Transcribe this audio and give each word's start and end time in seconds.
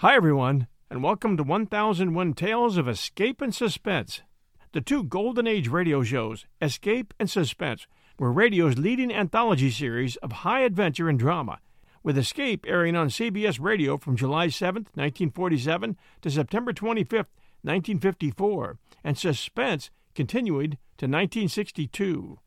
Hi, 0.00 0.14
everyone, 0.16 0.66
and 0.88 1.02
welcome 1.02 1.36
to 1.36 1.42
1001 1.42 2.32
Tales 2.32 2.78
of 2.78 2.88
Escape 2.88 3.42
and 3.42 3.54
Suspense, 3.54 4.22
the 4.72 4.80
two 4.80 5.04
Golden 5.04 5.46
Age 5.46 5.68
radio 5.68 6.02
shows, 6.02 6.46
Escape 6.62 7.12
and 7.20 7.28
Suspense, 7.28 7.86
were 8.18 8.32
radio's 8.32 8.78
leading 8.78 9.12
anthology 9.12 9.70
series 9.70 10.16
of 10.16 10.32
high 10.32 10.60
adventure 10.60 11.10
and 11.10 11.18
drama, 11.18 11.58
with 12.02 12.16
Escape 12.16 12.64
airing 12.66 12.96
on 12.96 13.10
CBS 13.10 13.60
Radio 13.60 13.98
from 13.98 14.16
July 14.16 14.48
7, 14.48 14.84
1947 14.94 15.98
to 16.22 16.30
September 16.30 16.72
25, 16.72 17.26
1954, 17.60 18.78
and 19.04 19.18
Suspense 19.18 19.90
continuing 20.14 20.78
to 20.96 21.04
1962. 21.04 22.38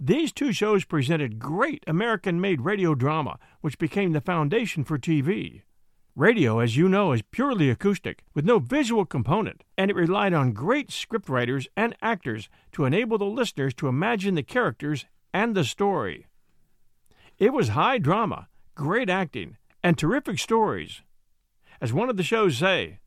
These 0.00 0.32
two 0.32 0.52
shows 0.52 0.84
presented 0.84 1.38
great 1.38 1.84
American 1.86 2.40
made 2.40 2.62
radio 2.62 2.96
drama, 2.96 3.38
which 3.60 3.78
became 3.78 4.10
the 4.10 4.20
foundation 4.20 4.82
for 4.82 4.98
TV. 4.98 5.62
Radio, 6.16 6.60
as 6.60 6.78
you 6.78 6.88
know, 6.88 7.12
is 7.12 7.20
purely 7.30 7.68
acoustic, 7.68 8.24
with 8.32 8.46
no 8.46 8.58
visual 8.58 9.04
component, 9.04 9.62
and 9.76 9.90
it 9.90 9.94
relied 9.94 10.32
on 10.32 10.54
great 10.54 10.88
scriptwriters 10.88 11.66
and 11.76 11.94
actors 12.00 12.48
to 12.72 12.86
enable 12.86 13.18
the 13.18 13.26
listeners 13.26 13.74
to 13.74 13.86
imagine 13.86 14.34
the 14.34 14.42
characters 14.42 15.04
and 15.34 15.54
the 15.54 15.62
story. 15.62 16.24
It 17.38 17.52
was 17.52 17.68
high 17.68 17.98
drama, 17.98 18.48
great 18.74 19.10
acting, 19.10 19.58
and 19.82 19.98
terrific 19.98 20.38
stories. 20.38 21.02
As 21.82 21.92
one 21.92 22.08
of 22.08 22.16
the 22.16 22.22
shows 22.22 22.56
say, 22.56 23.00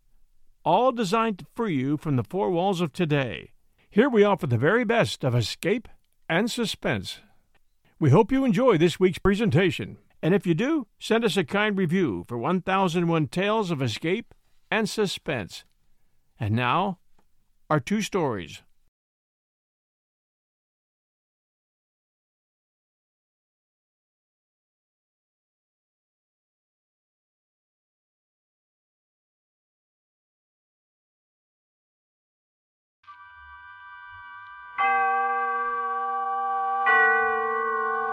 all 0.64 0.92
designed 0.92 1.40
to 1.40 1.48
free 1.56 1.74
you 1.74 1.98
from 1.98 2.16
the 2.16 2.24
four 2.24 2.52
walls 2.52 2.80
of 2.80 2.94
today. 2.94 3.54
Here 3.90 4.08
we 4.08 4.24
offer 4.24 4.46
the 4.46 4.56
very 4.56 4.84
best 4.84 5.24
of 5.24 5.34
escape 5.34 5.88
and 6.30 6.52
suspense. 6.52 7.22
We 8.00 8.12
hope 8.12 8.32
you 8.32 8.46
enjoy 8.46 8.78
this 8.78 9.00
week's 9.00 9.18
presentation, 9.18 9.98
and 10.22 10.34
if 10.34 10.46
you 10.46 10.54
do, 10.54 10.88
send 11.00 11.24
us 11.24 11.38
a 11.38 11.44
kind 11.44 11.78
review 11.78 12.26
for 12.28 12.38
1001 12.38 13.28
Tales 13.28 13.72
of 13.72 13.82
Escape 13.82 14.34
and 14.70 14.90
Suspense. 14.90 15.64
And 16.40 16.56
now, 16.56 17.00
our 17.70 17.80
two 17.80 18.02
stories. 18.02 18.64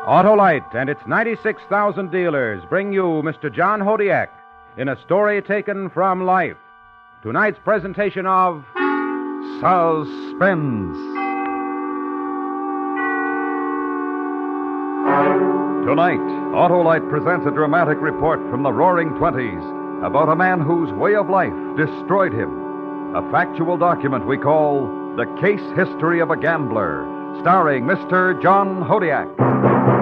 Autolite 0.07 0.73
and 0.77 0.89
its 0.89 1.01
96,000 1.05 2.12
dealers 2.12 2.62
bring 2.71 2.93
you 2.93 3.03
Mr. 3.25 3.53
John 3.53 3.81
Hodiak 3.81 4.29
in 4.79 4.89
a 4.89 5.03
story 5.03 5.43
taken 5.43 5.91
from 5.91 6.25
life. 6.25 6.57
Tonight's 7.25 7.59
presentation 7.65 8.25
of 8.25 8.65
Suspense. 9.59 10.97
Tonight, 15.89 16.23
Autolite 16.55 17.11
presents 17.11 17.45
a 17.45 17.51
dramatic 17.51 17.99
report 18.01 18.39
from 18.49 18.62
the 18.62 18.73
Roaring 18.73 19.11
Twenties 19.19 19.65
about 20.05 20.29
a 20.29 20.37
man 20.37 20.61
whose 20.61 20.93
way 20.93 21.17
of 21.17 21.29
life 21.29 21.53
destroyed 21.77 22.33
him. 22.33 23.17
A 23.17 23.29
factual 23.33 23.77
document 23.77 24.25
we 24.29 24.39
call 24.39 24.87
The 25.17 25.27
Case 25.41 25.67
History 25.75 26.21
of 26.21 26.31
a 26.31 26.37
Gambler, 26.37 27.03
starring 27.41 27.87
Mr. 27.87 28.41
John 28.41 28.84
Hodiak. 28.84 29.95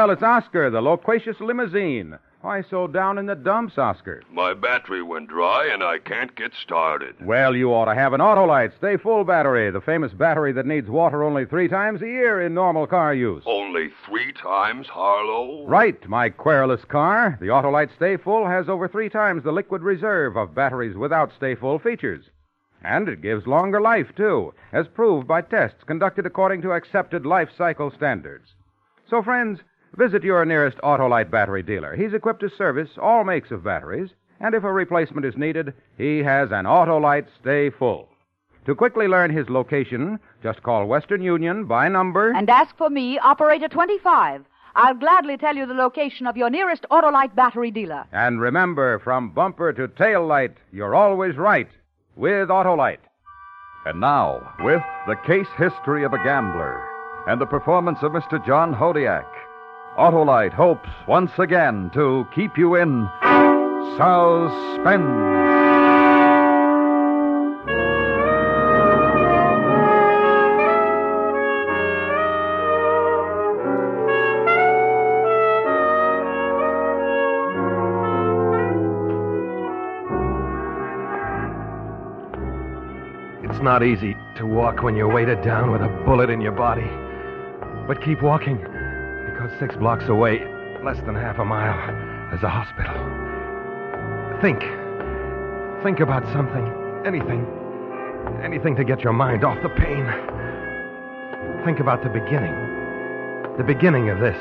Well, 0.00 0.12
it's 0.12 0.22
Oscar, 0.22 0.70
the 0.70 0.80
loquacious 0.80 1.40
limousine. 1.40 2.18
Why 2.40 2.62
so 2.62 2.86
down 2.86 3.18
in 3.18 3.26
the 3.26 3.34
dumps, 3.34 3.76
Oscar? 3.76 4.22
My 4.32 4.54
battery 4.54 5.02
went 5.02 5.28
dry 5.28 5.68
and 5.70 5.82
I 5.82 5.98
can't 5.98 6.34
get 6.34 6.52
started. 6.54 7.16
Well, 7.20 7.54
you 7.54 7.74
ought 7.74 7.84
to 7.84 7.94
have 7.94 8.14
an 8.14 8.22
Autolite 8.22 8.74
Stay 8.78 8.96
Full 8.96 9.24
battery, 9.24 9.70
the 9.70 9.82
famous 9.82 10.14
battery 10.14 10.52
that 10.52 10.64
needs 10.64 10.88
water 10.88 11.22
only 11.22 11.44
three 11.44 11.68
times 11.68 12.00
a 12.00 12.06
year 12.06 12.40
in 12.40 12.54
normal 12.54 12.86
car 12.86 13.12
use. 13.12 13.42
Only 13.44 13.90
three 14.06 14.32
times, 14.32 14.86
Harlow? 14.86 15.66
Right, 15.66 16.08
my 16.08 16.30
querulous 16.30 16.82
car. 16.86 17.36
The 17.38 17.48
Autolite 17.48 17.94
Stay 17.96 18.16
Full 18.16 18.46
has 18.46 18.70
over 18.70 18.88
three 18.88 19.10
times 19.10 19.44
the 19.44 19.52
liquid 19.52 19.82
reserve 19.82 20.34
of 20.34 20.54
batteries 20.54 20.96
without 20.96 21.30
Stay 21.36 21.56
Full 21.56 21.78
features. 21.78 22.24
And 22.82 23.06
it 23.06 23.20
gives 23.20 23.46
longer 23.46 23.82
life, 23.82 24.08
too, 24.16 24.54
as 24.72 24.88
proved 24.88 25.28
by 25.28 25.42
tests 25.42 25.84
conducted 25.86 26.24
according 26.24 26.62
to 26.62 26.72
accepted 26.72 27.26
life 27.26 27.50
cycle 27.58 27.90
standards. 27.94 28.54
So, 29.10 29.22
friends, 29.22 29.60
visit 29.96 30.22
your 30.22 30.44
nearest 30.44 30.78
Autolite 30.78 31.30
battery 31.30 31.62
dealer. 31.62 31.96
He's 31.96 32.14
equipped 32.14 32.40
to 32.40 32.50
service 32.50 32.90
all 33.00 33.24
makes 33.24 33.50
of 33.50 33.64
batteries, 33.64 34.10
and 34.40 34.54
if 34.54 34.64
a 34.64 34.72
replacement 34.72 35.26
is 35.26 35.36
needed, 35.36 35.74
he 35.98 36.18
has 36.18 36.50
an 36.50 36.64
Autolite 36.64 37.26
Stay 37.40 37.70
Full. 37.70 38.08
To 38.66 38.74
quickly 38.74 39.08
learn 39.08 39.30
his 39.30 39.48
location, 39.48 40.20
just 40.42 40.62
call 40.62 40.86
Western 40.86 41.22
Union 41.22 41.64
by 41.64 41.88
number. 41.88 42.32
And 42.32 42.48
ask 42.48 42.76
for 42.76 42.90
me, 42.90 43.18
Operator 43.18 43.68
25. 43.68 44.44
I'll 44.76 44.94
gladly 44.94 45.36
tell 45.36 45.56
you 45.56 45.66
the 45.66 45.74
location 45.74 46.26
of 46.26 46.36
your 46.36 46.50
nearest 46.50 46.86
Autolite 46.90 47.34
battery 47.34 47.70
dealer. 47.70 48.04
And 48.12 48.40
remember, 48.40 48.98
from 49.00 49.30
bumper 49.30 49.72
to 49.72 49.88
tail 49.88 50.26
light, 50.26 50.56
you're 50.72 50.94
always 50.94 51.36
right 51.36 51.68
with 52.16 52.48
Autolite. 52.48 52.98
And 53.86 54.00
now, 54.00 54.54
with 54.60 54.82
The 55.06 55.16
Case 55.26 55.48
History 55.56 56.04
of 56.04 56.12
a 56.12 56.22
Gambler 56.22 56.86
and 57.26 57.40
the 57.40 57.46
performance 57.46 57.98
of 58.02 58.12
Mr. 58.12 58.44
John 58.46 58.74
Hodiak, 58.74 59.26
Autolite 60.00 60.54
hopes 60.54 60.88
once 61.06 61.30
again 61.38 61.90
to 61.92 62.26
keep 62.34 62.56
you 62.56 62.74
in 62.74 63.06
suspense. 63.98 65.04
It's 83.44 83.62
not 83.62 83.82
easy 83.82 84.16
to 84.36 84.46
walk 84.46 84.82
when 84.82 84.96
you're 84.96 85.12
weighted 85.12 85.42
down 85.42 85.70
with 85.70 85.82
a 85.82 85.88
bullet 86.06 86.30
in 86.30 86.40
your 86.40 86.52
body. 86.52 86.88
But 87.86 88.00
keep 88.02 88.22
walking, 88.22 88.64
because 89.40 89.58
six 89.58 89.74
blocks 89.76 90.04
away, 90.08 90.46
less 90.84 90.98
than 91.06 91.14
half 91.14 91.38
a 91.38 91.44
mile, 91.44 91.78
is 92.34 92.42
a 92.42 92.48
hospital. 92.48 92.92
Think. 94.42 94.60
Think 95.82 96.00
about 96.00 96.24
something. 96.32 96.66
Anything. 97.06 97.46
Anything 98.42 98.76
to 98.76 98.84
get 98.84 99.00
your 99.00 99.14
mind 99.14 99.44
off 99.44 99.56
the 99.62 99.70
pain. 99.70 100.04
Think 101.64 101.80
about 101.80 102.02
the 102.02 102.10
beginning. 102.10 102.52
The 103.56 103.64
beginning 103.64 104.10
of 104.10 104.20
this. 104.20 104.36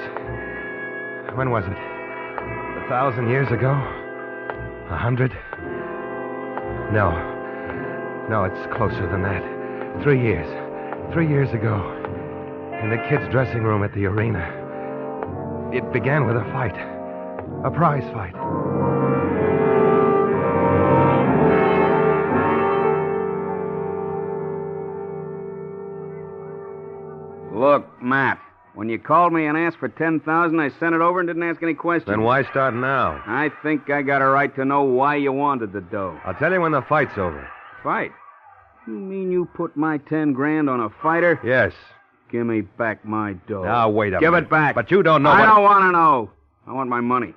When 1.35 1.49
was 1.49 1.63
it? 1.63 1.71
A 1.71 2.85
thousand 2.89 3.29
years 3.29 3.49
ago? 3.51 3.71
A 4.89 4.97
hundred? 4.97 5.31
No. 6.91 7.11
No, 8.29 8.43
it's 8.43 8.75
closer 8.75 9.07
than 9.09 9.21
that. 9.23 10.03
Three 10.03 10.21
years. 10.21 10.47
Three 11.13 11.29
years 11.29 11.51
ago. 11.51 11.95
In 12.83 12.89
the 12.89 12.97
kids' 13.07 13.31
dressing 13.31 13.63
room 13.63 13.83
at 13.83 13.93
the 13.93 14.05
arena. 14.05 14.58
It 15.71 15.93
began 15.93 16.25
with 16.25 16.35
a 16.35 16.43
fight. 16.45 16.75
A 17.63 17.69
prize 17.69 18.03
fight. 18.11 18.33
Look, 27.53 28.01
Matt, 28.01 28.39
when 28.73 28.89
you 28.89 28.97
called 28.97 29.31
me 29.33 29.45
and 29.45 29.57
asked 29.57 29.77
for 29.77 29.89
10000 29.89 30.59
I 30.59 30.69
sent 30.79 30.95
it 30.95 31.01
over 31.01 31.19
and 31.19 31.27
didn't 31.27 31.43
ask 31.43 31.61
any 31.61 31.73
questions. 31.73 32.07
Then 32.07 32.23
why 32.23 32.43
start 32.43 32.73
now? 32.73 33.21
I 33.27 33.51
think 33.61 33.89
I 33.89 34.01
got 34.01 34.21
a 34.21 34.27
right 34.27 34.55
to 34.55 34.65
know 34.65 34.83
why 34.83 35.17
you 35.17 35.31
wanted 35.33 35.73
the 35.73 35.81
dough. 35.81 36.17
I'll 36.25 36.33
tell 36.33 36.51
you 36.51 36.61
when 36.61 36.71
the 36.71 36.81
fight's 36.81 37.17
over. 37.17 37.47
Fight? 37.83 38.11
You 38.87 38.93
mean 38.93 39.31
you 39.31 39.45
put 39.53 39.77
my 39.77 39.97
10 39.97 40.33
grand 40.33 40.69
on 40.69 40.79
a 40.79 40.89
fighter? 40.89 41.39
Yes. 41.43 41.73
Give 42.31 42.45
me 42.45 42.61
back 42.61 43.03
my 43.05 43.33
dough. 43.47 43.63
Now, 43.63 43.89
wait 43.89 44.13
a 44.13 44.19
Give 44.19 44.31
minute. 44.31 44.45
it 44.45 44.49
back. 44.49 44.75
But 44.75 44.91
you 44.91 45.01
don't 45.03 45.23
know 45.23 45.29
I 45.31 45.39
what... 45.41 45.45
don't 45.47 45.63
want 45.63 45.81
to 45.83 45.91
know. 45.91 46.31
I 46.67 46.73
want 46.73 46.89
my 46.89 47.01
money. 47.01 47.33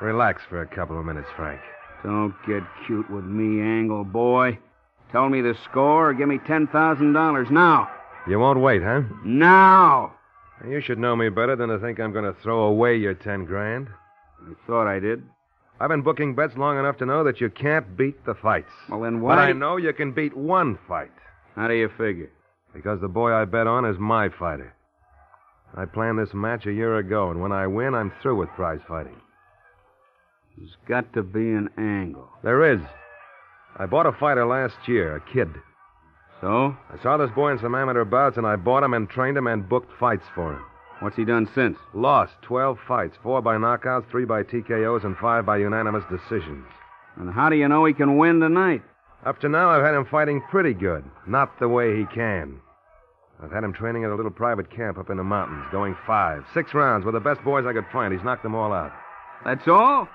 Relax 0.00 0.42
for 0.48 0.62
a 0.62 0.66
couple 0.66 0.98
of 0.98 1.04
minutes, 1.04 1.28
Frank. 1.36 1.60
Don't 2.02 2.34
get 2.46 2.62
cute 2.86 3.10
with 3.10 3.24
me, 3.24 3.60
Angle 3.60 4.04
boy. 4.04 4.58
Tell 5.12 5.28
me 5.28 5.42
the 5.42 5.54
score 5.64 6.10
or 6.10 6.14
give 6.14 6.28
me 6.28 6.38
$10,000 6.38 7.50
now. 7.50 7.90
You 8.26 8.38
won't 8.38 8.60
wait, 8.60 8.82
huh? 8.82 9.02
Now! 9.24 10.14
You 10.66 10.80
should 10.80 10.98
know 10.98 11.16
me 11.16 11.28
better 11.28 11.56
than 11.56 11.68
to 11.68 11.78
think 11.78 11.98
I'm 12.00 12.12
going 12.12 12.24
to 12.32 12.38
throw 12.42 12.64
away 12.64 12.96
your 12.96 13.14
ten 13.14 13.44
grand. 13.44 13.88
I 14.42 14.52
thought 14.66 14.86
I 14.86 14.98
did. 14.98 15.22
I've 15.80 15.88
been 15.88 16.02
booking 16.02 16.34
bets 16.34 16.56
long 16.56 16.78
enough 16.78 16.98
to 16.98 17.06
know 17.06 17.24
that 17.24 17.40
you 17.40 17.48
can't 17.48 17.96
beat 17.96 18.24
the 18.26 18.34
fights. 18.34 18.70
Well, 18.90 19.00
then 19.00 19.20
why? 19.22 19.36
But? 19.36 19.40
I 19.40 19.52
know 19.52 19.78
you 19.78 19.92
can 19.94 20.12
beat 20.12 20.36
one 20.36 20.78
fight. 20.86 21.10
How 21.56 21.68
do 21.68 21.74
you 21.74 21.88
figure? 21.96 22.30
Because 22.74 23.00
the 23.00 23.08
boy 23.08 23.32
I 23.32 23.44
bet 23.44 23.66
on 23.66 23.84
is 23.84 23.98
my 23.98 24.28
fighter. 24.28 24.74
I 25.74 25.84
planned 25.84 26.18
this 26.18 26.34
match 26.34 26.66
a 26.66 26.72
year 26.72 26.98
ago, 26.98 27.30
and 27.30 27.40
when 27.40 27.52
I 27.52 27.66
win, 27.66 27.94
I'm 27.94 28.12
through 28.22 28.36
with 28.36 28.48
prize 28.50 28.80
fighting. 28.88 29.20
There's 30.56 30.76
got 30.86 31.12
to 31.14 31.22
be 31.22 31.52
an 31.52 31.70
angle. 31.78 32.28
There 32.42 32.72
is. 32.72 32.80
I 33.76 33.86
bought 33.86 34.06
a 34.06 34.12
fighter 34.12 34.46
last 34.46 34.76
year, 34.86 35.16
a 35.16 35.32
kid. 35.32 35.48
So? 36.40 36.76
I 36.92 37.02
saw 37.02 37.16
this 37.16 37.30
boy 37.34 37.52
in 37.52 37.58
some 37.60 37.74
amateur 37.74 38.04
bouts, 38.04 38.36
and 38.36 38.46
I 38.46 38.56
bought 38.56 38.82
him 38.82 38.94
and 38.94 39.08
trained 39.08 39.36
him 39.36 39.46
and 39.46 39.68
booked 39.68 39.92
fights 39.98 40.24
for 40.34 40.52
him. 40.54 40.64
What's 41.00 41.16
he 41.16 41.24
done 41.24 41.48
since? 41.54 41.78
Lost 41.94 42.32
12 42.42 42.78
fights, 42.86 43.16
four 43.22 43.40
by 43.40 43.56
knockouts, 43.56 44.10
three 44.10 44.24
by 44.24 44.42
TKOs, 44.42 45.04
and 45.04 45.16
five 45.16 45.46
by 45.46 45.58
unanimous 45.58 46.04
decisions. 46.10 46.66
And 47.16 47.32
how 47.32 47.48
do 47.48 47.56
you 47.56 47.68
know 47.68 47.84
he 47.84 47.94
can 47.94 48.18
win 48.18 48.40
tonight? 48.40 48.82
Up 49.24 49.38
to 49.40 49.48
now, 49.48 49.70
I've 49.70 49.84
had 49.84 49.94
him 49.94 50.06
fighting 50.06 50.40
pretty 50.50 50.72
good. 50.72 51.04
Not 51.26 51.58
the 51.58 51.68
way 51.68 51.98
he 51.98 52.06
can. 52.06 52.60
I've 53.42 53.52
had 53.52 53.64
him 53.64 53.72
training 53.72 54.04
at 54.04 54.10
a 54.10 54.14
little 54.14 54.30
private 54.30 54.70
camp 54.70 54.98
up 54.98 55.10
in 55.10 55.16
the 55.16 55.24
mountains, 55.24 55.64
going 55.70 55.96
five, 56.06 56.44
six 56.54 56.74
rounds 56.74 57.04
with 57.04 57.14
the 57.14 57.20
best 57.20 57.42
boys 57.42 57.64
I 57.66 57.72
could 57.72 57.86
find. 57.92 58.12
He's 58.12 58.24
knocked 58.24 58.42
them 58.42 58.54
all 58.54 58.72
out. 58.72 58.92
That's 59.44 59.66
all? 59.68 60.08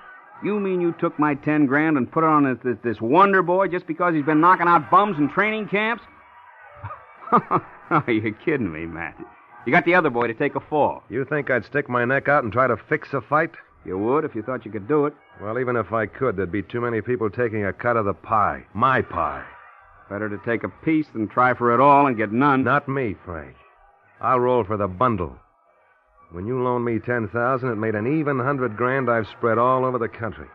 You 0.44 0.60
mean 0.60 0.80
you 0.80 0.94
took 1.00 1.18
my 1.18 1.34
ten 1.34 1.66
grand 1.66 1.96
and 1.96 2.10
put 2.10 2.24
it 2.24 2.28
on 2.28 2.44
this, 2.44 2.58
this, 2.62 2.76
this 2.84 3.00
wonder 3.00 3.42
boy 3.42 3.68
just 3.68 3.86
because 3.86 4.14
he's 4.14 4.24
been 4.24 4.40
knocking 4.40 4.68
out 4.68 4.90
bums 4.90 5.18
in 5.18 5.28
training 5.28 5.68
camps? 5.68 6.04
oh, 7.32 8.04
you're 8.06 8.32
kidding 8.32 8.72
me, 8.72 8.86
Matt. 8.86 9.16
You 9.66 9.72
got 9.72 9.84
the 9.84 9.94
other 9.94 10.10
boy 10.10 10.28
to 10.28 10.34
take 10.34 10.54
a 10.54 10.60
fall. 10.60 11.02
You 11.08 11.24
think 11.24 11.50
I'd 11.50 11.64
stick 11.64 11.88
my 11.88 12.04
neck 12.04 12.28
out 12.28 12.44
and 12.44 12.52
try 12.52 12.66
to 12.66 12.76
fix 12.76 13.12
a 13.12 13.20
fight? 13.20 13.52
You 13.86 13.96
would 13.98 14.24
if 14.24 14.34
you 14.34 14.42
thought 14.42 14.64
you 14.64 14.72
could 14.72 14.88
do 14.88 15.06
it. 15.06 15.14
Well, 15.40 15.60
even 15.60 15.76
if 15.76 15.92
I 15.92 16.06
could, 16.06 16.36
there'd 16.36 16.50
be 16.50 16.62
too 16.62 16.80
many 16.80 17.00
people 17.00 17.30
taking 17.30 17.64
a 17.64 17.72
cut 17.72 17.96
of 17.96 18.04
the 18.04 18.14
pie. 18.14 18.64
My 18.74 19.00
pie. 19.00 19.44
Better 20.10 20.28
to 20.28 20.38
take 20.44 20.64
a 20.64 20.68
piece 20.84 21.06
than 21.12 21.28
try 21.28 21.54
for 21.54 21.72
it 21.72 21.80
all 21.80 22.06
and 22.06 22.16
get 22.16 22.32
none. 22.32 22.64
Not 22.64 22.88
me, 22.88 23.14
Frank. 23.24 23.54
I'll 24.20 24.40
roll 24.40 24.64
for 24.64 24.76
the 24.76 24.88
bundle. 24.88 25.36
When 26.32 26.46
you 26.46 26.60
loaned 26.60 26.84
me 26.84 26.98
ten 26.98 27.28
thousand, 27.28 27.70
it 27.70 27.76
made 27.76 27.94
an 27.94 28.18
even 28.18 28.40
hundred 28.40 28.76
grand 28.76 29.08
I've 29.08 29.28
spread 29.28 29.58
all 29.58 29.84
over 29.84 29.98
the 29.98 30.08
country. 30.08 30.48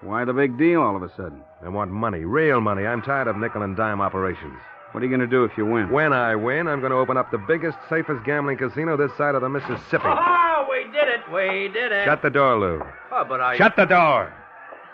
Why 0.00 0.24
the 0.24 0.32
big 0.32 0.58
deal 0.58 0.82
all 0.82 0.96
of 0.96 1.02
a 1.02 1.14
sudden? 1.16 1.42
I 1.64 1.68
want 1.68 1.92
money, 1.92 2.24
real 2.24 2.60
money. 2.60 2.86
I'm 2.86 3.02
tired 3.02 3.28
of 3.28 3.36
nickel 3.36 3.62
and 3.62 3.76
dime 3.76 4.00
operations. 4.00 4.58
What 4.90 5.02
are 5.02 5.06
you 5.06 5.10
going 5.10 5.20
to 5.20 5.26
do 5.26 5.44
if 5.44 5.56
you 5.56 5.64
win? 5.64 5.90
When 5.90 6.12
I 6.12 6.34
win, 6.34 6.66
I'm 6.66 6.80
going 6.80 6.92
to 6.92 6.98
open 6.98 7.16
up 7.16 7.30
the 7.30 7.38
biggest, 7.38 7.78
safest 7.88 8.24
gambling 8.24 8.58
casino 8.58 8.96
this 8.96 9.16
side 9.16 9.34
of 9.34 9.42
the 9.42 9.48
Mississippi. 9.48 10.08
We 11.32 11.68
did 11.68 11.76
it. 11.76 11.88
Did 11.88 11.92
it. 11.92 12.04
Shut 12.04 12.22
the 12.22 12.30
door, 12.30 12.58
Lou. 12.58 12.82
Oh, 13.12 13.24
but 13.28 13.40
I. 13.40 13.56
Shut 13.56 13.74
the 13.76 13.86
door. 13.86 14.32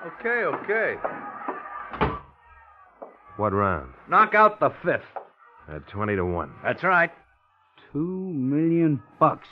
Okay, 0.07 0.45
okay. 0.45 0.97
What 3.37 3.53
round? 3.53 3.93
Knock 4.09 4.35
out 4.35 4.61
the 4.61 4.71
fifth. 4.85 5.03
At 5.69 5.87
20 5.89 6.17
to 6.17 6.25
1. 6.25 6.51
That's 6.63 6.83
right. 6.83 7.11
Two 7.93 8.33
million 8.33 9.03
bucks. 9.19 9.49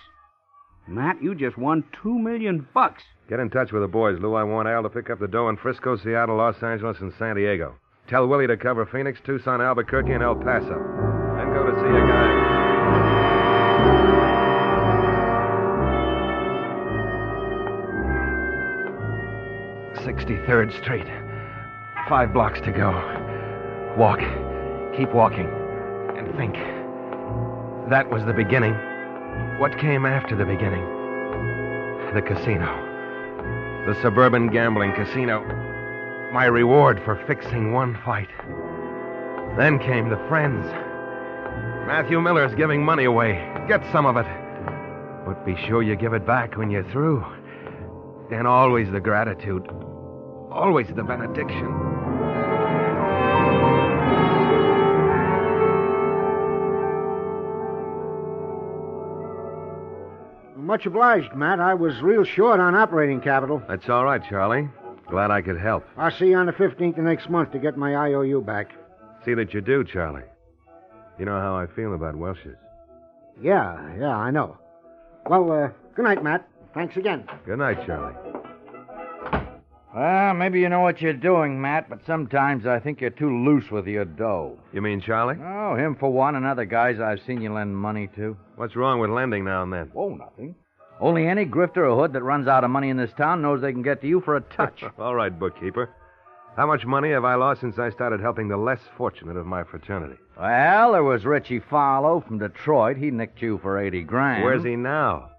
Matt, 0.87 1.23
you 1.23 1.35
just 1.35 1.59
won 1.59 1.85
two 2.03 2.19
million 2.19 2.67
bucks. 2.73 3.03
Get 3.29 3.41
in 3.41 3.51
touch 3.51 3.73
with 3.73 3.83
the 3.83 3.89
boys, 3.89 4.19
Lou. 4.21 4.35
I 4.35 4.43
want 4.43 4.69
Al 4.69 4.83
to 4.83 4.89
pick 4.89 5.11
up 5.11 5.21
the 5.21 5.29
dough 5.29 5.49
in 5.49 5.57
Frisco, 5.57 5.97
Seattle, 5.97 6.37
Los 6.37 6.63
Angeles, 6.63 6.97
and 7.01 7.13
San 7.19 7.37
Diego. 7.37 7.75
Tell 8.09 8.27
Willie 8.27 8.47
to 8.47 8.57
cover 8.57 8.87
Phoenix, 8.87 9.21
Tucson, 9.25 9.61
Albuquerque, 9.61 10.13
and 10.13 10.23
El 10.23 10.37
Paso. 10.37 11.18
63rd 20.09 20.73
Street. 20.83 21.07
Five 22.09 22.33
blocks 22.33 22.63
to 22.63 22.73
go. 22.73 22.93
Walk. 23.99 24.21
Keep 24.97 25.13
walking. 25.13 25.47
And 26.17 26.35
think. 26.35 26.55
That 27.91 28.09
was 28.11 28.25
the 28.25 28.33
beginning. 28.33 28.73
What 29.59 29.79
came 29.79 30.07
after 30.07 30.35
the 30.35 30.47
beginning? 30.47 30.83
The 32.15 32.23
casino. 32.23 33.85
The 33.87 34.01
suburban 34.01 34.49
gambling 34.49 34.95
casino. 34.95 35.45
My 36.33 36.47
reward 36.47 37.03
for 37.05 37.23
fixing 37.27 37.75
one 37.75 37.99
fight. 38.03 38.31
Then 39.59 39.79
came 39.79 40.09
the 40.09 40.25
friends. 40.27 40.65
Matthew 41.87 42.19
Miller's 42.23 42.55
giving 42.55 42.83
money 42.83 43.05
away. 43.05 43.35
Get 43.69 43.85
some 43.93 44.07
of 44.07 44.17
it. 44.17 44.27
But 45.27 45.45
be 45.45 45.55
sure 45.67 45.83
you 45.83 45.97
give 45.97 46.15
it 46.15 46.27
back 46.27 46.57
when 46.57 46.71
you're 46.71 46.91
through. 46.93 47.23
And 48.31 48.47
always 48.47 48.91
the 48.91 49.01
gratitude. 49.01 49.69
Always 50.51 50.89
the 50.89 51.03
benediction. 51.03 51.67
Much 60.57 60.85
obliged, 60.87 61.35
Matt. 61.35 61.61
I 61.61 61.75
was 61.75 62.01
real 62.03 62.25
short 62.25 62.61
on 62.61 62.75
operating 62.75 63.21
capital. 63.21 63.63
That's 63.69 63.89
all 63.89 64.05
right, 64.05 64.23
Charlie. 64.29 64.69
Glad 65.09 65.31
I 65.31 65.41
could 65.41 65.59
help. 65.59 65.87
I'll 65.97 66.11
see 66.11 66.27
you 66.29 66.37
on 66.37 66.47
the 66.47 66.53
15th 66.53 66.99
of 66.99 67.05
next 67.05 67.31
month 67.31 67.53
to 67.53 67.59
get 67.59 67.77
my 67.79 67.97
IOU 67.97 68.43
back. 68.43 68.73
See 69.25 69.35
that 69.35 69.55
you 69.55 69.61
do, 69.61 69.83
Charlie. 69.85 70.25
You 71.19 71.25
know 71.25 71.41
how 71.41 71.57
I 71.57 71.67
feel 71.67 71.95
about 71.95 72.17
Welsh's. 72.17 72.57
Yeah, 73.41 73.79
yeah, 73.99 74.15
I 74.17 74.31
know. 74.31 74.59
Well, 75.27 75.51
uh, 75.51 75.69
good 75.95 76.05
night, 76.05 76.23
Matt. 76.23 76.47
Thanks 76.75 76.97
again. 76.97 77.25
Good 77.47 77.59
night, 77.59 77.87
Charlie. 77.87 78.15
Well, 79.99 80.33
maybe 80.33 80.61
you 80.61 80.69
know 80.69 80.79
what 80.79 81.03
you're 81.03 81.13
doing, 81.13 81.61
Matt, 81.61 81.91
but 81.91 82.07
sometimes 82.07 82.67
I 82.67 82.79
think 82.79 83.01
you're 83.01 83.11
too 83.11 83.45
loose 83.45 83.69
with 83.73 83.89
your 83.89 84.05
dough. 84.05 84.57
You 84.73 84.81
mean 84.81 85.01
Charlie? 85.01 85.35
Oh, 85.43 85.75
him 85.75 85.97
for 85.97 86.13
one, 86.13 86.37
and 86.37 86.47
other 86.47 86.67
guys 86.67 87.01
I've 87.01 87.21
seen 87.27 87.43
you 87.43 87.53
lend 87.53 87.77
money 87.77 88.09
to. 88.15 88.37
What's 88.55 88.77
wrong 88.77 89.01
with 89.01 89.11
lending 89.11 89.45
now 89.45 89.65
and 89.65 89.73
then? 89.73 89.91
Oh, 89.97 90.11
nothing. 90.11 90.55
Only 91.01 91.27
any 91.27 91.45
grifter 91.45 91.79
or 91.79 92.01
hood 92.01 92.13
that 92.13 92.23
runs 92.23 92.47
out 92.47 92.63
of 92.63 92.71
money 92.71 92.91
in 92.91 92.97
this 92.97 93.11
town 93.19 93.43
knows 93.43 93.61
they 93.61 93.73
can 93.73 93.83
get 93.83 94.01
to 94.03 94.07
you 94.07 94.21
for 94.21 94.37
a 94.37 94.41
touch. 94.41 94.85
all 95.01 95.17
right, 95.17 95.37
bookkeeper. 95.37 95.91
How 96.57 96.69
much 96.69 96.87
money 96.87 97.11
have 97.11 97.25
I 97.25 97.35
lost 97.35 97.61
since 97.61 97.81
I 97.81 97.91
started 97.91 98.21
helping 98.21 98.47
the 98.47 98.57
less 98.57 98.81
fortunate 98.97 99.37
of 99.37 99.47
my 99.47 99.65
fraternity? 99.65 100.21
well, 100.39 100.93
there 100.93 101.03
was 101.03 101.25
Richie 101.25 101.59
Farlow 101.59 102.21
from 102.21 102.39
Detroit. 102.39 102.99
He 102.99 103.11
nicked 103.11 103.43
you 103.43 103.59
for 103.59 103.81
80 103.81 104.05
grand. 104.05 104.45
Where's 104.45 104.63
he 104.63 104.77
now? 104.77 105.31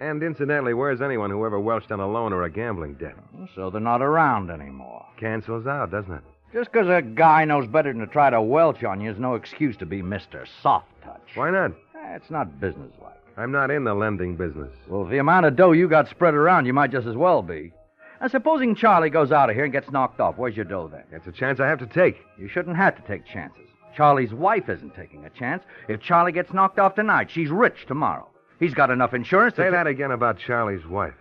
And 0.00 0.22
incidentally, 0.22 0.72
where's 0.74 1.02
anyone 1.02 1.30
who 1.30 1.44
ever 1.44 1.60
welched 1.60 1.92
on 1.92 2.00
a 2.00 2.08
loan 2.08 2.32
or 2.32 2.44
a 2.44 2.50
gambling 2.50 2.94
debt? 2.94 3.14
So 3.54 3.68
they're 3.70 3.80
not 3.80 4.00
around 4.02 4.50
anymore. 4.50 5.04
Cancels 5.18 5.66
out, 5.66 5.90
doesn't 5.90 6.14
it? 6.14 6.22
Just 6.52 6.72
'cause 6.72 6.88
a 6.88 7.02
guy 7.02 7.44
knows 7.44 7.66
better 7.66 7.92
than 7.92 8.00
to 8.00 8.06
try 8.06 8.30
to 8.30 8.40
welch 8.40 8.82
on 8.82 9.00
you 9.00 9.10
is 9.10 9.18
no 9.18 9.34
excuse 9.34 9.76
to 9.76 9.86
be 9.86 10.02
Mr. 10.02 10.46
Soft 10.62 10.88
Touch. 11.02 11.36
Why 11.36 11.50
not? 11.50 11.72
Eh, 11.94 12.16
It's 12.16 12.30
not 12.30 12.58
businesslike. 12.58 13.12
I'm 13.36 13.52
not 13.52 13.70
in 13.70 13.84
the 13.84 13.94
lending 13.94 14.36
business. 14.36 14.72
Well, 14.88 15.04
the 15.04 15.18
amount 15.18 15.46
of 15.46 15.54
dough 15.54 15.72
you 15.72 15.86
got 15.86 16.08
spread 16.08 16.34
around, 16.34 16.66
you 16.66 16.72
might 16.72 16.90
just 16.90 17.06
as 17.06 17.16
well 17.16 17.42
be. 17.42 17.72
Now, 18.20 18.26
supposing 18.26 18.74
Charlie 18.74 19.10
goes 19.10 19.32
out 19.32 19.48
of 19.48 19.54
here 19.54 19.64
and 19.64 19.72
gets 19.72 19.90
knocked 19.92 20.20
off, 20.20 20.36
where's 20.38 20.56
your 20.56 20.64
dough 20.64 20.88
then? 20.88 21.04
It's 21.12 21.26
a 21.26 21.32
chance 21.32 21.60
I 21.60 21.68
have 21.68 21.78
to 21.78 21.86
take. 21.86 22.20
You 22.36 22.48
shouldn't 22.48 22.76
have 22.76 22.96
to 22.96 23.02
take 23.02 23.24
chances. 23.24 23.68
Charlie's 23.94 24.34
wife 24.34 24.68
isn't 24.68 24.94
taking 24.94 25.24
a 25.24 25.30
chance. 25.30 25.62
If 25.88 26.00
Charlie 26.00 26.32
gets 26.32 26.52
knocked 26.52 26.78
off 26.78 26.94
tonight, 26.96 27.30
she's 27.30 27.50
rich 27.50 27.86
tomorrow. 27.86 28.26
He's 28.60 28.74
got 28.74 28.90
enough 28.90 29.14
insurance 29.14 29.56
to. 29.56 29.62
Say 29.62 29.70
that 29.70 29.86
again 29.86 30.10
about 30.12 30.38
Charlie's 30.38 30.86
wife. 30.86 31.14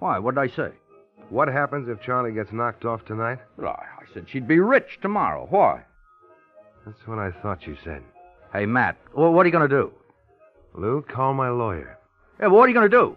Why? 0.00 0.18
What 0.18 0.34
did 0.34 0.40
I 0.42 0.48
say? 0.54 0.70
What 1.30 1.48
happens 1.48 1.88
if 1.88 2.00
Charlie 2.02 2.32
gets 2.32 2.52
knocked 2.52 2.84
off 2.84 3.04
tonight? 3.04 3.38
Well, 3.56 3.68
I 3.78 4.02
I 4.02 4.12
said 4.14 4.26
she'd 4.28 4.46
be 4.48 4.58
rich 4.60 4.98
tomorrow. 5.00 5.46
Why? 5.48 5.82
That's 6.84 7.06
what 7.06 7.18
I 7.18 7.30
thought 7.42 7.66
you 7.66 7.76
said. 7.82 8.02
Hey, 8.52 8.66
Matt, 8.66 8.96
wh- 9.12 9.32
what 9.32 9.44
are 9.44 9.46
you 9.48 9.52
going 9.52 9.68
to 9.68 9.76
do? 9.76 9.92
Lou, 10.74 11.02
call 11.02 11.34
my 11.34 11.48
lawyer. 11.48 11.98
Yeah, 12.40 12.48
what 12.48 12.62
are 12.64 12.68
you 12.68 12.74
going 12.74 12.88
to 12.90 12.96
do? 12.96 13.16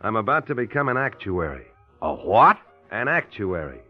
I'm 0.00 0.16
about 0.16 0.46
to 0.48 0.54
become 0.54 0.88
an 0.88 0.96
actuary. 0.96 1.66
A 2.02 2.12
what? 2.14 2.58
An 2.90 3.08
actuary. 3.08 3.80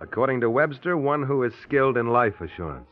According 0.00 0.40
to 0.40 0.50
Webster, 0.50 0.96
one 0.96 1.22
who 1.22 1.42
is 1.44 1.52
skilled 1.62 1.96
in 1.96 2.08
life 2.08 2.40
assurance. 2.40 2.88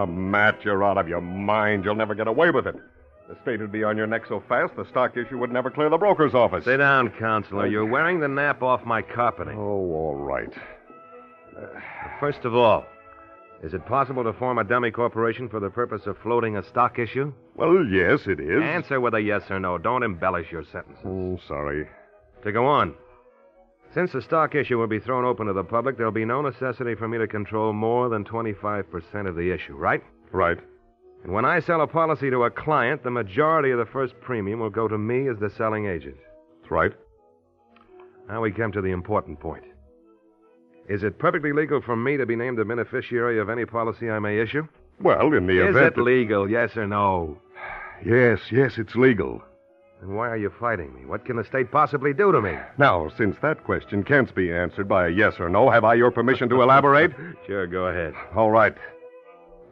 Oh, 0.00 0.06
Matt, 0.06 0.64
you're 0.64 0.82
out 0.82 0.96
of 0.96 1.08
your 1.08 1.20
mind. 1.20 1.84
You'll 1.84 1.94
never 1.94 2.14
get 2.14 2.26
away 2.26 2.50
with 2.50 2.66
it. 2.66 2.74
The 3.28 3.36
state 3.42 3.60
would 3.60 3.70
be 3.70 3.84
on 3.84 3.96
your 3.96 4.06
neck 4.06 4.22
so 4.28 4.42
fast, 4.48 4.74
the 4.76 4.86
stock 4.90 5.16
issue 5.16 5.38
would 5.38 5.52
never 5.52 5.70
clear 5.70 5.90
the 5.90 5.98
broker's 5.98 6.34
office. 6.34 6.64
Sit 6.64 6.78
down, 6.78 7.10
counselor. 7.18 7.66
You're 7.66 7.84
wearing 7.86 8.18
the 8.18 8.26
nap 8.26 8.62
off 8.62 8.84
my 8.84 9.02
carpeting. 9.02 9.56
Oh, 9.56 9.60
all 9.60 10.16
right. 10.16 10.52
First 12.18 12.44
of 12.44 12.54
all, 12.54 12.86
is 13.62 13.74
it 13.74 13.84
possible 13.84 14.24
to 14.24 14.32
form 14.32 14.58
a 14.58 14.64
dummy 14.64 14.90
corporation 14.90 15.48
for 15.48 15.60
the 15.60 15.68
purpose 15.68 16.06
of 16.06 16.16
floating 16.22 16.56
a 16.56 16.62
stock 16.62 16.98
issue? 16.98 17.32
Well, 17.54 17.84
yes, 17.84 18.20
it 18.26 18.40
is. 18.40 18.62
Answer 18.62 19.00
with 19.00 19.14
a 19.14 19.20
yes 19.20 19.42
or 19.50 19.60
no. 19.60 19.76
Don't 19.76 20.02
embellish 20.02 20.50
your 20.50 20.64
sentences. 20.72 21.04
Oh, 21.04 21.38
sorry. 21.46 21.86
To 22.42 22.52
go 22.52 22.66
on. 22.66 22.94
Since 23.92 24.12
the 24.12 24.22
stock 24.22 24.54
issue 24.54 24.78
will 24.78 24.86
be 24.86 25.00
thrown 25.00 25.24
open 25.24 25.46
to 25.48 25.52
the 25.52 25.64
public, 25.64 25.96
there'll 25.96 26.12
be 26.12 26.24
no 26.24 26.42
necessity 26.42 26.94
for 26.94 27.08
me 27.08 27.18
to 27.18 27.26
control 27.26 27.72
more 27.72 28.08
than 28.08 28.24
25% 28.24 29.28
of 29.28 29.34
the 29.34 29.50
issue, 29.50 29.74
right? 29.74 30.02
Right. 30.30 30.58
And 31.24 31.32
when 31.32 31.44
I 31.44 31.60
sell 31.60 31.82
a 31.82 31.86
policy 31.86 32.30
to 32.30 32.44
a 32.44 32.50
client, 32.50 33.02
the 33.02 33.10
majority 33.10 33.72
of 33.72 33.78
the 33.78 33.86
first 33.92 34.14
premium 34.20 34.60
will 34.60 34.70
go 34.70 34.86
to 34.86 34.96
me 34.96 35.28
as 35.28 35.38
the 35.38 35.50
selling 35.50 35.86
agent. 35.86 36.16
That's 36.60 36.70
right. 36.70 36.92
Now 38.28 38.40
we 38.40 38.52
come 38.52 38.70
to 38.72 38.80
the 38.80 38.90
important 38.90 39.40
point. 39.40 39.64
Is 40.88 41.02
it 41.02 41.18
perfectly 41.18 41.52
legal 41.52 41.80
for 41.80 41.96
me 41.96 42.16
to 42.16 42.26
be 42.26 42.36
named 42.36 42.58
the 42.58 42.64
beneficiary 42.64 43.40
of 43.40 43.50
any 43.50 43.64
policy 43.64 44.08
I 44.08 44.20
may 44.20 44.38
issue? 44.40 44.66
Well, 45.00 45.32
in 45.34 45.46
the 45.46 45.62
Is 45.64 45.70
event. 45.70 45.94
Is 45.94 45.98
it 45.98 46.00
legal, 46.00 46.48
yes 46.48 46.76
or 46.76 46.86
no? 46.86 47.38
Yes, 48.02 48.38
yes, 48.50 48.78
it's 48.78 48.94
legal. 48.96 49.42
And 50.02 50.16
why 50.16 50.28
are 50.28 50.36
you 50.36 50.50
fighting 50.58 50.94
me? 50.94 51.04
What 51.04 51.26
can 51.26 51.36
the 51.36 51.44
state 51.44 51.70
possibly 51.70 52.14
do 52.14 52.32
to 52.32 52.40
me? 52.40 52.56
Now, 52.78 53.10
since 53.18 53.36
that 53.42 53.64
question 53.64 54.02
can't 54.02 54.34
be 54.34 54.52
answered 54.52 54.88
by 54.88 55.08
a 55.08 55.10
yes 55.10 55.34
or 55.38 55.50
no, 55.50 55.68
have 55.68 55.84
I 55.84 55.94
your 55.94 56.10
permission 56.10 56.48
to 56.48 56.62
elaborate? 56.62 57.12
sure, 57.46 57.66
go 57.66 57.86
ahead. 57.86 58.14
All 58.34 58.50
right. 58.50 58.74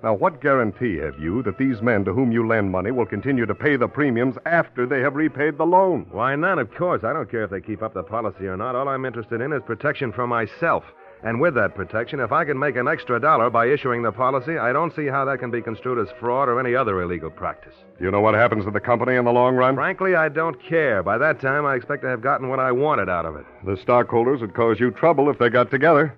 Now, 0.02 0.14
what 0.14 0.40
guarantee 0.40 0.96
have 0.98 1.18
you 1.18 1.42
that 1.42 1.58
these 1.58 1.82
men 1.82 2.04
to 2.04 2.12
whom 2.12 2.30
you 2.30 2.46
lend 2.46 2.70
money 2.70 2.92
will 2.92 3.06
continue 3.06 3.46
to 3.46 3.54
pay 3.54 3.76
the 3.76 3.88
premiums 3.88 4.36
after 4.46 4.86
they 4.86 5.00
have 5.00 5.16
repaid 5.16 5.58
the 5.58 5.66
loan? 5.66 6.06
Why, 6.12 6.36
none, 6.36 6.60
of 6.60 6.72
course. 6.72 7.02
I 7.02 7.12
don't 7.12 7.30
care 7.30 7.42
if 7.42 7.50
they 7.50 7.60
keep 7.60 7.82
up 7.82 7.94
the 7.94 8.04
policy 8.04 8.46
or 8.46 8.56
not. 8.56 8.76
All 8.76 8.88
I'm 8.88 9.04
interested 9.04 9.40
in 9.40 9.52
is 9.52 9.62
protection 9.66 10.12
for 10.12 10.26
myself. 10.26 10.84
And 11.22 11.40
with 11.40 11.54
that 11.54 11.74
protection, 11.74 12.20
if 12.20 12.30
I 12.30 12.44
can 12.44 12.58
make 12.58 12.76
an 12.76 12.86
extra 12.86 13.20
dollar 13.20 13.50
by 13.50 13.66
issuing 13.66 14.02
the 14.02 14.12
policy, 14.12 14.56
I 14.56 14.72
don't 14.72 14.94
see 14.94 15.06
how 15.06 15.24
that 15.24 15.38
can 15.38 15.50
be 15.50 15.60
construed 15.60 15.98
as 15.98 16.14
fraud 16.20 16.48
or 16.48 16.60
any 16.60 16.74
other 16.74 17.02
illegal 17.02 17.30
practice. 17.30 17.74
Do 17.98 18.04
you 18.04 18.10
know 18.10 18.20
what 18.20 18.34
happens 18.34 18.64
to 18.64 18.70
the 18.70 18.80
company 18.80 19.16
in 19.16 19.24
the 19.24 19.32
long 19.32 19.56
run? 19.56 19.74
Frankly, 19.74 20.14
I 20.14 20.28
don't 20.28 20.62
care. 20.62 21.02
By 21.02 21.18
that 21.18 21.40
time, 21.40 21.66
I 21.66 21.74
expect 21.74 22.02
to 22.02 22.08
have 22.08 22.22
gotten 22.22 22.48
what 22.48 22.60
I 22.60 22.70
wanted 22.70 23.08
out 23.08 23.26
of 23.26 23.34
it. 23.34 23.46
The 23.64 23.76
stockholders 23.82 24.40
would 24.40 24.54
cause 24.54 24.78
you 24.78 24.92
trouble 24.92 25.28
if 25.28 25.38
they 25.38 25.48
got 25.48 25.70
together. 25.70 26.16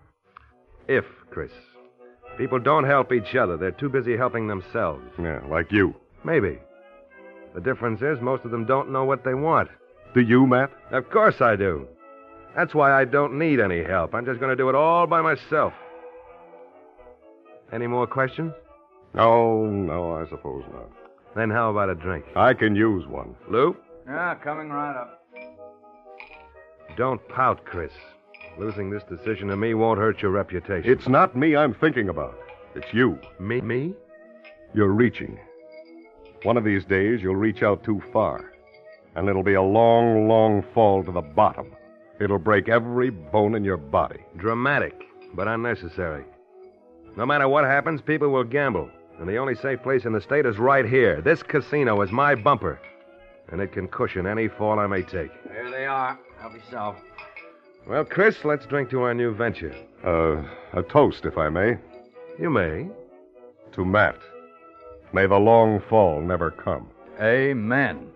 If, 0.86 1.06
Chris. 1.30 1.52
People 2.36 2.58
don't 2.58 2.84
help 2.84 3.12
each 3.12 3.34
other. 3.34 3.56
They're 3.56 3.70
too 3.70 3.88
busy 3.88 4.16
helping 4.16 4.48
themselves. 4.48 5.02
Yeah, 5.18 5.40
like 5.48 5.72
you. 5.72 5.94
Maybe. 6.24 6.58
The 7.54 7.60
difference 7.60 8.02
is 8.02 8.20
most 8.20 8.44
of 8.44 8.50
them 8.50 8.66
don't 8.66 8.90
know 8.90 9.04
what 9.04 9.24
they 9.24 9.34
want. 9.34 9.70
Do 10.14 10.20
you, 10.20 10.46
Matt? 10.46 10.70
Of 10.90 11.08
course 11.10 11.40
I 11.40 11.56
do. 11.56 11.86
That's 12.56 12.74
why 12.74 12.92
I 12.92 13.04
don't 13.04 13.38
need 13.38 13.60
any 13.60 13.82
help. 13.82 14.14
I'm 14.14 14.24
just 14.24 14.40
going 14.40 14.50
to 14.50 14.56
do 14.56 14.68
it 14.68 14.74
all 14.74 15.06
by 15.06 15.22
myself. 15.22 15.72
Any 17.72 17.86
more 17.86 18.06
questions? 18.06 18.52
No, 19.14 19.66
no, 19.66 20.16
I 20.16 20.28
suppose 20.28 20.64
not. 20.72 20.90
Then 21.36 21.50
how 21.50 21.70
about 21.70 21.88
a 21.88 21.94
drink? 21.94 22.24
I 22.34 22.54
can 22.54 22.74
use 22.74 23.06
one. 23.06 23.36
Lou? 23.48 23.76
Yeah, 24.06 24.34
coming 24.34 24.70
right 24.70 25.00
up. 25.00 25.24
Don't 26.96 27.26
pout, 27.28 27.64
Chris. 27.64 27.92
Losing 28.58 28.90
this 28.90 29.04
decision 29.04 29.48
to 29.48 29.56
me 29.56 29.74
won't 29.74 30.00
hurt 30.00 30.20
your 30.20 30.32
reputation. 30.32 30.90
It's 30.90 31.08
not 31.08 31.36
me 31.36 31.54
I'm 31.54 31.74
thinking 31.74 32.08
about. 32.08 32.36
It's 32.74 32.92
you. 32.92 33.18
Me? 33.38 33.60
Me? 33.60 33.94
You're 34.74 34.92
reaching. 34.92 35.38
One 36.42 36.56
of 36.56 36.64
these 36.64 36.84
days, 36.84 37.20
you'll 37.22 37.36
reach 37.36 37.62
out 37.62 37.84
too 37.84 38.02
far. 38.12 38.52
And 39.14 39.28
it'll 39.28 39.42
be 39.42 39.54
a 39.54 39.62
long, 39.62 40.28
long 40.28 40.64
fall 40.74 41.04
to 41.04 41.12
the 41.12 41.20
bottom. 41.20 41.76
It'll 42.20 42.38
break 42.38 42.68
every 42.68 43.10
bone 43.10 43.54
in 43.54 43.64
your 43.64 43.78
body. 43.78 44.20
Dramatic, 44.36 44.94
but 45.34 45.48
unnecessary. 45.48 46.24
No 47.16 47.24
matter 47.24 47.48
what 47.48 47.64
happens, 47.64 48.02
people 48.02 48.28
will 48.28 48.44
gamble. 48.44 48.90
And 49.18 49.28
the 49.28 49.38
only 49.38 49.54
safe 49.54 49.82
place 49.82 50.04
in 50.04 50.12
the 50.12 50.20
state 50.20 50.46
is 50.46 50.58
right 50.58 50.84
here. 50.84 51.20
This 51.20 51.42
casino 51.42 52.00
is 52.02 52.12
my 52.12 52.34
bumper. 52.34 52.80
And 53.50 53.60
it 53.60 53.72
can 53.72 53.88
cushion 53.88 54.26
any 54.26 54.48
fall 54.48 54.78
I 54.78 54.86
may 54.86 55.02
take. 55.02 55.30
There 55.44 55.70
they 55.70 55.86
are. 55.86 56.18
Help 56.40 56.54
yourself. 56.54 56.96
Well, 57.86 58.04
Chris, 58.04 58.44
let's 58.44 58.66
drink 58.66 58.90
to 58.90 59.02
our 59.02 59.14
new 59.14 59.34
venture. 59.34 59.74
Uh, 60.04 60.42
a 60.78 60.82
toast, 60.82 61.24
if 61.24 61.36
I 61.36 61.48
may. 61.48 61.78
You 62.38 62.50
may. 62.50 62.88
To 63.72 63.84
Matt. 63.84 64.16
May 65.12 65.26
the 65.26 65.38
long 65.38 65.80
fall 65.88 66.20
never 66.20 66.50
come. 66.50 66.88
Amen. 67.20 68.08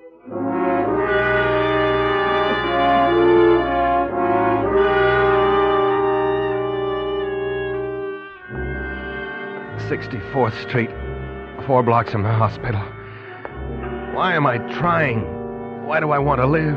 Sixty-fourth 9.88 10.58
Street, 10.62 10.90
four 11.66 11.82
blocks 11.82 12.12
from 12.12 12.22
the 12.22 12.32
hospital. 12.32 12.80
Why 14.14 14.34
am 14.34 14.46
I 14.46 14.58
trying? 14.78 15.20
Why 15.86 16.00
do 16.00 16.10
I 16.10 16.18
want 16.18 16.40
to 16.40 16.46
live? 16.46 16.76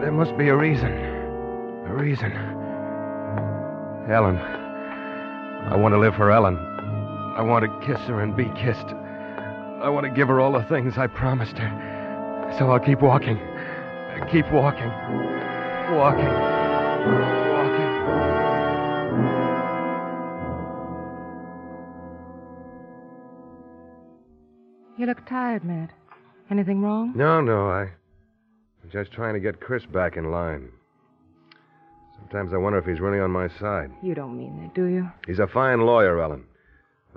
There 0.00 0.10
must 0.10 0.36
be 0.36 0.48
a 0.48 0.56
reason. 0.56 0.90
A 0.90 1.94
reason. 1.94 2.32
Ellen. 4.10 4.36
I 4.36 5.76
want 5.76 5.92
to 5.92 5.98
live 5.98 6.16
for 6.16 6.30
Ellen. 6.30 6.56
I 7.36 7.42
want 7.42 7.64
to 7.64 7.86
kiss 7.86 8.00
her 8.08 8.20
and 8.20 8.34
be 8.36 8.46
kissed. 8.56 8.88
I 9.82 9.88
want 9.88 10.04
to 10.06 10.10
give 10.10 10.28
her 10.28 10.40
all 10.40 10.52
the 10.52 10.64
things 10.64 10.98
I 10.98 11.06
promised 11.06 11.56
her. 11.58 11.70
So 12.58 12.70
I'll 12.70 12.80
keep 12.80 13.00
walking. 13.00 13.38
Keep 14.32 14.50
walking. 14.52 14.90
Walking. 15.94 16.26
Walking. 17.54 18.39
You 25.00 25.06
look 25.06 25.24
tired, 25.24 25.64
Matt. 25.64 25.92
Anything 26.50 26.82
wrong? 26.82 27.14
No, 27.16 27.40
no, 27.40 27.70
I. 27.70 27.84
I'm 27.84 28.90
just 28.92 29.12
trying 29.12 29.32
to 29.32 29.40
get 29.40 29.58
Chris 29.58 29.86
back 29.86 30.18
in 30.18 30.30
line. 30.30 30.68
Sometimes 32.18 32.52
I 32.52 32.58
wonder 32.58 32.78
if 32.78 32.84
he's 32.84 33.00
really 33.00 33.18
on 33.18 33.30
my 33.30 33.48
side. 33.48 33.90
You 34.02 34.14
don't 34.14 34.36
mean 34.36 34.60
that, 34.60 34.74
do 34.74 34.84
you? 34.84 35.10
He's 35.26 35.38
a 35.38 35.46
fine 35.46 35.80
lawyer, 35.80 36.20
Ellen. 36.20 36.44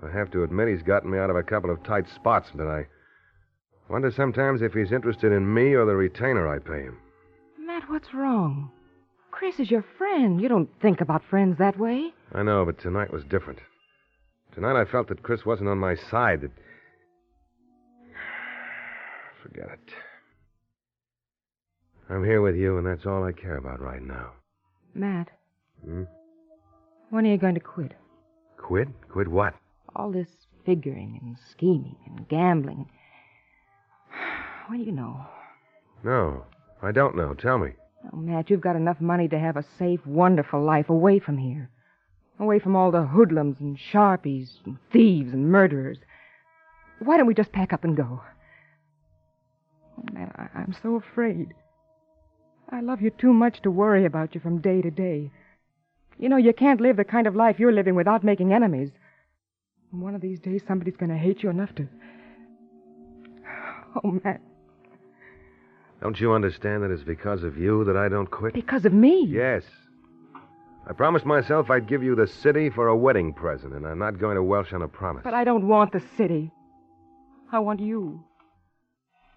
I 0.02 0.10
have 0.18 0.32
to 0.32 0.44
admit 0.44 0.70
he's 0.70 0.82
gotten 0.82 1.12
me 1.12 1.18
out 1.18 1.30
of 1.30 1.36
a 1.36 1.44
couple 1.44 1.70
of 1.70 1.84
tight 1.84 2.06
spots, 2.16 2.48
but 2.56 2.68
I 2.68 2.88
wonder 3.90 4.12
sometimes 4.12 4.62
if 4.62 4.72
he's 4.72 4.94
interested 4.94 5.34
in 5.34 5.54
me 5.54 5.74
or 5.74 5.86
the 5.86 5.94
retainer 5.94 6.48
I 6.48 6.60
pay 6.60 6.84
him. 6.84 6.98
Matt, 7.60 7.90
what's 7.90 8.14
wrong? 8.14 8.72
Chris 9.32 9.60
is 9.60 9.70
your 9.70 9.84
friend. 9.98 10.40
You 10.40 10.48
don't 10.48 10.70
think 10.82 11.02
about 11.02 11.22
friends 11.30 11.58
that 11.58 11.78
way. 11.78 12.14
I 12.34 12.44
know, 12.44 12.64
but 12.64 12.80
tonight 12.80 13.12
was 13.12 13.26
different. 13.26 13.60
Tonight 14.56 14.80
I 14.80 14.86
felt 14.86 15.10
that 15.10 15.24
Chris 15.24 15.46
wasn't 15.46 15.68
on 15.68 15.80
my 15.80 15.96
side, 15.96 16.40
that. 16.44 16.52
Forget 19.44 19.68
it. 19.74 19.94
I'm 22.10 22.24
here 22.24 22.42
with 22.42 22.56
you, 22.56 22.78
and 22.78 22.88
that's 22.88 23.06
all 23.06 23.24
I 23.26 23.32
care 23.34 23.58
about 23.58 23.82
right 23.82 24.02
now. 24.02 24.32
Matt, 24.94 25.30
Hmm? 25.84 26.04
when 27.10 27.26
are 27.26 27.30
you 27.32 27.38
going 27.38 27.56
to 27.56 27.60
quit? 27.60 27.94
Quit? 28.58 28.88
Quit 29.10 29.28
what? 29.28 29.54
All 29.96 30.12
this 30.12 30.28
figuring 30.66 31.20
and 31.22 31.36
scheming 31.52 31.98
and 32.08 32.28
gambling. 32.30 32.90
What 34.68 34.78
do 34.78 34.84
you 34.84 34.92
know? 34.94 35.26
No, 36.06 36.46
I 36.82 36.92
don't 36.92 37.18
know. 37.18 37.34
Tell 37.34 37.58
me. 37.58 37.72
Oh, 38.14 38.18
Matt, 38.18 38.50
you've 38.50 38.62
got 38.62 38.76
enough 38.78 39.02
money 39.02 39.28
to 39.28 39.38
have 39.40 39.58
a 39.58 39.66
safe, 39.78 40.06
wonderful 40.06 40.64
life 40.64 40.90
away 40.90 41.20
from 41.20 41.38
here. 41.38 41.70
Away 42.40 42.60
from 42.60 42.76
all 42.76 42.92
the 42.92 43.04
hoodlums 43.08 43.58
and 43.60 43.78
sharpies 43.78 44.50
and 44.66 44.78
thieves 44.92 45.34
and 45.34 45.52
murderers. 45.52 45.98
Why 47.00 47.18
don't 47.18 47.28
we 47.28 47.34
just 47.34 47.52
pack 47.52 47.74
up 47.74 47.84
and 47.84 47.96
go? 47.98 48.22
I'm 50.64 50.76
so 50.82 50.96
afraid. 50.96 51.54
I 52.70 52.80
love 52.80 53.02
you 53.02 53.10
too 53.10 53.34
much 53.34 53.62
to 53.64 53.72
worry 53.72 54.06
about 54.06 54.34
you 54.34 54.40
from 54.42 54.62
day 54.62 54.82
to 54.82 54.90
day. 54.90 55.30
You 56.18 56.30
know, 56.30 56.38
you 56.38 56.54
can't 56.54 56.80
live 56.80 56.96
the 56.96 57.04
kind 57.04 57.28
of 57.28 57.36
life 57.36 57.60
you're 57.60 57.74
living 57.74 57.96
without 57.96 58.24
making 58.24 58.54
enemies. 58.54 58.90
One 59.92 60.16
of 60.16 60.22
these 60.22 60.40
days, 60.40 60.62
somebody's 60.68 60.96
going 60.96 61.12
to 61.12 61.18
hate 61.18 61.44
you 61.44 61.50
enough 61.50 61.74
to. 61.76 61.88
Oh, 64.04 64.20
Matt, 64.24 64.42
Don't 66.02 66.20
you 66.20 66.34
understand 66.34 66.82
that 66.82 66.90
it's 66.90 67.04
because 67.04 67.44
of 67.44 67.58
you 67.60 67.84
that 67.84 67.96
I 67.96 68.10
don't 68.10 68.26
quit? 68.32 68.56
because 68.56 68.86
of 68.86 68.94
me. 68.94 69.24
Yes. 69.28 69.64
I 70.90 70.94
promised 70.94 71.28
myself 71.28 71.70
I'd 71.70 71.88
give 71.88 72.02
you 72.02 72.16
the 72.16 72.26
city 72.26 72.72
for 72.72 72.88
a 72.88 72.98
wedding 72.98 73.34
present, 73.34 73.74
and 73.74 73.86
I'm 73.86 74.00
not 74.00 74.18
going 74.18 74.36
to 74.36 74.42
welch 74.42 74.74
on 74.74 74.82
a 74.82 74.88
promise. 74.88 75.22
But 75.24 75.36
I 75.36 75.44
don't 75.44 75.68
want 75.68 75.92
the 75.92 76.02
city. 76.18 76.52
I 77.52 77.60
want 77.60 77.82
you. 77.82 78.24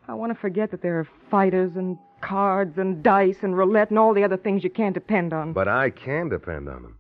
I 0.09 0.15
want 0.15 0.33
to 0.33 0.39
forget 0.39 0.71
that 0.71 0.83
there 0.83 1.01
are 1.01 1.09
fighters 1.31 1.77
and 1.77 1.99
cards 2.21 2.79
and 2.79 3.03
dice 3.03 3.39
and 3.43 3.57
roulette 3.57 3.91
and 3.91 3.99
all 3.99 4.15
the 4.15 4.23
other 4.23 4.37
things 4.37 4.63
you 4.63 4.71
can't 4.71 4.95
depend 4.95 5.33
on. 5.33 5.53
But 5.53 5.69
I 5.69 5.91
can 5.91 6.29
depend 6.29 6.69
on 6.69 6.83
them. 6.83 6.99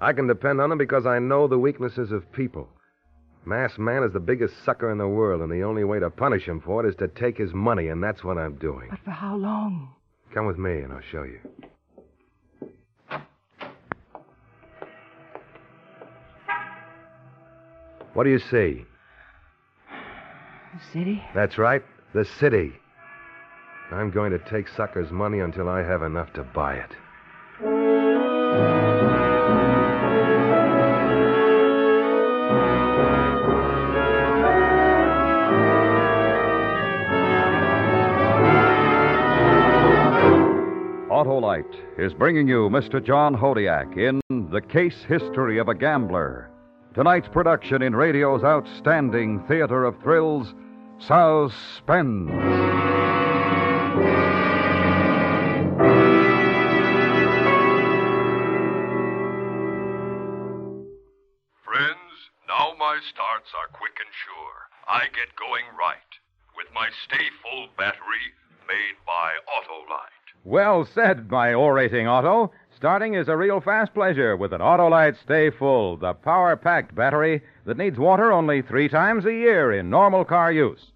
I 0.00 0.12
can 0.12 0.26
depend 0.26 0.60
on 0.60 0.68
them 0.68 0.78
because 0.78 1.06
I 1.06 1.18
know 1.18 1.48
the 1.48 1.58
weaknesses 1.58 2.12
of 2.12 2.30
people. 2.32 2.68
Mass 3.46 3.78
Man 3.78 4.02
is 4.02 4.12
the 4.12 4.20
biggest 4.20 4.54
sucker 4.64 4.90
in 4.90 4.98
the 4.98 5.08
world, 5.08 5.40
and 5.40 5.50
the 5.50 5.62
only 5.62 5.84
way 5.84 5.98
to 6.00 6.10
punish 6.10 6.44
him 6.44 6.60
for 6.60 6.84
it 6.84 6.88
is 6.88 6.96
to 6.96 7.08
take 7.08 7.38
his 7.38 7.54
money, 7.54 7.88
and 7.88 8.02
that's 8.02 8.22
what 8.24 8.36
I'm 8.36 8.56
doing. 8.56 8.88
But 8.90 8.98
for 9.04 9.12
how 9.12 9.36
long? 9.36 9.94
Come 10.34 10.46
with 10.46 10.58
me, 10.58 10.80
and 10.80 10.92
I'll 10.92 11.00
show 11.00 11.22
you. 11.22 11.38
What 18.12 18.24
do 18.24 18.30
you 18.30 18.38
see? 18.38 18.84
The 19.88 20.92
city? 20.92 21.22
That's 21.34 21.56
right, 21.56 21.82
the 22.16 22.24
city. 22.40 22.72
I'm 23.90 24.10
going 24.10 24.30
to 24.30 24.38
take 24.38 24.68
Sucker's 24.68 25.12
money 25.12 25.40
until 25.40 25.68
I 25.68 25.82
have 25.82 26.00
enough 26.00 26.32
to 26.32 26.44
buy 26.44 26.76
it. 26.76 26.90
Autolite 41.10 41.64
is 41.98 42.14
bringing 42.14 42.48
you 42.48 42.70
Mr. 42.70 43.04
John 43.04 43.36
Hodiak 43.36 43.98
in 43.98 44.22
The 44.50 44.62
Case 44.62 45.04
History 45.06 45.58
of 45.58 45.68
a 45.68 45.74
Gambler. 45.74 46.50
Tonight's 46.94 47.28
production 47.28 47.82
in 47.82 47.94
radio's 47.94 48.42
outstanding 48.42 49.44
theater 49.46 49.84
of 49.84 50.00
thrills, 50.02 50.54
Suspense. 50.98 52.30
Friends, 61.64 62.16
now 62.48 62.72
my 62.78 62.98
starts 63.12 63.52
are 63.54 63.68
quick 63.72 63.98
and 64.00 64.10
sure. 64.24 64.68
I 64.88 65.04
get 65.14 65.36
going 65.38 65.64
right 65.78 65.96
with 66.56 66.66
my 66.74 66.88
Stay 67.04 67.26
Full 67.42 67.68
battery 67.76 68.32
made 68.66 68.96
by 69.06 69.32
Autolite. 69.46 70.16
Well 70.44 70.88
said, 70.92 71.30
my 71.30 71.54
orating 71.54 72.08
Otto. 72.08 72.52
Starting 72.76 73.14
is 73.14 73.26
a 73.26 73.36
real 73.36 73.58
fast 73.62 73.94
pleasure 73.94 74.36
with 74.36 74.52
an 74.52 74.60
Autolite 74.60 75.16
Stay 75.22 75.48
Full, 75.48 75.96
the 75.96 76.12
power 76.12 76.54
packed 76.56 76.94
battery 76.94 77.42
that 77.64 77.78
needs 77.78 77.98
water 77.98 78.30
only 78.30 78.60
three 78.60 78.86
times 78.86 79.24
a 79.24 79.32
year 79.32 79.72
in 79.72 79.88
normal 79.88 80.26
car 80.26 80.52
use. 80.52 80.92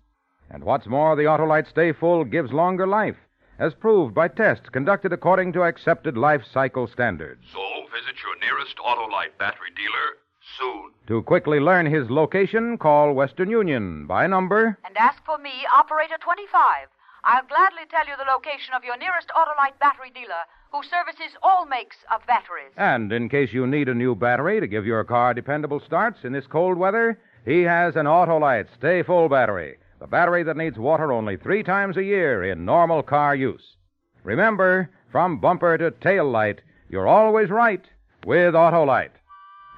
And 0.51 0.63
what's 0.63 0.87
more, 0.87 1.17
the 1.17 1.23
Autolite 1.23 1.71
Stay 1.71 1.93
Full 1.93 2.25
gives 2.25 2.53
longer 2.53 2.87
life, 2.87 3.17
as 3.59 3.73
proved 3.73 4.15
by 4.15 4.29
tests 4.29 4.69
conducted 4.69 5.11
according 5.15 5.55
to 5.55 5.63
accepted 5.63 6.19
life 6.19 6.43
cycle 6.53 6.87
standards. 6.87 7.47
So 7.51 7.65
visit 7.91 8.17
your 8.23 8.39
nearest 8.41 8.77
Autolite 8.77 9.39
battery 9.39 9.73
dealer 9.75 10.21
soon. 10.59 10.91
To 11.07 11.23
quickly 11.23 11.61
learn 11.61 11.87
his 11.87 12.11
location, 12.11 12.77
call 12.77 13.15
Western 13.15 13.49
Union 13.49 14.07
by 14.07 14.27
number. 14.27 14.77
And 14.85 14.99
ask 14.99 15.25
for 15.25 15.39
me, 15.39 15.65
Operator 15.75 16.19
25. 16.21 16.89
I'll 17.25 17.49
gladly 17.49 17.89
tell 17.91 18.07
you 18.07 18.17
the 18.19 18.31
location 18.31 18.75
of 18.75 18.85
your 18.85 18.99
nearest 18.99 19.29
Autolite 19.29 19.79
battery 19.81 20.11
dealer 20.15 20.45
who 20.73 20.83
services 20.83 21.37
all 21.43 21.67
makes 21.67 21.97
of 22.15 22.27
batteries. 22.27 22.73
And 22.77 23.13
in 23.13 23.29
case 23.29 23.53
you 23.53 23.67
need 23.67 23.89
a 23.89 23.95
new 23.95 24.15
battery 24.15 24.61
to 24.61 24.67
give 24.67 24.87
your 24.87 25.05
car 25.05 25.35
dependable 25.35 25.81
starts 25.81 26.21
in 26.25 26.33
this 26.33 26.47
cold 26.47 26.79
weather, 26.79 27.19
he 27.45 27.63
has 27.63 27.97
an 27.97 28.07
Autolite 28.07 28.69
Stay 28.79 29.03
Full 29.03 29.29
battery, 29.29 29.77
the 29.99 30.07
battery 30.07 30.43
that 30.45 30.57
needs 30.57 30.79
water 30.79 31.13
only 31.13 31.37
three 31.37 31.63
times 31.63 31.97
a 31.97 32.05
year 32.05 32.45
in 32.45 32.65
normal 32.65 33.03
car 33.03 33.35
use. 33.35 33.77
Remember, 34.23 34.91
from 35.11 35.41
bumper 35.41 35.77
to 35.79 35.91
tail 35.91 36.31
light, 36.31 36.61
you're 36.89 37.09
always 37.09 37.51
right 37.51 37.85
with 38.25 38.55
Autolite. 38.55 39.11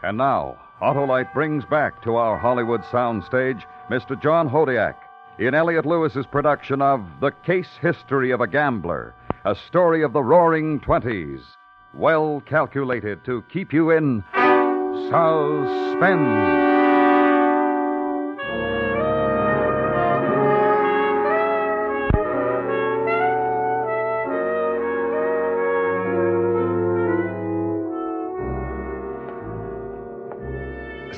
And 0.03 0.19
now, 0.19 0.59
Autolite 0.83 1.33
brings 1.33 1.65
back 1.65 2.03
to 2.03 2.17
our 2.17 2.37
Hollywood 2.37 2.83
soundstage 2.83 3.63
Mr. 3.89 4.21
John 4.21 4.49
Hodiak 4.49 4.97
in 5.39 5.55
Elliott 5.55 5.87
Lewis's 5.87 6.27
production 6.27 6.83
of 6.83 7.05
The 7.21 7.31
Case 7.47 7.71
History 7.81 8.33
of 8.33 8.41
a 8.41 8.47
Gambler, 8.47 9.15
a 9.45 9.57
story 9.57 10.03
of 10.05 10.13
the 10.13 10.23
roaring 10.23 10.79
twenties, 10.81 11.41
well 11.95 12.41
calculated 12.47 13.25
to 13.25 13.43
keep 13.53 13.73
you 13.73 13.91
in 13.91 14.23
suspense. 15.11 16.61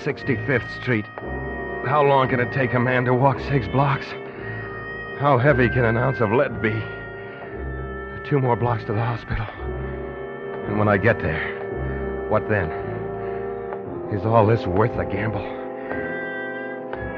Sixty-fifth 0.03 0.71
Street. 0.83 1.05
How 1.87 2.03
long 2.07 2.29
can 2.29 2.41
it 2.41 2.53
take 2.53 2.73
a 2.73 2.81
man 2.81 3.05
to 3.05 3.13
walk 3.15 3.39
six 3.41 3.69
blocks? 3.69 4.07
How 5.19 5.39
heavy 5.39 5.69
can 5.69 5.85
an 5.85 5.99
ounce 5.99 6.21
of 6.21 6.33
lead 6.33 6.63
be? 6.63 6.73
Two 8.29 8.41
more 8.41 8.57
blocks 8.57 8.85
to 8.85 8.93
the 8.93 9.05
hospital. 9.05 9.47
And 10.67 10.79
when 10.79 10.89
I 10.89 10.97
get 10.97 11.21
there, 11.21 12.27
what 12.31 12.49
then? 12.49 12.71
Is 14.13 14.25
all 14.25 14.47
this 14.47 14.65
worth 14.67 14.97
the 14.97 15.05
gamble? 15.05 15.43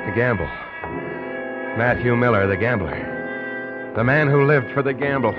The 0.06 0.12
gamble. 0.16 0.48
Matthew 1.78 2.16
Miller, 2.16 2.48
the 2.48 2.56
gambler. 2.56 3.92
The 3.94 4.02
man 4.02 4.26
who 4.28 4.46
lived 4.46 4.72
for 4.72 4.82
the 4.82 4.92
gamble. 4.92 5.32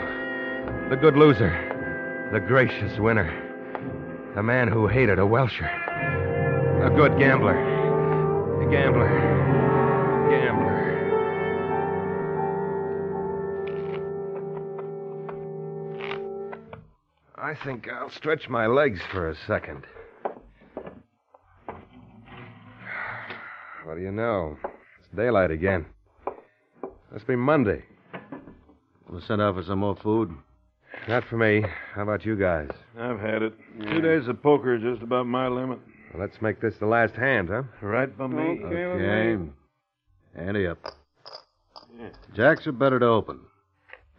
The 0.90 0.96
good 0.96 1.18
loser. 1.18 2.30
The 2.32 2.40
gracious 2.40 2.98
winner. 2.98 3.30
The 4.36 4.44
man 4.44 4.70
who 4.70 4.88
hated 4.88 5.20
a 5.20 5.24
Welsher. 5.24 5.68
A 6.86 6.90
good 6.96 7.20
gambler. 7.20 7.58
A 8.62 8.72
gambler. 8.72 9.10
Gambler. 9.10 9.47
I 17.48 17.56
think 17.64 17.88
I'll 17.88 18.10
stretch 18.10 18.50
my 18.50 18.68
legs 18.68 19.00
for 19.10 19.30
a 19.30 19.36
second. 19.48 19.86
What 23.86 23.96
do 23.96 24.02
you 24.02 24.12
know? 24.12 24.58
It's 25.00 25.08
daylight 25.16 25.50
again. 25.50 25.86
Must 27.10 27.26
be 27.26 27.38
Monday. 27.38 27.86
We'll 29.10 29.22
send 29.22 29.42
out 29.42 29.56
for 29.56 29.64
some 29.64 29.80
more 29.80 29.96
food. 29.96 30.30
Not 31.08 31.24
for 31.30 31.38
me. 31.38 31.64
How 31.94 32.04
about 32.04 32.26
you 32.26 32.36
guys? 32.36 32.68
I've 33.00 33.22
had 33.22 33.42
it. 33.42 33.54
Two 33.80 34.02
days 34.02 34.28
of 34.28 34.44
poker 34.44 34.76
is 34.76 34.82
just 34.82 35.02
about 35.02 35.26
my 35.26 35.48
limit. 35.48 35.80
Well, 36.14 36.22
let's 36.22 36.42
make 36.42 36.60
this 36.60 36.74
the 36.82 36.86
last 36.86 37.14
hand, 37.14 37.48
huh? 37.48 37.64
Right 37.82 38.18
by 38.18 38.28
me. 38.28 38.60
Okay. 38.66 39.42
Ante 40.36 40.68
up. 40.68 40.80
Jacks 42.36 42.68
are 42.68 42.74
better 42.74 43.00
to 43.00 43.06
open. 43.06 43.40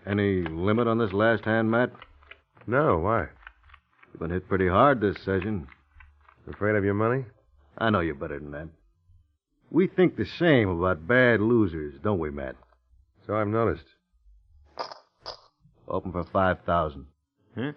Any 0.06 0.44
limit 0.44 0.88
on 0.88 0.96
this 0.96 1.12
last 1.12 1.44
hand, 1.44 1.70
Matt? 1.70 1.90
No, 2.68 2.98
why? 2.98 3.28
You've 4.12 4.20
been 4.20 4.30
hit 4.30 4.46
pretty 4.46 4.68
hard 4.68 5.00
this 5.00 5.16
session. 5.24 5.66
Afraid 6.46 6.76
of 6.76 6.84
your 6.84 6.92
money? 6.92 7.24
I 7.78 7.88
know 7.88 8.00
you're 8.00 8.14
better 8.14 8.38
than 8.38 8.50
that. 8.50 8.68
We 9.70 9.86
think 9.86 10.16
the 10.16 10.26
same 10.38 10.68
about 10.68 11.08
bad 11.08 11.40
losers, 11.40 11.94
don't 12.04 12.18
we, 12.18 12.30
Matt? 12.30 12.56
So 13.26 13.34
I've 13.34 13.48
noticed. 13.48 13.86
Open 15.88 16.12
for 16.12 16.24
5000 16.24 17.06
Huh? 17.56 17.72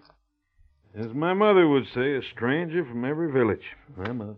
As 0.94 1.14
my 1.14 1.34
mother 1.34 1.70
would 1.70 1.86
say, 1.96 2.18
a 2.18 2.22
stranger 2.22 2.84
from 2.84 3.06
every 3.06 3.32
village. 3.32 3.64
I'm 3.98 4.20
up. 4.20 4.38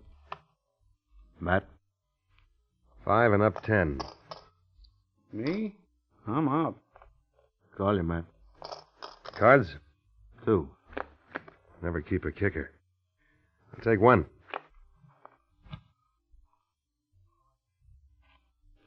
Matt? 1.39 1.65
Five 3.03 3.33
and 3.33 3.41
up 3.41 3.63
ten. 3.63 3.99
Me? 5.31 5.73
I'm 6.27 6.47
up. 6.47 6.77
Call 7.75 7.95
you, 7.95 8.03
Matt. 8.03 8.25
Cards? 9.35 9.75
Two. 10.45 10.67
Never 11.81 12.01
keep 12.01 12.25
a 12.25 12.31
kicker. 12.31 12.71
I'll 13.73 13.83
take 13.83 14.01
one. 14.01 14.25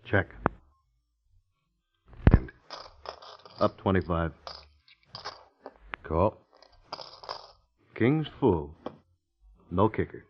Check. 0.05 0.29
Up 3.59 3.79
25. 3.79 4.33
Call. 6.05 6.37
King's 7.95 8.27
full. 8.39 8.71
No 9.71 9.89
kicker. 9.89 10.27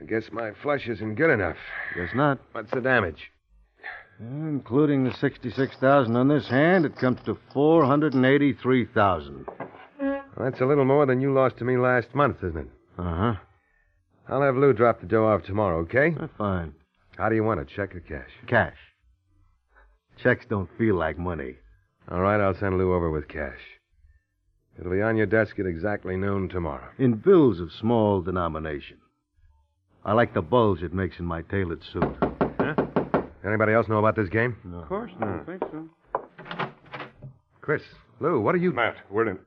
I 0.00 0.04
guess 0.04 0.24
my 0.30 0.52
flush 0.62 0.86
isn't 0.86 1.14
good 1.14 1.30
enough. 1.30 1.56
Guess 1.96 2.10
not. 2.14 2.38
What's 2.52 2.70
the 2.70 2.80
damage? 2.80 3.30
Including 4.20 5.04
the 5.04 5.12
66000 5.14 6.14
on 6.14 6.28
this 6.28 6.46
hand, 6.48 6.84
it 6.84 6.94
comes 6.96 7.20
to 7.24 7.38
483000 7.54 9.46
Well, 9.46 9.69
that's 10.42 10.60
a 10.60 10.66
little 10.66 10.84
more 10.84 11.06
than 11.06 11.20
you 11.20 11.32
lost 11.32 11.58
to 11.58 11.64
me 11.64 11.76
last 11.76 12.14
month, 12.14 12.38
isn't 12.38 12.56
it? 12.56 12.68
Uh-huh. 12.98 13.34
I'll 14.28 14.42
have 14.42 14.56
Lou 14.56 14.72
drop 14.72 15.00
the 15.00 15.06
dough 15.06 15.26
off 15.26 15.44
tomorrow, 15.44 15.78
okay? 15.80 16.14
That's 16.18 16.32
fine. 16.38 16.74
How 17.16 17.28
do 17.28 17.34
you 17.34 17.44
want 17.44 17.60
it, 17.60 17.68
check 17.74 17.94
or 17.94 18.00
cash? 18.00 18.30
Cash. 18.46 18.76
Checks 20.22 20.46
don't 20.48 20.68
feel 20.78 20.96
like 20.96 21.18
money. 21.18 21.56
All 22.10 22.20
right, 22.20 22.40
I'll 22.40 22.54
send 22.54 22.78
Lou 22.78 22.94
over 22.94 23.10
with 23.10 23.28
cash. 23.28 23.58
It'll 24.78 24.92
be 24.92 25.02
on 25.02 25.16
your 25.16 25.26
desk 25.26 25.58
at 25.58 25.66
exactly 25.66 26.16
noon 26.16 26.48
tomorrow. 26.48 26.88
In 26.98 27.14
bills 27.14 27.60
of 27.60 27.72
small 27.72 28.22
denomination. 28.22 28.98
I 30.04 30.12
like 30.12 30.32
the 30.32 30.42
bulge 30.42 30.82
it 30.82 30.94
makes 30.94 31.18
in 31.18 31.26
my 31.26 31.42
tailored 31.42 31.82
suit. 31.92 32.16
Huh? 32.58 32.74
Anybody 33.44 33.72
else 33.72 33.88
know 33.88 33.98
about 33.98 34.16
this 34.16 34.28
game? 34.28 34.56
No. 34.64 34.78
Of 34.78 34.88
course 34.88 35.12
not. 35.18 35.40
I 35.40 35.44
think 35.44 35.62
so. 35.70 35.88
Chris, 37.60 37.82
Lou, 38.20 38.40
what 38.40 38.54
are 38.54 38.58
you. 38.58 38.72
Matt, 38.72 38.96
we're 39.10 39.28
in. 39.28 39.38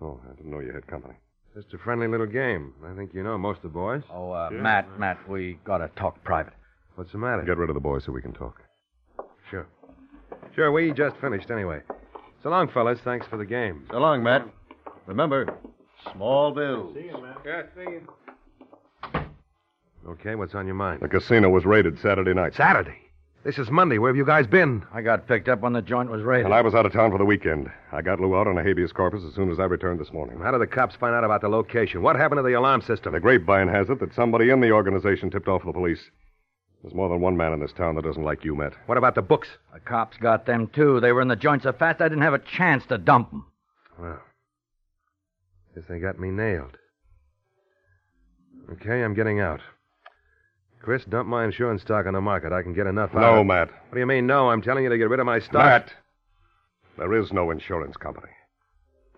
Oh, 0.00 0.20
I 0.30 0.34
didn't 0.36 0.50
know 0.50 0.60
you 0.60 0.72
had 0.72 0.86
company. 0.86 1.14
Just 1.54 1.72
a 1.74 1.78
friendly 1.78 2.06
little 2.06 2.26
game. 2.26 2.72
I 2.84 2.94
think 2.94 3.12
you 3.14 3.22
know 3.22 3.36
most 3.38 3.56
of 3.58 3.62
the 3.64 3.68
boys. 3.70 4.02
Oh, 4.12 4.30
uh, 4.32 4.50
Matt, 4.50 4.98
Matt, 4.98 5.18
we 5.28 5.58
gotta 5.64 5.88
talk 5.96 6.22
private. 6.24 6.52
What's 6.94 7.12
the 7.12 7.18
matter? 7.18 7.42
Get 7.42 7.56
rid 7.56 7.70
of 7.70 7.74
the 7.74 7.80
boys 7.80 8.04
so 8.04 8.12
we 8.12 8.22
can 8.22 8.32
talk. 8.32 8.60
Sure. 9.50 9.66
Sure, 10.54 10.70
we 10.72 10.92
just 10.92 11.16
finished 11.20 11.50
anyway. 11.50 11.80
So 12.42 12.50
long, 12.50 12.68
fellas. 12.68 13.00
Thanks 13.04 13.26
for 13.26 13.36
the 13.36 13.44
game. 13.46 13.86
So 13.90 13.98
long, 13.98 14.22
Matt. 14.22 14.46
Remember, 15.06 15.56
small 16.12 16.52
bills. 16.52 16.96
Yeah, 17.44 17.62
see 17.74 17.82
you. 17.82 19.22
Okay, 20.08 20.34
what's 20.34 20.54
on 20.54 20.66
your 20.66 20.74
mind? 20.74 21.00
The 21.02 21.08
casino 21.08 21.50
was 21.50 21.64
raided 21.64 21.98
Saturday 22.00 22.34
night. 22.34 22.54
Saturday? 22.54 22.98
This 23.44 23.56
is 23.58 23.70
Monday. 23.70 23.98
Where 23.98 24.10
have 24.10 24.16
you 24.16 24.26
guys 24.26 24.46
been? 24.46 24.84
I 24.92 25.00
got 25.00 25.28
picked 25.28 25.48
up 25.48 25.60
when 25.60 25.72
the 25.72 25.80
joint 25.80 26.10
was 26.10 26.22
raided. 26.22 26.46
And 26.46 26.54
I 26.54 26.60
was 26.60 26.74
out 26.74 26.86
of 26.86 26.92
town 26.92 27.12
for 27.12 27.18
the 27.18 27.24
weekend. 27.24 27.70
I 27.92 28.02
got 28.02 28.20
Lou 28.20 28.36
out 28.36 28.48
on 28.48 28.58
a 28.58 28.62
habeas 28.62 28.92
corpus 28.92 29.22
as 29.26 29.34
soon 29.34 29.50
as 29.50 29.60
I 29.60 29.64
returned 29.64 30.00
this 30.00 30.12
morning. 30.12 30.40
How 30.40 30.50
did 30.50 30.60
the 30.60 30.66
cops 30.66 30.96
find 30.96 31.14
out 31.14 31.24
about 31.24 31.40
the 31.40 31.48
location? 31.48 32.02
What 32.02 32.16
happened 32.16 32.40
to 32.40 32.42
the 32.42 32.58
alarm 32.58 32.82
system? 32.82 33.12
The 33.12 33.20
grapevine 33.20 33.68
has 33.68 33.88
it 33.90 34.00
that 34.00 34.14
somebody 34.14 34.50
in 34.50 34.60
the 34.60 34.72
organization 34.72 35.30
tipped 35.30 35.48
off 35.48 35.64
the 35.64 35.72
police. 35.72 36.10
There's 36.82 36.94
more 36.94 37.08
than 37.08 37.20
one 37.20 37.36
man 37.36 37.52
in 37.52 37.60
this 37.60 37.72
town 37.72 37.94
that 37.94 38.04
doesn't 38.04 38.22
like 38.22 38.44
you, 38.44 38.56
Matt. 38.56 38.74
What 38.86 38.98
about 38.98 39.14
the 39.14 39.22
books? 39.22 39.48
The 39.72 39.80
cops 39.80 40.16
got 40.16 40.44
them, 40.44 40.66
too. 40.74 41.00
They 41.00 41.12
were 41.12 41.22
in 41.22 41.28
the 41.28 41.36
joint 41.36 41.62
so 41.62 41.72
fast 41.72 42.00
I 42.00 42.08
didn't 42.08 42.22
have 42.22 42.34
a 42.34 42.38
chance 42.40 42.84
to 42.86 42.98
dump 42.98 43.30
them. 43.30 43.46
Well, 43.98 44.20
guess 45.74 45.84
they 45.88 46.00
got 46.00 46.18
me 46.18 46.30
nailed. 46.30 46.76
Okay, 48.72 49.02
I'm 49.02 49.14
getting 49.14 49.40
out. 49.40 49.60
Chris, 50.80 51.04
dump 51.04 51.28
my 51.28 51.44
insurance 51.44 51.82
stock 51.82 52.06
on 52.06 52.14
the 52.14 52.20
market. 52.20 52.52
I 52.52 52.62
can 52.62 52.72
get 52.72 52.86
enough 52.86 53.14
out 53.14 53.20
No, 53.20 53.40
of- 53.40 53.46
Matt. 53.46 53.68
What 53.70 53.94
do 53.94 54.00
you 54.00 54.06
mean, 54.06 54.26
no? 54.26 54.50
I'm 54.50 54.62
telling 54.62 54.84
you 54.84 54.90
to 54.90 54.98
get 54.98 55.08
rid 55.10 55.20
of 55.20 55.26
my 55.26 55.38
stock. 55.40 55.64
Matt! 55.64 55.92
There 56.96 57.14
is 57.14 57.32
no 57.32 57.50
insurance 57.50 57.96
company. 57.96 58.28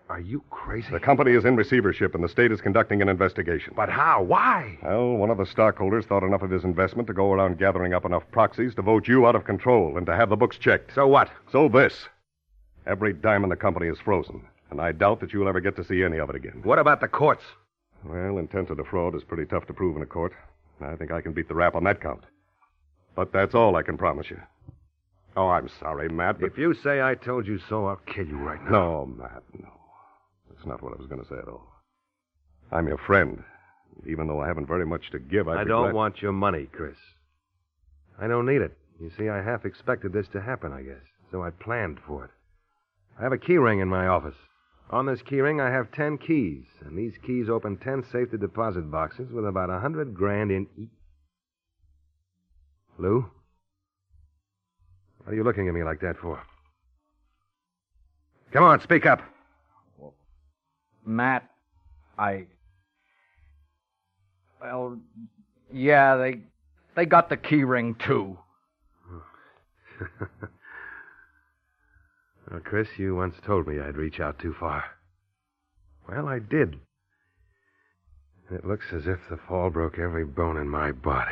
Are 0.09 0.19
you 0.19 0.43
crazy? 0.49 0.89
The 0.91 0.99
company 0.99 1.31
is 1.31 1.45
in 1.45 1.55
receivership, 1.55 2.13
and 2.13 2.23
the 2.23 2.27
state 2.27 2.51
is 2.51 2.59
conducting 2.59 3.01
an 3.01 3.07
investigation. 3.07 3.73
But 3.77 3.89
how? 3.89 4.21
Why? 4.21 4.77
Well, 4.83 5.13
one 5.15 5.29
of 5.29 5.37
the 5.37 5.45
stockholders 5.45 6.05
thought 6.05 6.23
enough 6.23 6.41
of 6.41 6.49
his 6.51 6.65
investment 6.65 7.07
to 7.07 7.13
go 7.13 7.31
around 7.31 7.57
gathering 7.59 7.93
up 7.93 8.03
enough 8.03 8.23
proxies 8.31 8.75
to 8.75 8.81
vote 8.81 9.07
you 9.07 9.25
out 9.25 9.35
of 9.37 9.45
control 9.45 9.95
and 9.97 10.05
to 10.07 10.15
have 10.15 10.29
the 10.29 10.35
books 10.35 10.57
checked. 10.57 10.93
So 10.93 11.07
what? 11.07 11.29
So 11.51 11.69
this. 11.69 12.09
Every 12.85 13.13
dime 13.13 13.43
in 13.45 13.49
the 13.49 13.55
company 13.55 13.87
is 13.87 13.99
frozen, 14.03 14.43
and 14.69 14.81
I 14.81 14.91
doubt 14.91 15.21
that 15.21 15.31
you'll 15.31 15.47
ever 15.47 15.61
get 15.61 15.77
to 15.77 15.83
see 15.85 16.03
any 16.03 16.17
of 16.17 16.29
it 16.29 16.35
again. 16.35 16.59
What 16.63 16.79
about 16.79 16.99
the 16.99 17.07
courts? 17.07 17.43
Well, 18.03 18.37
intent 18.37 18.67
to 18.67 18.75
defraud 18.75 19.15
is 19.15 19.23
pretty 19.23 19.45
tough 19.45 19.65
to 19.67 19.73
prove 19.73 19.95
in 19.95 20.01
a 20.01 20.07
court. 20.07 20.33
I 20.83 20.95
think 20.95 21.11
I 21.11 21.21
can 21.21 21.33
beat 21.33 21.47
the 21.47 21.55
rap 21.55 21.75
on 21.75 21.83
that 21.85 22.01
count. 22.01 22.23
But 23.15 23.31
that's 23.33 23.55
all 23.55 23.75
I 23.75 23.83
can 23.83 23.97
promise 23.97 24.29
you. 24.29 24.39
Oh, 25.35 25.47
I'm 25.49 25.69
sorry, 25.79 26.09
Matt, 26.09 26.39
but... 26.39 26.47
If 26.47 26.57
you 26.57 26.73
say 26.73 27.01
I 27.01 27.15
told 27.15 27.47
you 27.47 27.59
so, 27.69 27.85
I'll 27.85 28.01
kill 28.05 28.27
you 28.27 28.37
right 28.37 28.61
now. 28.65 28.71
No, 28.71 29.05
Matt, 29.05 29.43
no. 29.57 29.69
That's 30.49 30.65
not 30.65 30.81
what 30.81 30.93
I 30.93 30.97
was 30.97 31.07
going 31.07 31.21
to 31.21 31.27
say 31.27 31.37
at 31.37 31.47
all. 31.47 31.67
I'm 32.71 32.87
your 32.87 32.97
friend. 32.97 33.43
Even 34.07 34.27
though 34.27 34.41
I 34.41 34.47
haven't 34.47 34.67
very 34.67 34.85
much 34.85 35.11
to 35.11 35.19
give, 35.19 35.47
I'd 35.47 35.59
I 35.59 35.63
don't 35.63 35.83
glad- 35.83 35.93
want 35.93 36.21
your 36.21 36.31
money, 36.31 36.67
Chris. 36.71 36.97
I 38.19 38.27
don't 38.27 38.45
need 38.45 38.61
it. 38.61 38.77
You 38.99 39.11
see, 39.17 39.29
I 39.29 39.41
half 39.41 39.65
expected 39.65 40.13
this 40.13 40.27
to 40.33 40.41
happen, 40.41 40.71
I 40.71 40.81
guess. 40.83 41.01
So 41.31 41.43
I 41.43 41.49
planned 41.49 41.99
for 42.05 42.25
it. 42.25 42.31
I 43.19 43.23
have 43.23 43.31
a 43.33 43.37
key 43.37 43.57
ring 43.57 43.79
in 43.79 43.87
my 43.87 44.07
office. 44.07 44.35
On 44.91 45.05
this 45.05 45.21
key 45.21 45.39
ring, 45.39 45.61
I 45.61 45.71
have 45.71 45.91
ten 45.93 46.17
keys, 46.17 46.65
and 46.81 46.97
these 46.97 47.17
keys 47.25 47.49
open 47.49 47.77
ten 47.77 48.03
safety 48.11 48.37
deposit 48.37 48.91
boxes 48.91 49.31
with 49.31 49.45
about 49.45 49.69
a 49.69 49.79
hundred 49.79 50.13
grand 50.13 50.51
in 50.51 50.67
each. 50.77 50.89
Lou? 52.97 53.25
What 55.23 55.31
are 55.31 55.35
you 55.35 55.45
looking 55.45 55.69
at 55.69 55.73
me 55.73 55.83
like 55.83 56.01
that 56.01 56.17
for? 56.17 56.41
Come 58.51 58.65
on, 58.65 58.81
speak 58.81 59.05
up. 59.05 59.21
Matt, 61.05 61.49
I. 62.17 62.47
Well, 64.59 64.99
yeah, 65.71 66.17
they 66.17 66.41
they 66.95 67.05
got 67.05 67.29
the 67.29 67.37
key 67.37 67.63
ring 67.63 67.95
too. 67.95 68.37
Well, 72.51 72.59
Chris, 72.59 72.89
you 72.97 73.15
once 73.15 73.35
told 73.45 73.65
me 73.65 73.79
I'd 73.79 73.95
reach 73.95 74.19
out 74.19 74.37
too 74.37 74.53
far. 74.59 74.83
Well, 76.09 76.27
I 76.27 76.39
did. 76.39 76.79
And 78.49 78.59
it 78.59 78.65
looks 78.65 78.87
as 78.91 79.07
if 79.07 79.19
the 79.29 79.37
fall 79.37 79.69
broke 79.69 79.97
every 79.97 80.25
bone 80.25 80.57
in 80.57 80.67
my 80.67 80.91
body. 80.91 81.31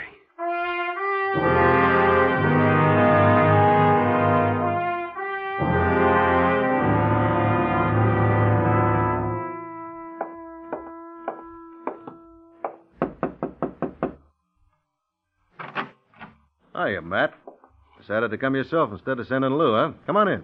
Hiya, 16.73 17.01
Matt. 17.01 17.33
Decided 17.99 18.31
to 18.31 18.37
come 18.37 18.55
yourself 18.55 18.93
instead 18.93 19.19
of 19.19 19.27
sending 19.27 19.51
Lou, 19.51 19.73
huh? 19.75 19.91
Come 20.05 20.15
on 20.15 20.29
in. 20.29 20.43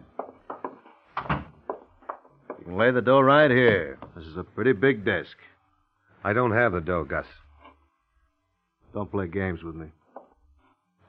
Can 2.76 2.82
lay 2.82 2.92
the 2.92 3.02
dough 3.02 3.22
right 3.22 3.50
here. 3.50 3.98
This 4.18 4.26
is 4.26 4.36
a 4.36 4.44
pretty 4.44 4.74
big 4.74 5.06
desk. 5.06 5.38
I 6.26 6.34
don't 6.34 6.52
have 6.52 6.74
the 6.74 6.82
dough, 6.82 7.06
Gus. 7.06 7.26
Don't 8.94 9.10
play 9.10 9.28
games 9.28 9.64
with 9.64 9.76
me. 9.76 9.88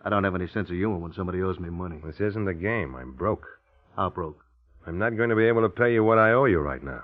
I 0.04 0.08
don't 0.08 0.22
have 0.22 0.36
any 0.36 0.46
sense 0.46 0.70
of 0.70 0.76
humor 0.76 0.98
when 0.98 1.12
somebody 1.12 1.42
owes 1.42 1.58
me 1.58 1.68
money. 1.68 2.00
This 2.04 2.20
isn't 2.20 2.46
a 2.46 2.54
game. 2.54 2.94
I'm 2.94 3.14
broke. 3.14 3.44
How 3.96 4.10
broke? 4.10 4.44
I'm 4.86 4.96
not 4.96 5.16
going 5.16 5.30
to 5.30 5.34
be 5.34 5.46
able 5.46 5.62
to 5.62 5.68
pay 5.68 5.92
you 5.92 6.04
what 6.04 6.18
I 6.18 6.34
owe 6.34 6.44
you 6.44 6.60
right 6.60 6.84
now. 6.84 7.02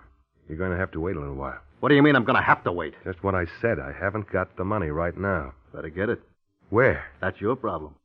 You're 0.48 0.58
going 0.58 0.70
to 0.70 0.78
have 0.78 0.92
to 0.92 1.00
wait 1.00 1.16
a 1.16 1.18
little 1.18 1.34
while. 1.34 1.58
What 1.80 1.88
do 1.88 1.96
you 1.96 2.02
mean 2.02 2.14
I'm 2.14 2.24
going 2.24 2.38
to 2.38 2.42
have 2.42 2.62
to 2.62 2.70
wait? 2.70 2.94
Just 3.02 3.24
what 3.24 3.34
I 3.34 3.46
said. 3.60 3.80
I 3.80 3.92
haven't 3.92 4.30
got 4.30 4.56
the 4.56 4.64
money 4.64 4.90
right 4.90 5.16
now. 5.18 5.54
Better 5.74 5.88
get 5.88 6.08
it. 6.08 6.22
Where? 6.70 7.04
That's 7.20 7.40
your 7.40 7.56
problem. 7.56 7.96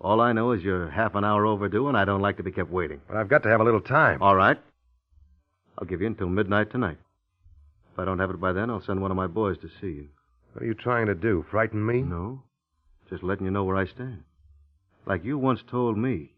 All 0.00 0.20
I 0.20 0.32
know 0.32 0.50
is 0.50 0.64
you're 0.64 0.90
half 0.90 1.14
an 1.14 1.24
hour 1.24 1.46
overdue, 1.46 1.86
and 1.86 1.96
I 1.96 2.04
don't 2.04 2.20
like 2.20 2.38
to 2.38 2.42
be 2.42 2.50
kept 2.50 2.70
waiting. 2.70 3.00
But 3.06 3.16
I've 3.16 3.28
got 3.28 3.44
to 3.44 3.48
have 3.48 3.60
a 3.60 3.64
little 3.64 3.80
time. 3.80 4.20
All 4.20 4.34
right. 4.34 4.58
I'll 5.78 5.86
give 5.86 6.00
you 6.00 6.08
until 6.08 6.28
midnight 6.28 6.70
tonight. 6.72 6.98
If 7.92 7.98
I 7.98 8.04
don't 8.04 8.18
have 8.18 8.30
it 8.30 8.40
by 8.40 8.52
then, 8.52 8.68
I'll 8.68 8.82
send 8.82 9.00
one 9.00 9.10
of 9.10 9.16
my 9.16 9.28
boys 9.28 9.56
to 9.58 9.68
see 9.80 9.94
you. 9.94 10.08
What 10.52 10.62
are 10.62 10.66
you 10.66 10.74
trying 10.74 11.06
to 11.06 11.14
do? 11.14 11.44
Frighten 11.50 11.84
me? 11.84 12.02
No. 12.02 12.42
Just 13.08 13.22
letting 13.22 13.44
you 13.44 13.52
know 13.52 13.64
where 13.64 13.76
I 13.76 13.86
stand. 13.86 14.24
Like 15.06 15.24
you 15.24 15.38
once 15.38 15.60
told 15.70 15.96
me, 15.96 16.32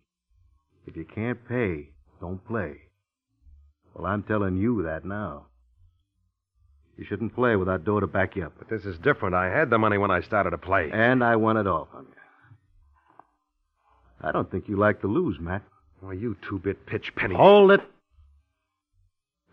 if 0.86 0.96
you 0.96 1.04
can't 1.04 1.48
pay, 1.48 1.88
don't 2.20 2.46
play. 2.46 2.76
Well, 3.94 4.06
I'm 4.06 4.22
telling 4.22 4.56
you 4.56 4.82
that 4.82 5.04
now. 5.04 5.46
You 6.96 7.04
shouldn't 7.08 7.34
play 7.34 7.56
without 7.56 7.84
dough 7.84 8.00
to 8.00 8.06
back 8.06 8.36
you 8.36 8.44
up. 8.44 8.52
But 8.58 8.68
this 8.68 8.84
is 8.84 8.98
different. 8.98 9.34
I 9.34 9.46
had 9.46 9.70
the 9.70 9.78
money 9.78 9.96
when 9.96 10.10
I 10.10 10.20
started 10.20 10.50
to 10.50 10.58
play. 10.58 10.90
And 10.92 11.24
I 11.24 11.36
won 11.36 11.56
it 11.56 11.66
all 11.66 11.88
on 11.94 12.04
you. 12.04 12.14
I 14.20 14.32
don't 14.32 14.50
think 14.50 14.68
you 14.68 14.76
like 14.76 15.00
to 15.00 15.06
lose, 15.06 15.38
Matt. 15.40 15.62
Well, 16.02 16.12
you 16.12 16.36
two-bit 16.46 16.84
pitch 16.84 17.12
penny. 17.16 17.34
Hold 17.34 17.72
it. 17.72 17.80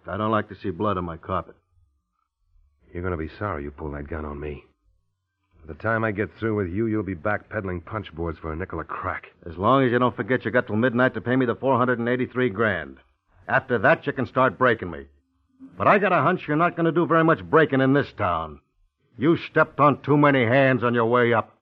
I 0.08 0.18
don't 0.18 0.32
like 0.32 0.50
to 0.50 0.56
see 0.56 0.70
blood 0.70 0.98
on 0.98 1.06
my 1.06 1.18
carpet. 1.18 1.56
You're 2.94 3.04
going 3.04 3.12
to 3.12 3.18
be 3.18 3.32
sorry 3.38 3.64
you 3.64 3.72
pulled 3.72 3.94
that 3.94 4.08
gun 4.08 4.26
on 4.26 4.40
me. 4.40 4.64
By 5.66 5.74
the 5.74 5.80
time 5.80 6.04
I 6.04 6.12
get 6.12 6.30
through 6.40 6.56
with 6.56 6.70
you, 6.70 6.88
you'll 6.88 7.04
be 7.04 7.14
back 7.14 7.50
peddling 7.50 7.82
punch 7.82 8.14
boards 8.16 8.40
for 8.40 8.54
a 8.54 8.56
nickel 8.56 8.80
a 8.80 8.86
crack. 8.86 9.28
As 9.46 9.58
long 9.58 9.84
as 9.84 9.92
you 9.92 10.00
don't 10.00 10.16
forget 10.16 10.46
you 10.46 10.52
got 10.52 10.68
till 10.68 10.78
midnight 10.78 11.14
to 11.16 11.22
pay 11.22 11.36
me 11.36 11.46
the 11.46 11.56
483 11.56 12.50
grand. 12.50 12.98
After 13.48 13.78
that, 13.80 14.08
you 14.08 14.14
can 14.14 14.28
start 14.28 14.58
breaking 14.58 14.92
me. 14.92 15.06
But 15.78 15.88
I 15.88 16.00
got 16.00 16.14
a 16.14 16.22
hunch 16.22 16.48
you're 16.48 16.56
not 16.56 16.76
going 16.76 16.86
to 16.86 16.92
do 16.92 17.06
very 17.06 17.24
much 17.24 17.44
breaking 17.44 17.82
in 17.82 17.94
this 17.94 18.12
town. 18.18 18.62
You 19.18 19.38
stepped 19.38 19.80
on 19.80 20.02
too 20.02 20.18
many 20.18 20.46
hands 20.46 20.84
on 20.84 20.94
your 20.94 21.08
way 21.08 21.34
up. 21.34 21.58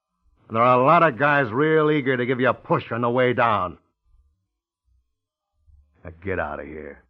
And 0.48 0.56
there 0.56 0.64
are 0.64 0.80
a 0.80 0.86
lot 0.86 1.04
of 1.04 1.18
guys 1.18 1.52
real 1.52 1.90
eager 1.90 2.16
to 2.16 2.26
give 2.26 2.40
you 2.40 2.50
a 2.50 2.54
push 2.54 2.92
on 2.92 3.02
the 3.02 3.10
way 3.10 3.34
down. 3.34 3.78
Now 6.04 6.12
get 6.24 6.40
out 6.40 6.60
of 6.60 6.68
here. 6.68 7.05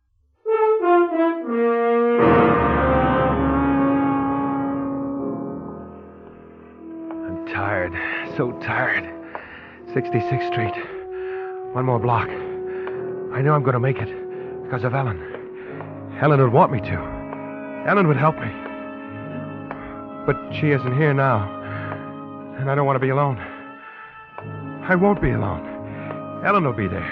Tired. 7.56 7.94
So 8.36 8.52
tired. 8.60 9.06
66th 9.96 10.52
Street. 10.52 10.76
One 11.74 11.86
more 11.86 12.00
block. 12.00 12.28
I 12.28 13.42
know 13.42 13.54
I'm 13.54 13.64
going 13.64 13.74
to 13.74 13.80
make 13.80 13.98
it 13.98 14.12
because 14.64 14.84
of 14.84 14.94
Ellen. 14.94 15.18
Ellen 16.22 16.42
would 16.42 16.52
want 16.52 16.74
me 16.74 16.82
to. 16.82 17.86
Ellen 17.88 18.08
would 18.10 18.18
help 18.18 18.36
me. 18.36 18.52
But 20.26 20.36
she 20.60 20.72
isn't 20.72 20.98
here 20.98 21.14
now. 21.14 21.48
And 22.60 22.70
I 22.70 22.76
don't 22.76 22.86
want 22.86 22.98
to 22.98 23.00
be 23.00 23.10
alone. 23.10 23.38
I 24.88 24.96
won't 24.96 25.22
be 25.22 25.32
alone. 25.32 26.44
Ellen 26.46 26.66
will 26.66 26.74
be 26.74 26.88
there. 26.88 27.10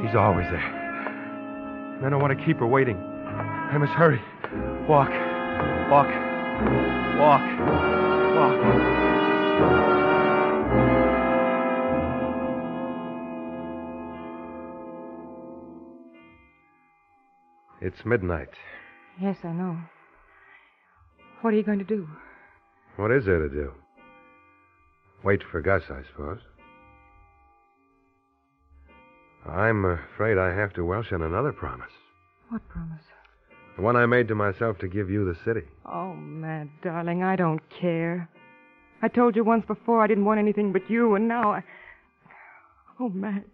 She's 0.00 0.14
always 0.14 0.46
there. 0.48 1.96
And 1.96 2.06
I 2.06 2.08
don't 2.08 2.20
want 2.20 2.38
to 2.38 2.44
keep 2.46 2.58
her 2.58 2.66
waiting. 2.66 2.96
I 2.96 3.76
must 3.76 3.92
hurry. 3.92 4.22
Walk. 4.88 5.10
Walk. 5.90 6.08
Walk. 7.18 7.42
Walk. 8.36 9.09
It's 17.80 18.04
midnight. 18.04 18.50
Yes, 19.20 19.36
I 19.42 19.52
know. 19.52 19.76
What 21.40 21.54
are 21.54 21.56
you 21.56 21.62
going 21.62 21.78
to 21.78 21.84
do? 21.84 22.06
What 22.96 23.10
is 23.10 23.24
there 23.24 23.40
to 23.40 23.48
do? 23.48 23.72
Wait 25.24 25.42
for 25.50 25.60
Gus, 25.60 25.82
I 25.90 26.02
suppose. 26.10 26.38
I'm 29.46 29.84
afraid 29.86 30.36
I 30.36 30.54
have 30.54 30.74
to 30.74 30.84
welsh 30.84 31.12
on 31.12 31.22
another 31.22 31.52
promise. 31.52 31.90
What 32.50 32.66
promise? 32.68 33.02
The 33.76 33.82
one 33.82 33.96
I 33.96 34.04
made 34.06 34.28
to 34.28 34.34
myself 34.34 34.78
to 34.78 34.88
give 34.88 35.08
you 35.08 35.24
the 35.24 35.38
city. 35.44 35.66
Oh, 35.86 36.12
Matt, 36.14 36.68
darling, 36.82 37.22
I 37.22 37.36
don't 37.36 37.62
care. 37.70 38.28
I 39.02 39.08
told 39.08 39.34
you 39.34 39.44
once 39.44 39.64
before 39.66 40.00
I 40.02 40.06
didn't 40.06 40.24
want 40.26 40.40
anything 40.40 40.72
but 40.72 40.90
you, 40.90 41.14
and 41.14 41.26
now 41.26 41.52
I. 41.52 41.64
Oh, 42.98 43.08
Matt. 43.08 43.44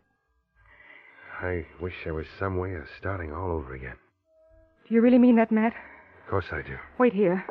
I 1.40 1.66
wish 1.80 1.94
there 2.04 2.14
was 2.14 2.26
some 2.38 2.56
way 2.58 2.74
of 2.74 2.84
starting 2.98 3.32
all 3.32 3.52
over 3.52 3.74
again. 3.74 3.96
Do 4.88 4.94
you 4.94 5.00
really 5.00 5.18
mean 5.18 5.36
that, 5.36 5.52
Matt? 5.52 5.72
Of 6.24 6.30
course 6.30 6.46
I 6.50 6.62
do. 6.62 6.76
Wait 6.98 7.12
here. 7.12 7.44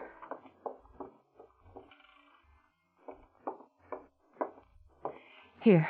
Here. 5.62 5.88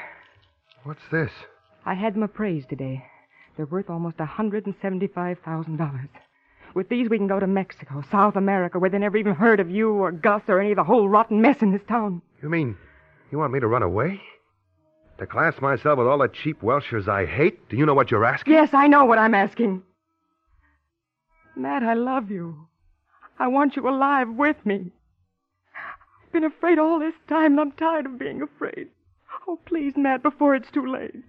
What's 0.83 1.07
this? 1.11 1.31
I 1.85 1.95
had 1.95 2.15
them 2.15 2.23
appraised 2.23 2.69
today. 2.69 3.03
They're 3.57 3.65
worth 3.65 3.89
almost 3.89 4.19
a 4.19 4.25
$175,000. 4.25 6.09
With 6.75 6.89
these, 6.89 7.09
we 7.09 7.17
can 7.17 7.27
go 7.27 7.39
to 7.39 7.47
Mexico, 7.47 8.03
South 8.11 8.35
America, 8.35 8.77
where 8.77 8.89
they 8.89 8.97
never 8.97 9.15
even 9.15 9.33
heard 9.33 9.61
of 9.61 9.71
you 9.71 9.91
or 9.93 10.11
Gus 10.11 10.41
or 10.49 10.59
any 10.59 10.71
of 10.71 10.75
the 10.75 10.83
whole 10.83 11.07
rotten 11.07 11.41
mess 11.41 11.61
in 11.61 11.71
this 11.71 11.81
town. 11.87 12.21
You 12.43 12.49
mean 12.49 12.77
you 13.31 13.37
want 13.37 13.53
me 13.53 13.61
to 13.61 13.67
run 13.67 13.81
away? 13.81 14.21
To 15.17 15.25
class 15.25 15.61
myself 15.61 15.97
with 15.97 16.07
all 16.07 16.17
the 16.17 16.27
cheap 16.27 16.61
Welshers 16.61 17.07
I 17.07 17.25
hate? 17.25 17.69
Do 17.69 17.77
you 17.77 17.85
know 17.85 17.93
what 17.93 18.11
you're 18.11 18.25
asking? 18.25 18.51
Yes, 18.53 18.73
I 18.73 18.87
know 18.87 19.05
what 19.05 19.17
I'm 19.17 19.33
asking. 19.33 19.83
Matt, 21.55 21.83
I 21.83 21.93
love 21.93 22.29
you. 22.29 22.67
I 23.39 23.47
want 23.47 23.77
you 23.77 23.87
alive 23.87 24.27
with 24.29 24.57
me. 24.65 24.91
I've 26.25 26.33
been 26.33 26.43
afraid 26.43 26.77
all 26.77 26.99
this 26.99 27.13
time, 27.29 27.53
and 27.53 27.61
I'm 27.61 27.71
tired 27.71 28.05
of 28.05 28.19
being 28.19 28.41
afraid. 28.41 28.89
Oh, 29.47 29.57
please, 29.65 29.93
Matt, 29.95 30.21
before 30.21 30.53
it's 30.53 30.69
too 30.71 30.85
late. 30.85 31.23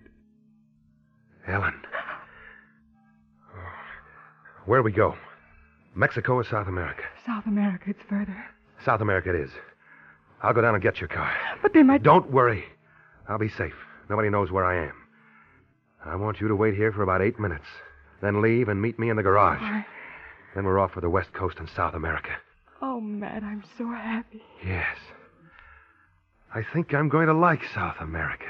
Ellen. 1.46 1.80
Oh, 3.54 3.60
where 4.64 4.80
do 4.80 4.84
we 4.84 4.90
go? 4.90 5.14
Mexico 5.96 6.34
or 6.34 6.44
South 6.44 6.68
America? 6.68 7.02
South 7.24 7.46
America, 7.46 7.84
it's 7.88 8.02
further. 8.08 8.36
South 8.84 9.00
America 9.00 9.30
it 9.30 9.40
is. 9.40 9.50
I'll 10.42 10.52
go 10.52 10.60
down 10.60 10.74
and 10.74 10.82
get 10.82 11.00
your 11.00 11.08
car. 11.08 11.32
But 11.62 11.72
they 11.72 11.82
might. 11.82 12.02
Don't 12.02 12.30
worry. 12.30 12.64
I'll 13.28 13.38
be 13.38 13.48
safe. 13.48 13.74
Nobody 14.10 14.28
knows 14.28 14.52
where 14.52 14.64
I 14.64 14.86
am. 14.86 14.92
I 16.04 16.14
want 16.16 16.40
you 16.40 16.48
to 16.48 16.54
wait 16.54 16.74
here 16.74 16.92
for 16.92 17.02
about 17.02 17.22
eight 17.22 17.40
minutes. 17.40 17.64
Then 18.20 18.42
leave 18.42 18.68
and 18.68 18.80
meet 18.80 18.98
me 18.98 19.08
in 19.10 19.16
the 19.16 19.22
garage. 19.22 19.60
I... 19.62 19.84
Then 20.54 20.64
we're 20.64 20.78
off 20.78 20.92
for 20.92 21.00
the 21.00 21.10
West 21.10 21.32
Coast 21.32 21.56
and 21.58 21.68
South 21.74 21.94
America. 21.94 22.30
Oh, 22.80 23.00
Matt, 23.00 23.42
I'm 23.42 23.64
so 23.78 23.88
happy. 23.88 24.42
Yes. 24.64 24.96
I 26.54 26.62
think 26.72 26.94
I'm 26.94 27.08
going 27.08 27.26
to 27.26 27.34
like 27.34 27.62
South 27.74 27.96
America. 28.00 28.46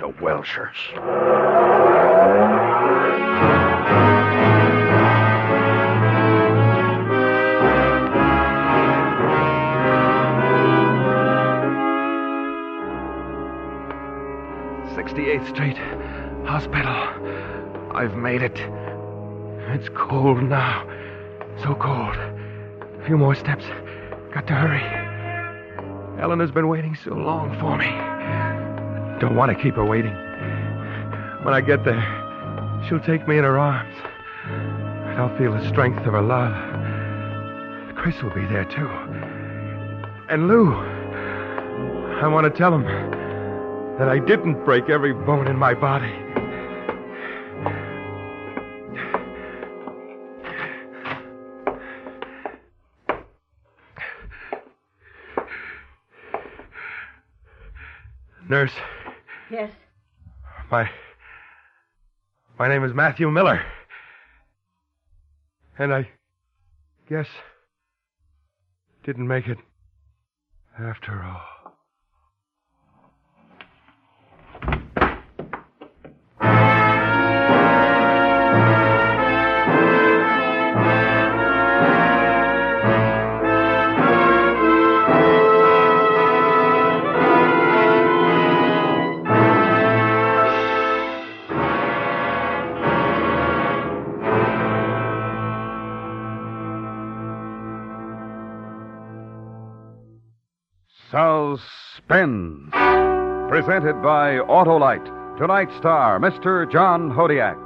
To 0.00 0.08
Welshers. 0.22 0.76
Sixty-eighth 14.94 15.48
Street 15.48 15.76
Hospital. 16.46 16.86
I've 17.92 18.14
made 18.14 18.40
it. 18.40 18.58
It's 19.74 19.90
cold 19.90 20.42
now. 20.42 20.88
So 21.62 21.74
cold. 21.74 22.16
A 22.16 23.04
few 23.04 23.18
more 23.18 23.34
steps. 23.34 23.66
Got 24.32 24.46
to 24.46 24.54
hurry. 24.54 24.82
Eleanor's 26.22 26.50
been 26.50 26.68
waiting 26.68 26.94
so 26.94 27.12
long 27.12 27.54
for 27.60 27.76
me. 27.76 28.19
Don't 29.20 29.36
want 29.36 29.54
to 29.54 29.62
keep 29.62 29.74
her 29.74 29.84
waiting. 29.84 30.14
When 31.42 31.52
I 31.52 31.60
get 31.60 31.84
there, 31.84 32.02
she'll 32.88 33.00
take 33.00 33.28
me 33.28 33.36
in 33.36 33.44
her 33.44 33.58
arms. 33.58 33.94
And 34.46 35.20
I'll 35.20 35.36
feel 35.36 35.52
the 35.52 35.68
strength 35.68 36.06
of 36.06 36.14
her 36.14 36.22
love. 36.22 36.54
Chris 37.96 38.22
will 38.22 38.34
be 38.34 38.46
there, 38.46 38.64
too. 38.64 38.88
And 40.30 40.48
Lou. 40.48 40.72
I 40.72 42.28
want 42.28 42.50
to 42.50 42.58
tell 42.58 42.74
him 42.74 42.84
that 43.98 44.08
I 44.08 44.18
didn't 44.18 44.64
break 44.64 44.88
every 44.88 45.12
bone 45.12 45.46
in 45.46 45.56
my 45.56 45.74
body. 45.74 46.12
Nurse, 58.48 58.72
Yes. 59.50 59.72
my 60.70 60.88
my 62.58 62.68
name 62.68 62.84
is 62.84 62.94
Matthew 62.94 63.30
Miller. 63.30 63.60
And 65.78 65.92
I 65.92 66.08
guess 67.08 67.26
didn't 69.02 69.26
make 69.26 69.48
it 69.48 69.58
after 70.78 71.22
all. 71.22 71.49
Suspense. 101.58 102.70
Presented 103.48 104.02
by 104.02 104.38
Autolite. 104.48 105.38
Tonight's 105.38 105.76
star, 105.76 106.20
Mr. 106.20 106.70
John 106.70 107.10
Hodiak. 107.10 107.58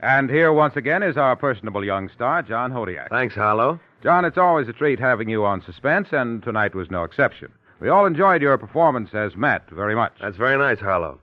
And 0.00 0.28
here 0.30 0.52
once 0.52 0.76
again 0.76 1.02
is 1.02 1.16
our 1.16 1.34
personable 1.34 1.84
young 1.84 2.08
star, 2.10 2.42
John 2.42 2.70
Hodiak. 2.70 3.08
Thanks, 3.08 3.34
Harlow. 3.34 3.80
John, 4.02 4.24
it's 4.24 4.38
always 4.38 4.68
a 4.68 4.72
treat 4.72 5.00
having 5.00 5.28
you 5.28 5.44
on 5.44 5.62
Suspense, 5.62 6.08
and 6.12 6.42
tonight 6.42 6.74
was 6.74 6.90
no 6.90 7.04
exception. 7.04 7.50
We 7.80 7.88
all 7.88 8.06
enjoyed 8.06 8.42
your 8.42 8.58
performance 8.58 9.10
as 9.14 9.36
Matt 9.36 9.68
very 9.70 9.94
much. 9.94 10.12
That's 10.20 10.36
very 10.36 10.58
nice, 10.58 10.78
Harlow. 10.78 11.20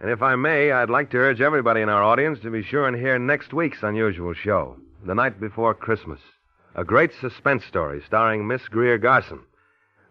And 0.00 0.10
if 0.10 0.20
I 0.20 0.34
may, 0.34 0.72
I'd 0.72 0.90
like 0.90 1.10
to 1.10 1.18
urge 1.18 1.40
everybody 1.40 1.80
in 1.80 1.88
our 1.88 2.02
audience 2.02 2.40
to 2.40 2.50
be 2.50 2.62
sure 2.62 2.86
and 2.88 2.96
hear 2.96 3.18
next 3.18 3.54
week's 3.54 3.82
unusual 3.82 4.34
show, 4.34 4.76
The 5.06 5.14
Night 5.14 5.40
Before 5.40 5.72
Christmas. 5.72 6.20
A 6.74 6.84
great 6.84 7.12
suspense 7.20 7.64
story 7.64 8.02
starring 8.04 8.46
Miss 8.46 8.66
Greer 8.68 8.98
Garson. 8.98 9.40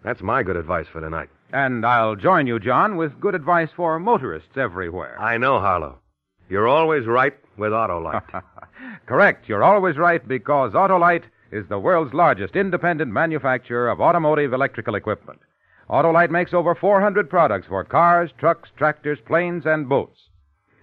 That's 0.03 0.21
my 0.21 0.43
good 0.43 0.55
advice 0.55 0.87
for 0.87 1.01
tonight. 1.01 1.29
And 1.53 1.85
I'll 1.85 2.15
join 2.15 2.47
you, 2.47 2.59
John, 2.59 2.97
with 2.97 3.19
good 3.19 3.35
advice 3.35 3.69
for 3.75 3.99
motorists 3.99 4.57
everywhere. 4.57 5.21
I 5.21 5.37
know, 5.37 5.59
Harlow. 5.59 5.99
You're 6.49 6.67
always 6.67 7.05
right 7.05 7.35
with 7.57 7.71
Autolite. 7.71 8.41
Correct. 9.05 9.47
You're 9.47 9.63
always 9.63 9.95
right 9.95 10.27
because 10.27 10.73
Autolite 10.73 11.25
is 11.51 11.67
the 11.69 11.77
world's 11.77 12.11
largest 12.11 12.55
independent 12.55 13.11
manufacturer 13.11 13.87
of 13.87 14.01
automotive 14.01 14.51
electrical 14.51 14.95
equipment. 14.95 15.41
Autolite 15.91 16.31
makes 16.31 16.55
over 16.55 16.73
400 16.73 17.29
products 17.29 17.67
for 17.67 17.83
cars, 17.83 18.31
trucks, 18.39 18.69
tractors, 18.75 19.19
planes, 19.23 19.67
and 19.67 19.87
boats. 19.87 20.29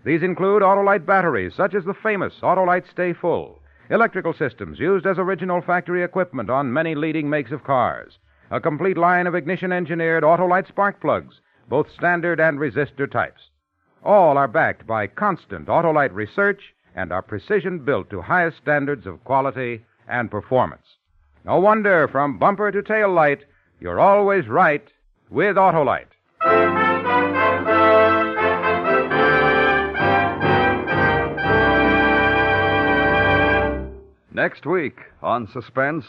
These 0.04 0.22
include 0.22 0.62
Autolite 0.62 1.04
batteries, 1.04 1.52
such 1.56 1.74
as 1.74 1.85
the 1.85 1.94
famous 1.94 2.35
Autolite 2.42 2.88
Stay 2.88 3.12
Full, 3.12 3.61
electrical 3.90 4.35
systems 4.35 4.78
used 4.78 5.04
as 5.04 5.18
original 5.18 5.62
factory 5.62 6.04
equipment 6.04 6.48
on 6.48 6.72
many 6.72 6.94
leading 6.94 7.28
makes 7.28 7.50
of 7.50 7.64
cars, 7.64 8.18
a 8.51 8.61
complete 8.61 8.99
line 8.99 9.27
of 9.27 9.35
ignition 9.35 9.73
engineered 9.73 10.25
Autolite 10.25 10.67
spark 10.67 11.01
plugs, 11.01 11.41
both 11.69 11.91
standard 11.97 12.41
and 12.41 12.59
resistor 12.59 13.11
types. 13.11 13.43
All 14.03 14.37
are 14.37 14.49
backed 14.49 14.87
by 14.87 15.07
constant 15.07 15.69
Autolite 15.69 16.13
research 16.13 16.61
and 16.97 17.13
are 17.13 17.23
precision 17.23 17.79
built 17.79 18.11
to 18.11 18.21
highest 18.21 18.57
standards 18.57 19.07
of 19.07 19.23
quality 19.25 19.85
and 20.09 20.31
performance. 20.31 20.97
No 21.45 21.61
wonder 21.61 22.09
from 22.09 22.39
bumper 22.39 22.73
to 22.73 22.83
tail 22.83 23.13
light, 23.13 23.41
you're 23.79 24.01
always 24.01 24.49
right 24.49 24.87
with 25.31 25.57
Autolite. 25.57 26.07
Next 34.33 34.65
week 34.67 34.99
on 35.23 35.49
Suspense, 35.53 36.05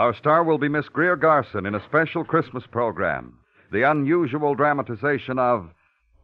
our 0.00 0.14
star 0.14 0.42
will 0.42 0.56
be 0.56 0.66
Miss 0.66 0.88
Greer 0.88 1.14
Garson 1.14 1.66
in 1.66 1.74
a 1.74 1.84
special 1.84 2.24
Christmas 2.24 2.64
program, 2.72 3.34
the 3.70 3.82
unusual 3.82 4.54
dramatization 4.54 5.38
of 5.38 5.68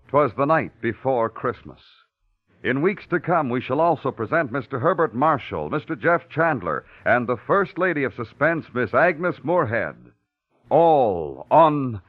"'Twas 0.08 0.32
the 0.34 0.46
Night 0.46 0.72
Before 0.80 1.28
Christmas." 1.28 1.80
In 2.64 2.80
weeks 2.80 3.04
to 3.10 3.20
come, 3.20 3.50
we 3.50 3.60
shall 3.60 3.82
also 3.82 4.10
present 4.10 4.50
Mr. 4.50 4.80
Herbert 4.80 5.14
Marshall, 5.14 5.68
Mr. 5.68 5.94
Jeff 6.00 6.26
Chandler, 6.30 6.86
and 7.04 7.26
the 7.26 7.36
First 7.46 7.76
Lady 7.76 8.04
of 8.04 8.14
Suspense, 8.14 8.64
Miss 8.72 8.94
Agnes 8.94 9.36
Moorehead. 9.42 9.96
All 10.70 11.46
on 11.50 12.00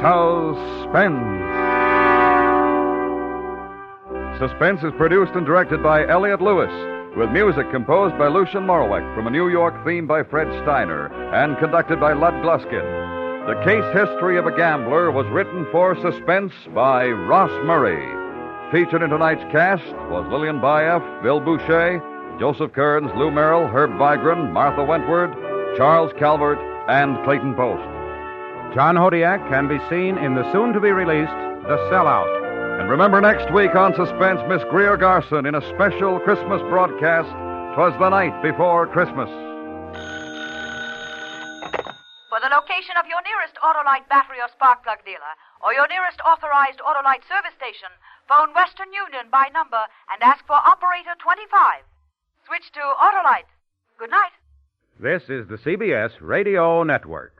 Suspense. 0.00 1.44
Suspense 4.38 4.82
is 4.82 4.96
produced 4.96 5.32
and 5.34 5.44
directed 5.44 5.82
by 5.82 6.08
Elliott 6.08 6.40
Lewis, 6.40 6.93
with 7.16 7.30
music 7.30 7.70
composed 7.70 8.18
by 8.18 8.26
Lucien 8.26 8.66
Moraweck 8.66 9.14
from 9.14 9.26
a 9.26 9.30
New 9.30 9.48
York 9.48 9.74
theme 9.84 10.06
by 10.06 10.22
Fred 10.24 10.48
Steiner 10.62 11.06
and 11.32 11.56
conducted 11.58 12.00
by 12.00 12.12
Lud 12.12 12.34
Gluskin. 12.42 12.82
The 13.46 13.62
case 13.64 13.84
history 13.94 14.36
of 14.36 14.46
a 14.46 14.56
gambler 14.56 15.12
was 15.12 15.26
written 15.28 15.66
for 15.70 15.94
Suspense 16.00 16.52
by 16.74 17.06
Ross 17.06 17.52
Murray. 17.64 18.02
Featured 18.72 19.02
in 19.02 19.10
tonight's 19.10 19.44
cast 19.52 19.84
was 20.10 20.26
Lillian 20.30 20.58
Buyeff, 20.58 21.22
Bill 21.22 21.40
Bouchey, 21.40 22.00
Joseph 22.40 22.72
Kearns, 22.72 23.12
Lou 23.16 23.30
Merrill, 23.30 23.68
Herb 23.68 23.90
Vigran, 23.92 24.52
Martha 24.52 24.82
Wentworth, 24.82 25.34
Charles 25.76 26.12
Calvert, 26.18 26.58
and 26.88 27.22
Clayton 27.24 27.54
Post. 27.54 27.84
John 28.74 28.96
Hodiak 28.96 29.48
can 29.48 29.68
be 29.68 29.78
seen 29.88 30.18
in 30.18 30.34
the 30.34 30.50
soon 30.52 30.72
to 30.72 30.80
be 30.80 30.90
released 30.90 31.30
The 31.68 31.78
Sellout. 31.92 32.43
And 32.80 32.90
remember 32.90 33.20
next 33.20 33.52
week 33.54 33.74
on 33.74 33.94
Suspense, 33.94 34.40
Miss 34.48 34.62
Greer 34.68 34.96
Garson 34.96 35.46
in 35.46 35.54
a 35.54 35.62
special 35.74 36.18
Christmas 36.20 36.60
broadcast, 36.68 37.30
Twas 37.74 37.94
the 37.98 38.10
Night 38.10 38.34
Before 38.42 38.86
Christmas. 38.86 39.30
For 42.28 42.40
the 42.42 42.50
location 42.50 42.98
of 42.98 43.06
your 43.06 43.22
nearest 43.22 43.54
Autolite 43.62 44.10
battery 44.10 44.42
or 44.42 44.50
spark 44.50 44.82
plug 44.82 44.98
dealer, 45.06 45.34
or 45.62 45.72
your 45.72 45.86
nearest 45.88 46.18
authorized 46.26 46.82
Autolite 46.82 47.22
service 47.30 47.54
station, 47.56 47.94
phone 48.28 48.52
Western 48.54 48.92
Union 48.92 49.30
by 49.30 49.48
number 49.54 49.80
and 50.10 50.22
ask 50.22 50.44
for 50.46 50.58
operator 50.58 51.14
25. 51.22 51.82
Switch 52.46 52.70
to 52.74 52.80
Autolite. 52.80 53.48
Good 53.98 54.10
night. 54.10 54.34
This 54.98 55.22
is 55.30 55.46
the 55.46 55.58
CBS 55.58 56.12
Radio 56.20 56.82
Network. 56.82 57.33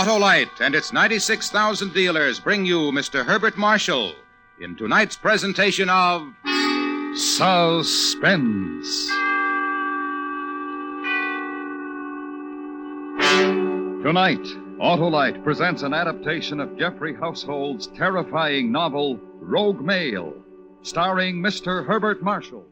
Autolite 0.00 0.62
and 0.62 0.74
its 0.74 0.94
96,000 0.94 1.92
dealers 1.92 2.40
bring 2.40 2.64
you 2.64 2.90
Mr. 2.90 3.22
Herbert 3.22 3.58
Marshall 3.58 4.14
in 4.58 4.74
tonight's 4.74 5.14
presentation 5.14 5.90
of 5.90 6.22
Suspense. 7.14 8.88
Tonight, 14.02 14.42
Autolite 14.80 15.44
presents 15.44 15.82
an 15.82 15.92
adaptation 15.92 16.60
of 16.60 16.78
Geoffrey 16.78 17.14
Household's 17.14 17.88
terrifying 17.88 18.72
novel, 18.72 19.20
Rogue 19.38 19.82
Male, 19.82 20.32
starring 20.80 21.42
Mr. 21.42 21.86
Herbert 21.86 22.22
Marshall. 22.22 22.64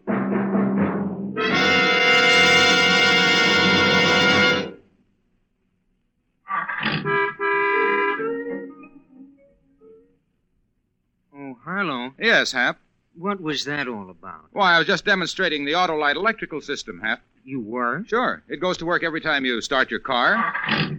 Yes, 12.18 12.52
Hap. 12.52 12.78
what 13.16 13.40
was 13.40 13.64
that 13.64 13.88
all 13.88 14.10
about? 14.10 14.46
Why, 14.52 14.74
I 14.74 14.78
was 14.78 14.86
just 14.86 15.04
demonstrating 15.04 15.64
the 15.64 15.72
Autolite 15.72 16.16
electrical 16.16 16.60
system, 16.60 17.00
Hap. 17.00 17.20
You 17.44 17.60
were? 17.60 18.04
Sure. 18.06 18.42
It 18.48 18.60
goes 18.60 18.76
to 18.78 18.86
work 18.86 19.02
every 19.02 19.20
time 19.20 19.44
you 19.44 19.60
start 19.60 19.90
your 19.90 20.00
car, 20.00 20.54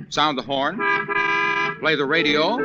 sound 0.09 0.37
the 0.37 0.41
horn, 0.41 0.77
play 1.79 1.95
the 1.95 2.05
radio, 2.05 2.57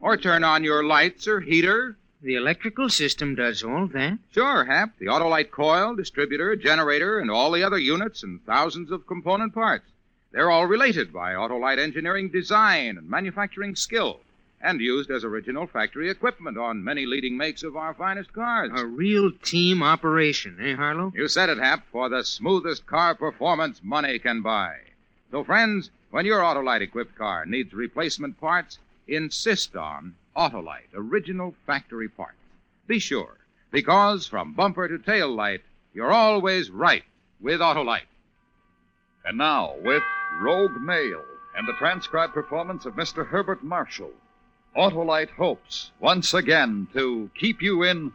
or 0.00 0.16
turn 0.16 0.44
on 0.44 0.64
your 0.64 0.84
lights 0.84 1.26
or 1.26 1.40
heater. 1.40 1.96
The 2.22 2.34
electrical 2.34 2.90
system 2.90 3.34
does 3.34 3.62
all 3.62 3.86
that? 3.88 4.18
Sure, 4.32 4.64
Hap. 4.64 4.98
The 4.98 5.06
Autolite 5.06 5.50
coil, 5.50 5.94
distributor, 5.94 6.54
generator, 6.56 7.18
and 7.18 7.30
all 7.30 7.50
the 7.50 7.62
other 7.62 7.78
units 7.78 8.22
and 8.22 8.44
thousands 8.44 8.90
of 8.90 9.06
component 9.06 9.54
parts. 9.54 9.86
They're 10.32 10.50
all 10.50 10.66
related 10.66 11.12
by 11.12 11.32
Autolite 11.32 11.78
engineering 11.78 12.28
design 12.28 12.98
and 12.98 13.08
manufacturing 13.08 13.74
skill, 13.74 14.20
and 14.62 14.80
used 14.80 15.10
as 15.10 15.24
original 15.24 15.66
factory 15.66 16.10
equipment 16.10 16.58
on 16.58 16.84
many 16.84 17.06
leading 17.06 17.36
makes 17.36 17.62
of 17.62 17.76
our 17.76 17.94
finest 17.94 18.32
cars. 18.32 18.70
A 18.74 18.84
real 18.84 19.30
team 19.42 19.82
operation, 19.82 20.58
eh, 20.60 20.74
Harlow? 20.74 21.12
You 21.14 21.28
said 21.28 21.48
it, 21.48 21.58
Hap, 21.58 21.86
for 21.90 22.08
the 22.08 22.24
smoothest 22.24 22.86
car 22.86 23.14
performance 23.14 23.80
money 23.82 24.18
can 24.18 24.42
buy. 24.42 24.76
So, 25.30 25.44
friends, 25.44 25.90
when 26.10 26.26
your 26.26 26.40
Autolite 26.40 26.82
equipped 26.82 27.16
car 27.16 27.46
needs 27.46 27.72
replacement 27.72 28.38
parts, 28.38 28.78
insist 29.08 29.76
on 29.76 30.14
Autolite 30.36 30.92
original 30.94 31.54
factory 31.66 32.08
parts. 32.08 32.36
Be 32.86 32.98
sure, 32.98 33.38
because 33.70 34.26
from 34.26 34.52
bumper 34.52 34.88
to 34.88 34.98
tail 34.98 35.28
light, 35.28 35.62
you're 35.94 36.12
always 36.12 36.70
right 36.70 37.04
with 37.40 37.60
Autolite. 37.60 38.10
And 39.24 39.38
now, 39.38 39.74
with 39.82 40.02
Rogue 40.40 40.80
Male 40.80 41.24
and 41.56 41.66
the 41.66 41.72
transcribed 41.74 42.34
performance 42.34 42.86
of 42.86 42.94
Mr. 42.94 43.26
Herbert 43.26 43.62
Marshall, 43.62 44.12
Autolite 44.76 45.30
hopes 45.30 45.90
once 45.98 46.32
again 46.32 46.86
to 46.92 47.28
keep 47.34 47.60
you 47.60 47.82
in 47.82 48.12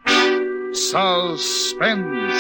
suspense. 0.73 2.33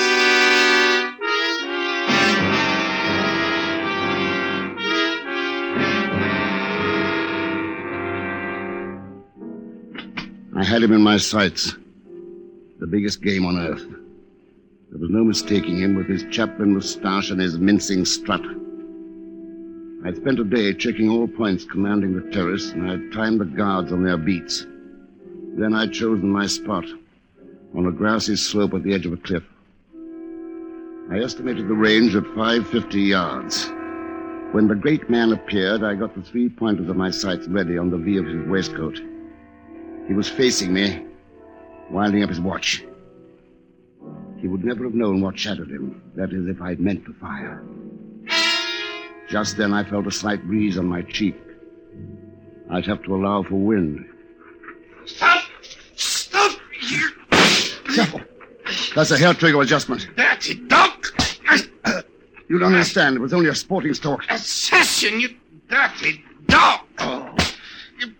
I 10.55 10.63
had 10.63 10.81
him 10.81 10.93
in 10.93 11.01
my 11.01 11.17
sights. 11.17 11.75
The 12.79 12.87
biggest 12.87 13.21
game 13.21 13.45
on 13.45 13.57
earth. 13.57 13.85
There 14.91 14.99
was 14.99 15.09
no 15.09 15.25
mistaking 15.25 15.77
him 15.77 15.95
with 15.95 16.07
his 16.07 16.23
Chaplin 16.31 16.73
moustache 16.73 17.31
and 17.31 17.41
his 17.41 17.57
mincing 17.57 18.05
strut. 18.05 18.41
I'd 20.05 20.17
spent 20.17 20.39
a 20.39 20.43
day 20.43 20.71
checking 20.75 21.09
all 21.09 21.27
points 21.27 21.65
commanding 21.65 22.13
the 22.13 22.29
terrace, 22.29 22.69
and 22.73 22.91
I'd 22.91 23.11
timed 23.11 23.41
the 23.41 23.45
guards 23.45 23.91
on 23.91 24.03
their 24.03 24.17
beats. 24.17 24.67
Then 25.57 25.73
I'd 25.73 25.93
chosen 25.93 26.29
my 26.29 26.45
spot, 26.45 26.85
on 27.75 27.87
a 27.87 27.91
grassy 27.91 28.35
slope 28.35 28.75
at 28.75 28.83
the 28.83 28.93
edge 28.93 29.07
of 29.07 29.13
a 29.13 29.17
cliff. 29.17 29.43
I 31.09 31.23
estimated 31.23 31.67
the 31.67 31.73
range 31.73 32.15
at 32.15 32.23
550 32.35 33.01
yards. 33.01 33.65
When 34.51 34.67
the 34.67 34.75
great 34.75 35.09
man 35.09 35.31
appeared, 35.31 35.83
I 35.83 35.95
got 35.95 36.13
the 36.13 36.21
three 36.21 36.49
pointers 36.49 36.87
of 36.87 36.95
my 36.95 37.09
sights 37.09 37.47
ready 37.47 37.79
on 37.79 37.89
the 37.89 37.97
V 37.97 38.17
of 38.17 38.27
his 38.27 38.47
waistcoat. 38.47 39.01
He 40.07 40.13
was 40.13 40.29
facing 40.29 40.71
me, 40.71 41.03
winding 41.89 42.21
up 42.21 42.29
his 42.29 42.39
watch. 42.39 42.85
He 44.37 44.47
would 44.47 44.63
never 44.63 44.83
have 44.83 44.93
known 44.93 45.21
what 45.21 45.39
shadowed 45.39 45.71
him. 45.71 45.99
That 46.13 46.31
is, 46.31 46.47
if 46.47 46.61
I'd 46.61 46.79
meant 46.79 47.05
to 47.05 47.13
fire. 47.13 47.63
Just 49.29 49.57
then, 49.57 49.73
I 49.73 49.83
felt 49.83 50.07
a 50.07 50.11
slight 50.11 50.43
breeze 50.45 50.77
on 50.77 50.85
my 50.85 51.01
cheek. 51.01 51.35
I'd 52.69 52.85
have 52.85 53.03
to 53.03 53.15
allow 53.15 53.43
for 53.43 53.55
wind. 53.55 54.05
Stop! 55.05 55.43
Stop! 55.95 56.59
You 56.89 57.09
Careful. 57.95 58.21
That's 58.95 59.11
a 59.11 59.17
hair 59.17 59.33
trigger 59.33 59.61
adjustment. 59.61 60.07
dirty 60.15 60.55
dog! 60.55 61.05
You 62.47 62.59
don't 62.59 62.73
understand. 62.73 63.15
It 63.15 63.19
was 63.19 63.33
only 63.33 63.49
a 63.49 63.55
sporting 63.55 63.93
stalk. 63.93 64.23
Assassin, 64.29 65.19
you 65.19 65.35
dirty 65.69 66.23
dog! 66.47 66.81
You... 67.99 68.13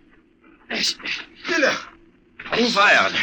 Killer! 1.46 1.74
Who 2.54 2.65
fired? 2.70 3.13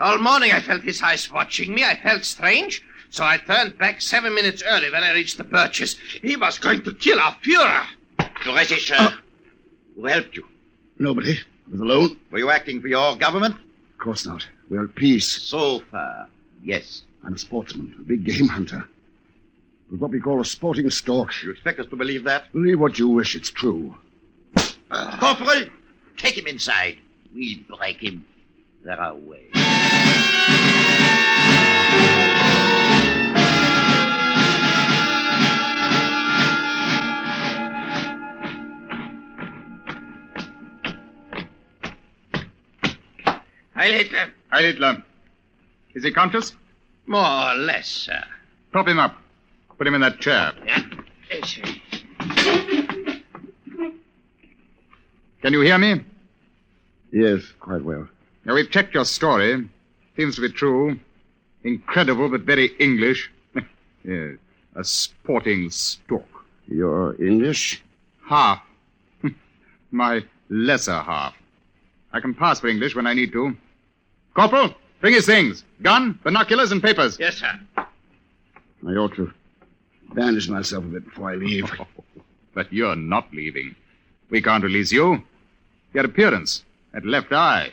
All 0.00 0.18
morning 0.18 0.52
I 0.52 0.60
felt 0.60 0.82
his 0.82 1.02
eyes 1.02 1.30
watching 1.30 1.74
me. 1.74 1.84
I 1.84 1.96
felt 2.00 2.24
strange. 2.24 2.82
So 3.14 3.22
I 3.22 3.36
turned 3.36 3.78
back 3.78 4.00
seven 4.02 4.34
minutes 4.34 4.60
early 4.66 4.90
when 4.90 5.04
I 5.04 5.12
reached 5.14 5.38
the 5.38 5.44
birches. 5.44 5.94
He 6.20 6.34
was 6.34 6.58
going 6.58 6.82
to 6.82 6.92
kill 6.92 7.20
our 7.20 7.36
Fuhrer. 7.44 7.86
Your 8.44 8.56
message, 8.56 8.88
sir. 8.88 8.96
Oh. 8.98 9.16
Who 9.94 10.06
helped 10.06 10.34
you? 10.34 10.44
Nobody. 10.98 11.34
I 11.34 11.70
was 11.70 11.80
alone. 11.80 12.16
Were 12.32 12.38
you 12.38 12.50
acting 12.50 12.80
for 12.80 12.88
your 12.88 13.14
government? 13.14 13.54
Of 13.54 13.98
course 13.98 14.26
not. 14.26 14.44
We're 14.68 14.86
at 14.86 14.96
peace. 14.96 15.28
So 15.30 15.78
far, 15.92 16.26
yes. 16.64 17.02
I'm 17.24 17.34
a 17.34 17.38
sportsman, 17.38 17.94
a 18.00 18.02
big 18.02 18.24
game 18.24 18.48
hunter. 18.48 18.84
It 19.92 20.00
what 20.00 20.10
we 20.10 20.18
call 20.18 20.40
a 20.40 20.44
sporting 20.44 20.90
stalk. 20.90 21.40
You 21.44 21.52
expect 21.52 21.78
us 21.78 21.86
to 21.90 21.96
believe 21.96 22.24
that? 22.24 22.52
Believe 22.52 22.80
what 22.80 22.98
you 22.98 23.06
wish. 23.06 23.36
It's 23.36 23.48
true. 23.48 23.94
Corporal, 24.90 25.66
take 26.16 26.36
him 26.36 26.48
inside. 26.48 26.98
We'll 27.32 27.58
break 27.78 28.02
him. 28.02 28.24
There 28.82 29.00
are 29.00 29.14
ways. 29.14 29.52
Heil 43.84 43.98
Hitler. 43.98 44.32
Heil 44.50 44.64
Hitler. 44.64 45.04
Is 45.94 46.04
he 46.04 46.10
conscious? 46.10 46.54
More 47.06 47.20
or 47.22 47.54
less, 47.56 47.86
sir. 47.86 48.24
Prop 48.72 48.88
him 48.88 48.98
up. 48.98 49.14
Put 49.76 49.86
him 49.86 49.94
in 49.94 50.00
that 50.00 50.20
chair. 50.20 50.54
Yes, 51.30 51.48
sir. 51.50 51.62
Can 55.42 55.52
you 55.52 55.60
hear 55.60 55.76
me? 55.76 56.02
Yes, 57.12 57.42
quite 57.60 57.84
well. 57.84 58.08
Now, 58.46 58.54
we've 58.54 58.70
checked 58.70 58.94
your 58.94 59.04
story. 59.04 59.68
Seems 60.16 60.36
to 60.36 60.40
be 60.40 60.48
true. 60.48 60.98
Incredible, 61.62 62.30
but 62.30 62.40
very 62.40 62.68
English. 62.78 63.30
yes. 64.02 64.38
A 64.76 64.82
sporting 64.82 65.68
stork. 65.68 66.24
You're 66.68 67.22
English? 67.22 67.82
Half. 68.26 68.62
My 69.90 70.24
lesser 70.48 71.02
half. 71.02 71.34
I 72.14 72.20
can 72.20 72.32
pass 72.32 72.60
for 72.60 72.68
English 72.68 72.94
when 72.96 73.06
I 73.06 73.12
need 73.12 73.32
to. 73.32 73.54
Corporal, 74.34 74.74
bring 75.00 75.14
his 75.14 75.26
things. 75.26 75.64
Gun, 75.82 76.18
binoculars, 76.22 76.72
and 76.72 76.82
papers. 76.82 77.16
Yes, 77.18 77.36
sir. 77.36 77.58
I 77.76 78.90
ought 78.90 79.14
to 79.14 79.32
bandage 80.12 80.48
myself 80.48 80.84
a 80.84 80.88
bit 80.88 81.04
before 81.04 81.30
I 81.30 81.34
leave. 81.36 81.70
But 82.54 82.72
you're 82.72 82.94
not 82.94 83.34
leaving. 83.34 83.74
We 84.30 84.40
can't 84.40 84.62
release 84.62 84.92
you. 84.92 85.24
Your 85.92 86.04
appearance, 86.04 86.62
that 86.92 87.04
left 87.04 87.32
eye, 87.32 87.72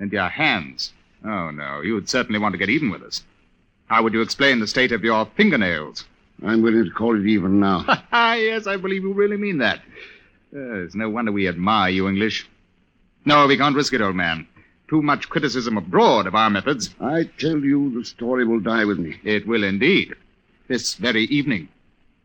and 0.00 0.12
your 0.12 0.28
hands. 0.28 0.92
Oh, 1.24 1.52
no, 1.52 1.82
you'd 1.82 2.08
certainly 2.08 2.40
want 2.40 2.52
to 2.52 2.58
get 2.58 2.68
even 2.68 2.90
with 2.90 3.02
us. 3.04 3.22
How 3.86 4.02
would 4.02 4.14
you 4.14 4.20
explain 4.20 4.58
the 4.58 4.66
state 4.66 4.90
of 4.90 5.04
your 5.04 5.26
fingernails? 5.36 6.04
I'm 6.44 6.62
willing 6.62 6.84
to 6.84 6.90
call 6.90 7.16
it 7.18 7.26
even 7.28 7.60
now. 7.60 7.84
yes, 8.12 8.66
I 8.66 8.76
believe 8.76 9.02
you 9.02 9.12
really 9.12 9.36
mean 9.36 9.58
that. 9.58 9.78
Uh, 10.52 10.82
it's 10.82 10.96
no 10.96 11.08
wonder 11.08 11.30
we 11.30 11.46
admire 11.46 11.90
you 11.90 12.08
English. 12.08 12.48
No, 13.24 13.46
we 13.46 13.56
can't 13.56 13.76
risk 13.76 13.92
it, 13.92 14.00
old 14.00 14.16
man. 14.16 14.48
Too 14.88 15.02
much 15.02 15.28
criticism 15.28 15.76
abroad 15.76 16.26
of 16.26 16.34
our 16.34 16.48
methods. 16.48 16.94
I 17.00 17.24
tell 17.38 17.58
you, 17.58 17.90
the 17.98 18.04
story 18.04 18.44
will 18.46 18.60
die 18.60 18.84
with 18.86 18.98
me. 18.98 19.20
It 19.22 19.46
will 19.46 19.62
indeed. 19.64 20.14
This 20.66 20.94
very 20.94 21.24
evening. 21.24 21.68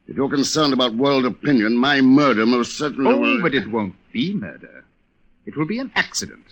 If 0.07 0.15
you're 0.15 0.29
concerned 0.29 0.73
about 0.73 0.95
world 0.95 1.25
opinion, 1.25 1.75
my 1.77 2.01
murder 2.01 2.45
most 2.45 2.77
certainly 2.77 3.11
Oh, 3.11 3.19
will. 3.19 3.41
but 3.41 3.53
it 3.53 3.69
won't 3.69 3.95
be 4.11 4.33
murder. 4.33 4.83
It 5.45 5.57
will 5.57 5.65
be 5.65 5.79
an 5.79 5.91
accident. 5.95 6.45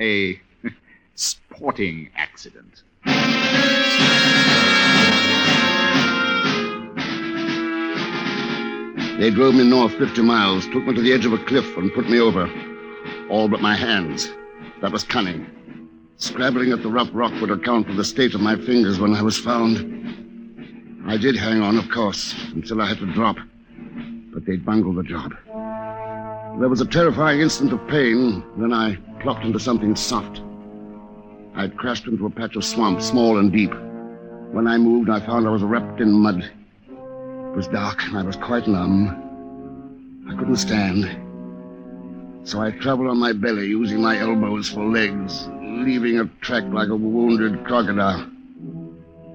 A 0.00 0.40
sporting 1.14 2.10
accident. 2.16 2.82
They 9.18 9.30
drove 9.30 9.54
me 9.54 9.64
north 9.64 9.94
50 9.94 10.20
miles, 10.20 10.66
took 10.66 10.84
me 10.86 10.92
to 10.94 11.00
the 11.00 11.12
edge 11.14 11.24
of 11.24 11.32
a 11.32 11.38
cliff, 11.38 11.64
and 11.78 11.92
put 11.94 12.08
me 12.10 12.20
over. 12.20 12.50
All 13.30 13.48
but 13.48 13.62
my 13.62 13.74
hands. 13.74 14.28
That 14.82 14.92
was 14.92 15.04
cunning. 15.04 15.46
Scrabbling 16.18 16.72
at 16.72 16.82
the 16.82 16.90
rough 16.90 17.08
rock 17.12 17.32
would 17.40 17.50
account 17.50 17.86
for 17.86 17.94
the 17.94 18.04
state 18.04 18.34
of 18.34 18.40
my 18.40 18.56
fingers 18.56 18.98
when 18.98 19.14
I 19.14 19.22
was 19.22 19.38
found. 19.38 21.04
I 21.06 21.16
did 21.16 21.36
hang 21.36 21.62
on, 21.62 21.78
of 21.78 21.88
course, 21.88 22.34
until 22.54 22.82
I 22.82 22.86
had 22.86 22.98
to 22.98 23.12
drop. 23.12 23.36
But 24.32 24.44
they'd 24.44 24.64
bungled 24.64 24.96
the 24.96 25.02
job. 25.02 25.34
There 26.58 26.68
was 26.68 26.80
a 26.80 26.86
terrifying 26.86 27.40
instant 27.40 27.72
of 27.72 27.86
pain, 27.88 28.42
then 28.58 28.72
I 28.72 28.96
plopped 29.20 29.44
into 29.44 29.60
something 29.60 29.96
soft. 29.96 30.42
I'd 31.54 31.76
crashed 31.76 32.06
into 32.06 32.26
a 32.26 32.30
patch 32.30 32.56
of 32.56 32.64
swamp, 32.64 33.00
small 33.00 33.38
and 33.38 33.50
deep. 33.50 33.72
When 34.52 34.66
I 34.66 34.76
moved, 34.76 35.08
I 35.08 35.20
found 35.20 35.46
I 35.46 35.50
was 35.50 35.62
wrapped 35.62 36.00
in 36.00 36.12
mud. 36.12 36.50
It 36.88 37.56
was 37.56 37.68
dark, 37.68 38.02
and 38.04 38.18
I 38.18 38.22
was 38.22 38.36
quite 38.36 38.66
numb. 38.66 40.26
I 40.30 40.36
couldn't 40.36 40.56
stand. 40.56 41.25
So 42.46 42.60
I 42.60 42.70
traveled 42.70 43.08
on 43.08 43.18
my 43.18 43.32
belly, 43.32 43.66
using 43.66 44.00
my 44.00 44.20
elbows 44.20 44.68
for 44.68 44.84
legs, 44.84 45.48
leaving 45.48 46.20
a 46.20 46.26
track 46.42 46.62
like 46.68 46.90
a 46.90 46.94
wounded 46.94 47.64
crocodile. 47.64 48.24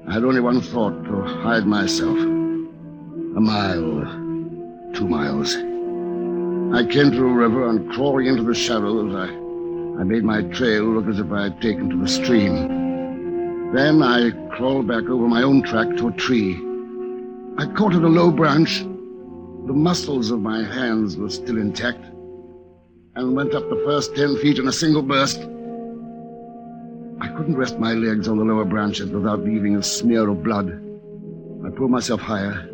I 0.08 0.14
had 0.14 0.24
only 0.24 0.40
one 0.40 0.62
thought 0.62 1.04
to 1.04 1.22
hide 1.44 1.66
myself. 1.66 2.18
A 2.18 3.42
mile, 3.42 4.06
two 4.94 5.10
miles. 5.10 5.58
I 6.74 6.90
came 6.90 7.12
to 7.12 7.26
a 7.26 7.34
river 7.34 7.68
and 7.68 7.92
crawling 7.92 8.28
into 8.28 8.44
the 8.44 8.56
shallows, 8.56 9.14
I, 9.14 9.26
I 9.26 10.06
made 10.06 10.24
my 10.24 10.44
trail 10.44 10.86
look 10.86 11.10
as 11.10 11.20
if 11.20 11.30
I 11.34 11.44
had 11.44 11.62
taken 11.62 11.90
to 11.90 11.98
the 11.98 12.08
stream. 12.08 13.74
Then 13.74 14.02
I 14.02 14.32
crawled 14.56 14.88
back 14.88 15.04
over 15.10 15.28
my 15.28 15.44
own 15.44 15.64
track 15.64 15.98
to 15.98 16.08
a 16.08 16.14
tree. 16.14 16.56
I 17.58 17.66
caught 17.76 17.94
at 17.94 18.04
a 18.04 18.08
low 18.08 18.32
branch. 18.32 18.80
The 18.80 19.74
muscles 19.74 20.32
of 20.32 20.40
my 20.40 20.64
hands 20.64 21.18
were 21.18 21.30
still 21.30 21.58
intact 21.58 22.11
and 23.16 23.36
went 23.36 23.54
up 23.54 23.68
the 23.70 23.82
first 23.86 24.16
ten 24.16 24.38
feet 24.38 24.58
in 24.58 24.68
a 24.68 24.72
single 24.72 25.02
burst. 25.02 25.40
I 27.20 27.28
couldn't 27.28 27.58
rest 27.58 27.78
my 27.78 27.94
legs 27.94 28.28
on 28.28 28.38
the 28.38 28.44
lower 28.44 28.66
branches 28.66 29.10
without 29.10 29.44
leaving 29.44 29.76
a 29.76 29.84
smear 29.84 30.30
of 30.30 30.44
blood. 30.44 30.72
I 31.66 31.70
pulled 31.70 31.92
myself 31.92 32.22
higher. 32.22 32.68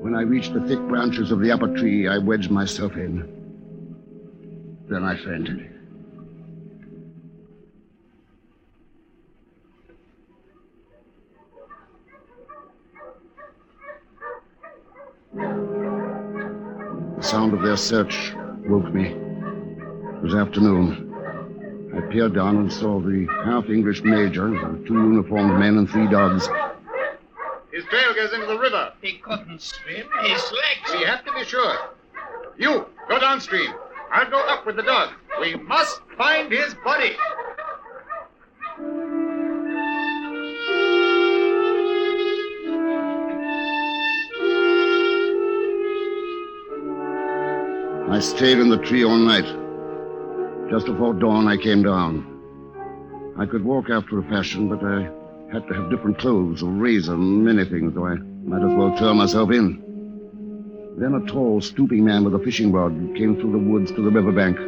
When 0.00 0.14
I 0.14 0.22
reached 0.22 0.54
the 0.54 0.60
thick 0.66 0.80
branches 0.88 1.30
of 1.30 1.40
the 1.40 1.50
upper 1.50 1.74
tree, 1.76 2.08
I 2.08 2.18
wedged 2.18 2.50
myself 2.50 2.96
in. 2.96 3.34
Then 4.88 5.04
I 5.04 5.16
fainted. 5.16 5.70
The 17.16 17.22
sound 17.22 17.52
of 17.52 17.62
their 17.62 17.76
search 17.76 18.32
woke 18.66 18.92
me. 18.92 19.27
It 20.18 20.24
was 20.24 20.34
afternoon. 20.34 21.94
I 21.96 22.00
peered 22.12 22.34
down 22.34 22.56
and 22.56 22.72
saw 22.72 22.98
the 22.98 23.28
half 23.44 23.70
English 23.70 24.02
major, 24.02 24.46
and 24.46 24.84
two 24.84 24.94
uniformed 24.94 25.60
men, 25.60 25.78
and 25.78 25.88
three 25.88 26.08
dogs. 26.08 26.48
His 27.70 27.84
trail 27.84 28.12
goes 28.16 28.32
into 28.32 28.46
the 28.46 28.58
river. 28.58 28.92
He 29.00 29.18
couldn't 29.18 29.62
swim. 29.62 30.08
His 30.22 30.42
legs. 30.52 30.92
We 30.92 31.04
have 31.04 31.24
to 31.24 31.32
be 31.32 31.44
sure. 31.44 31.76
You, 32.56 32.86
go 33.08 33.20
downstream. 33.20 33.72
I'll 34.10 34.28
go 34.28 34.40
up 34.40 34.66
with 34.66 34.74
the 34.74 34.82
dog. 34.82 35.10
We 35.40 35.54
must 35.54 36.00
find 36.16 36.50
his 36.50 36.74
body. 36.84 37.14
I 48.10 48.18
stayed 48.18 48.58
in 48.58 48.68
the 48.68 48.78
tree 48.78 49.04
all 49.04 49.16
night. 49.16 49.67
Just 50.70 50.86
before 50.86 51.14
dawn, 51.14 51.48
I 51.48 51.56
came 51.56 51.82
down. 51.82 53.34
I 53.38 53.46
could 53.46 53.64
walk 53.64 53.88
after 53.88 54.18
a 54.18 54.22
fashion, 54.24 54.68
but 54.68 54.84
I 54.84 55.02
had 55.50 55.66
to 55.68 55.74
have 55.74 55.90
different 55.90 56.18
clothes, 56.18 56.62
a 56.62 56.66
razor, 56.66 57.16
many 57.16 57.64
things, 57.64 57.94
so 57.94 58.04
I 58.06 58.16
might 58.16 58.62
as 58.62 58.76
well 58.76 58.94
turn 58.98 59.16
myself 59.16 59.50
in. 59.50 59.82
Then 60.98 61.14
a 61.14 61.24
tall, 61.26 61.62
stooping 61.62 62.04
man 62.04 62.24
with 62.24 62.34
a 62.34 62.38
fishing 62.40 62.70
rod 62.70 62.92
came 63.16 63.36
through 63.36 63.52
the 63.52 63.58
woods 63.58 63.92
to 63.92 64.02
the 64.02 64.10
riverbank. 64.10 64.58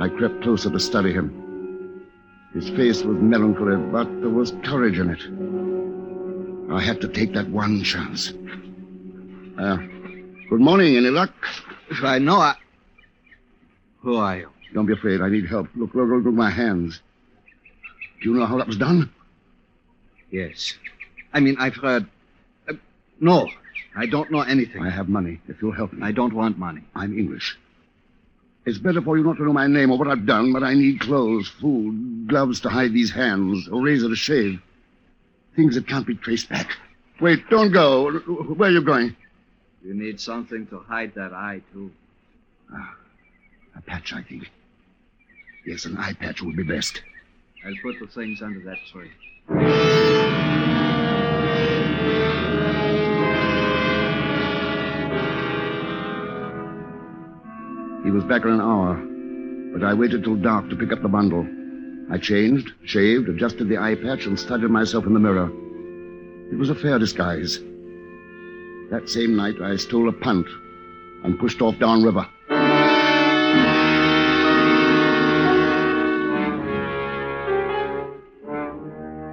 I 0.00 0.08
crept 0.08 0.42
closer 0.42 0.70
to 0.70 0.80
study 0.80 1.12
him. 1.12 2.04
His 2.52 2.68
face 2.70 3.02
was 3.02 3.18
melancholy, 3.18 3.76
but 3.92 4.08
there 4.20 4.30
was 4.30 4.54
courage 4.64 4.98
in 4.98 5.10
it. 5.10 6.72
I 6.72 6.80
had 6.82 7.00
to 7.02 7.08
take 7.08 7.32
that 7.34 7.48
one 7.48 7.84
chance. 7.84 8.32
Uh, 9.56 9.76
good 10.50 10.60
morning. 10.60 10.96
Any 10.96 11.10
luck? 11.10 11.30
If 11.90 12.02
I 12.02 12.18
know 12.18 12.38
I. 12.38 12.56
Who 14.00 14.16
are 14.16 14.38
you? 14.38 14.55
Don't 14.76 14.84
be 14.84 14.92
afraid. 14.92 15.22
I 15.22 15.30
need 15.30 15.46
help. 15.46 15.68
Look, 15.74 15.94
look, 15.94 16.06
look, 16.06 16.22
look 16.22 16.26
at 16.26 16.34
my 16.34 16.50
hands. 16.50 17.00
Do 18.20 18.28
you 18.28 18.36
know 18.36 18.44
how 18.44 18.58
that 18.58 18.66
was 18.66 18.76
done? 18.76 19.10
Yes. 20.30 20.74
I 21.32 21.40
mean, 21.40 21.56
I've 21.58 21.76
heard. 21.76 22.06
Uh, 22.68 22.74
no, 23.18 23.48
I 23.96 24.04
don't 24.04 24.30
know 24.30 24.42
anything. 24.42 24.82
I 24.82 24.90
have 24.90 25.08
money, 25.08 25.40
if 25.48 25.62
you'll 25.62 25.72
help 25.72 25.94
me. 25.94 26.02
I 26.02 26.12
don't 26.12 26.34
want 26.34 26.58
money. 26.58 26.82
I'm 26.94 27.18
English. 27.18 27.58
It's 28.66 28.76
better 28.76 29.00
for 29.00 29.16
you 29.16 29.24
not 29.24 29.38
to 29.38 29.44
know 29.44 29.54
my 29.54 29.66
name 29.66 29.92
or 29.92 29.96
what 29.96 30.08
I've 30.08 30.26
done, 30.26 30.52
but 30.52 30.62
I 30.62 30.74
need 30.74 31.00
clothes, 31.00 31.48
food, 31.48 32.28
gloves 32.28 32.60
to 32.60 32.68
hide 32.68 32.92
these 32.92 33.10
hands, 33.10 33.68
a 33.68 33.76
razor 33.76 34.10
to 34.10 34.14
shave. 34.14 34.60
Things 35.54 35.74
that 35.76 35.88
can't 35.88 36.06
be 36.06 36.16
traced 36.16 36.50
back. 36.50 36.76
Wait, 37.18 37.48
don't 37.48 37.72
go. 37.72 38.12
Where 38.12 38.68
are 38.68 38.72
you 38.72 38.82
going? 38.82 39.16
You 39.82 39.94
need 39.94 40.20
something 40.20 40.66
to 40.66 40.80
hide 40.80 41.14
that 41.14 41.32
eye, 41.32 41.62
too. 41.72 41.90
Ah, 42.70 42.94
a 43.74 43.80
patch, 43.80 44.12
I 44.12 44.22
think. 44.22 44.50
Yes, 45.66 45.84
an 45.84 45.96
eye 45.96 46.12
patch 46.12 46.42
would 46.42 46.54
be 46.54 46.62
best. 46.62 47.02
I'll 47.66 47.74
put 47.82 47.98
the 47.98 48.06
things 48.06 48.40
under 48.40 48.60
that 48.60 48.78
tree. 48.92 49.10
He 58.04 58.12
was 58.12 58.22
back 58.22 58.44
in 58.44 58.50
an 58.52 58.60
hour, 58.60 58.94
but 59.72 59.84
I 59.84 59.92
waited 59.92 60.22
till 60.22 60.36
dark 60.36 60.70
to 60.70 60.76
pick 60.76 60.92
up 60.92 61.02
the 61.02 61.08
bundle. 61.08 61.44
I 62.12 62.18
changed, 62.18 62.70
shaved, 62.84 63.28
adjusted 63.28 63.68
the 63.68 63.78
eye 63.78 63.96
patch, 63.96 64.26
and 64.26 64.38
studied 64.38 64.70
myself 64.70 65.04
in 65.04 65.14
the 65.14 65.18
mirror. 65.18 65.50
It 66.52 66.56
was 66.56 66.70
a 66.70 66.76
fair 66.76 67.00
disguise. 67.00 67.58
That 68.92 69.08
same 69.08 69.34
night, 69.34 69.60
I 69.60 69.74
stole 69.74 70.08
a 70.08 70.12
punt 70.12 70.46
and 71.24 71.40
pushed 71.40 71.60
off 71.60 71.76
downriver. 71.80 72.28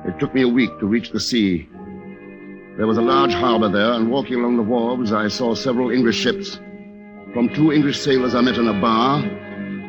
It 0.06 0.20
took 0.20 0.34
me 0.34 0.42
a 0.42 0.48
week 0.48 0.78
to 0.80 0.86
reach 0.86 1.12
the 1.12 1.20
sea. 1.20 1.68
There 2.78 2.88
was 2.88 2.98
a 2.98 3.02
large 3.02 3.34
harbor 3.34 3.70
there, 3.70 3.94
and 3.94 4.12
walking 4.12 4.36
along 4.36 4.58
the 4.58 4.64
wharves, 4.64 5.14
I 5.14 5.30
saw 5.30 5.56
several 5.56 5.92
English 5.92 6.18
ships. 6.18 6.60
From 7.34 7.50
two 7.54 7.72
English 7.72 8.00
sailors 8.00 8.36
I 8.36 8.42
met 8.42 8.58
in 8.58 8.68
a 8.68 8.82
bar, 8.82 9.24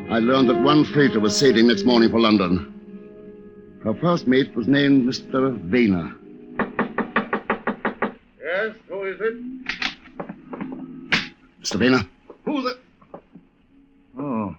I 0.09 0.19
learned 0.19 0.49
that 0.49 0.61
one 0.61 0.85
freighter 0.85 1.19
was 1.19 1.35
sailing 1.35 1.67
next 1.67 1.83
morning 1.83 2.09
for 2.09 2.19
London. 2.19 2.71
Her 3.83 3.93
first 3.95 4.25
mate 4.25 4.55
was 4.55 4.67
named 4.67 5.07
Mr. 5.07 5.59
Vayner. 5.69 6.15
Yes, 8.41 8.75
who 8.87 9.03
is 9.03 9.19
it? 9.19 9.35
Mr. 11.61 11.77
Vayner? 11.77 12.07
Who 12.45 12.61
the. 12.61 12.77
Oh, 14.17 14.55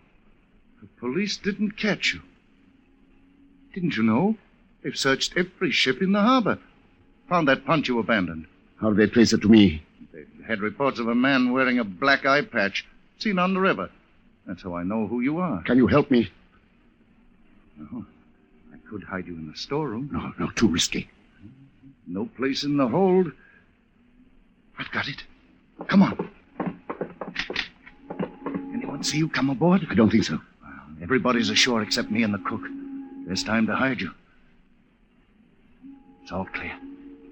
the 0.82 0.88
police 1.00 1.38
didn't 1.38 1.78
catch 1.78 2.12
you. 2.12 2.20
Didn't 3.72 3.96
you 3.96 4.02
know? 4.02 4.36
They've 4.82 4.96
searched 4.96 5.36
every 5.36 5.70
ship 5.72 6.00
in 6.00 6.12
the 6.12 6.20
harbor. 6.20 6.58
Found 7.28 7.48
that 7.48 7.64
punch 7.64 7.88
you 7.88 7.98
abandoned. 7.98 8.46
How 8.80 8.90
did 8.90 8.98
they 8.98 9.12
trace 9.12 9.32
it 9.32 9.42
to 9.42 9.48
me? 9.48 9.82
They 10.12 10.24
had 10.46 10.60
reports 10.60 10.98
of 10.98 11.08
a 11.08 11.14
man 11.14 11.52
wearing 11.52 11.78
a 11.78 11.84
black 11.84 12.24
eye 12.24 12.42
patch 12.42 12.86
seen 13.18 13.38
on 13.38 13.54
the 13.54 13.60
river. 13.60 13.90
That's 14.46 14.62
how 14.62 14.74
I 14.74 14.84
know 14.84 15.06
who 15.06 15.20
you 15.20 15.38
are. 15.38 15.62
Can 15.62 15.78
you 15.78 15.86
help 15.86 16.10
me? 16.10 16.30
No. 17.78 18.04
I 18.72 18.76
could 18.88 19.02
hide 19.02 19.26
you 19.26 19.34
in 19.34 19.50
the 19.50 19.56
storeroom. 19.56 20.10
No, 20.12 20.32
no, 20.38 20.50
too 20.52 20.68
risky. 20.68 21.08
No 22.06 22.26
place 22.36 22.62
in 22.62 22.76
the 22.76 22.86
hold. 22.86 23.32
I've 24.78 24.90
got 24.92 25.08
it. 25.08 25.24
Come 25.88 26.02
on. 26.02 26.30
Anyone 28.72 29.02
see 29.02 29.18
you 29.18 29.28
come 29.28 29.50
aboard? 29.50 29.86
I 29.90 29.94
don't 29.94 30.10
think 30.10 30.24
so. 30.24 30.40
Everybody's 31.02 31.50
ashore 31.50 31.82
except 31.82 32.10
me 32.10 32.22
and 32.22 32.32
the 32.32 32.38
cook. 32.38 32.62
There's 33.26 33.42
time 33.42 33.66
to 33.66 33.74
hide 33.74 34.00
you. 34.00 34.12
It's 36.26 36.32
all 36.32 36.46
clear. 36.46 36.76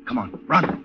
Come 0.06 0.18
on, 0.18 0.38
run. 0.46 0.84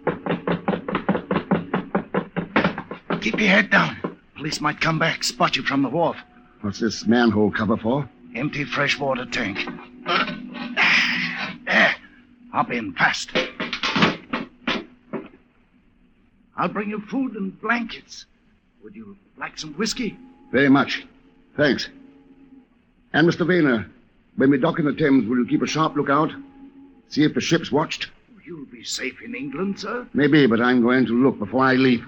Keep 3.21 3.39
your 3.39 3.49
head 3.49 3.69
down. 3.69 4.17
Police 4.35 4.59
might 4.59 4.81
come 4.81 4.97
back, 4.97 5.23
spot 5.23 5.55
you 5.55 5.61
from 5.61 5.83
the 5.83 5.89
wharf. 5.89 6.17
What's 6.61 6.79
this 6.79 7.05
manhole 7.05 7.51
cover 7.51 7.77
for? 7.77 8.09
Empty 8.33 8.63
freshwater 8.63 9.27
tank. 9.27 9.59
There. 11.67 11.95
Hop 12.51 12.71
in 12.71 12.93
fast. 12.93 13.29
I'll 16.57 16.67
bring 16.67 16.89
you 16.89 17.01
food 17.01 17.35
and 17.35 17.61
blankets. 17.61 18.25
Would 18.83 18.95
you 18.95 19.17
like 19.37 19.59
some 19.59 19.75
whiskey? 19.75 20.17
Very 20.51 20.69
much. 20.69 21.05
Thanks. 21.55 21.89
And, 23.13 23.29
Mr. 23.29 23.45
Vayner, 23.45 23.87
when 24.35 24.49
we 24.49 24.57
dock 24.57 24.79
in 24.79 24.85
the 24.85 24.93
Thames, 24.93 25.29
will 25.29 25.37
you 25.37 25.45
keep 25.45 25.61
a 25.61 25.67
sharp 25.67 25.95
lookout? 25.95 26.31
See 27.09 27.23
if 27.23 27.33
the 27.33 27.41
ship's 27.41 27.71
watched? 27.71 28.07
Oh, 28.31 28.39
you'll 28.45 28.65
be 28.65 28.83
safe 28.83 29.19
in 29.23 29.33
England, 29.33 29.79
sir. 29.79 30.07
Maybe, 30.13 30.45
but 30.45 30.61
I'm 30.61 30.83
going 30.83 31.07
to 31.07 31.13
look 31.13 31.39
before 31.39 31.63
I 31.65 31.73
leave. 31.73 32.05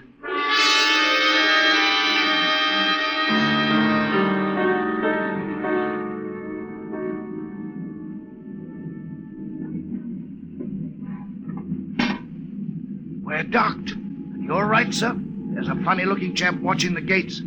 We're 13.23 13.43
docked. 13.43 13.93
You're 14.39 14.67
right, 14.67 14.93
sir. 14.93 15.15
There's 15.17 15.67
a 15.67 15.75
funny 15.83 16.05
looking 16.05 16.35
chap 16.35 16.59
watching 16.59 16.93
the 16.93 17.01
gates. 17.01 17.41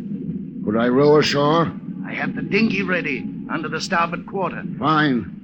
Could 0.64 0.76
I 0.76 0.88
row 0.88 1.18
ashore? 1.18 1.72
I 2.05 2.14
have 2.14 2.34
the 2.34 2.42
dinghy 2.42 2.82
ready 2.82 3.20
under 3.48 3.68
the 3.68 3.80
starboard 3.80 4.26
quarter. 4.26 4.64
Fine. 4.76 5.43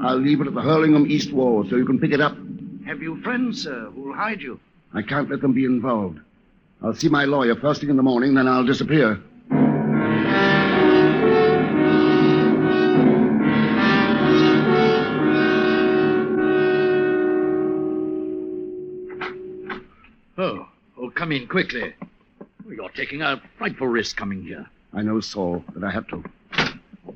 I'll 0.00 0.18
leave 0.18 0.40
it 0.40 0.46
at 0.46 0.54
the 0.54 0.62
Hurlingham 0.62 1.10
East 1.10 1.32
Wall 1.32 1.66
so 1.68 1.76
you 1.76 1.84
can 1.84 1.98
pick 1.98 2.12
it 2.12 2.20
up. 2.20 2.36
Have 2.86 3.02
you 3.02 3.20
friends, 3.22 3.62
sir, 3.62 3.90
who'll 3.94 4.14
hide 4.14 4.40
you? 4.40 4.60
I 4.94 5.02
can't 5.02 5.28
let 5.28 5.40
them 5.40 5.52
be 5.52 5.64
involved. 5.64 6.20
I'll 6.82 6.94
see 6.94 7.08
my 7.08 7.24
lawyer 7.24 7.56
first 7.56 7.80
thing 7.80 7.90
in 7.90 7.96
the 7.96 8.02
morning, 8.02 8.34
then 8.34 8.46
I'll 8.46 8.64
disappear. 8.64 9.20
Oh, 20.40 20.68
oh, 20.96 21.10
come 21.10 21.32
in 21.32 21.48
quickly. 21.48 21.92
Oh, 22.40 22.70
you're 22.70 22.88
taking 22.90 23.22
a 23.22 23.42
frightful 23.58 23.88
risk 23.88 24.16
coming 24.16 24.44
here. 24.44 24.66
I 24.94 25.02
know 25.02 25.20
Saul, 25.20 25.64
but 25.74 25.82
I 25.82 25.90
have 25.90 26.06
to. 26.08 26.22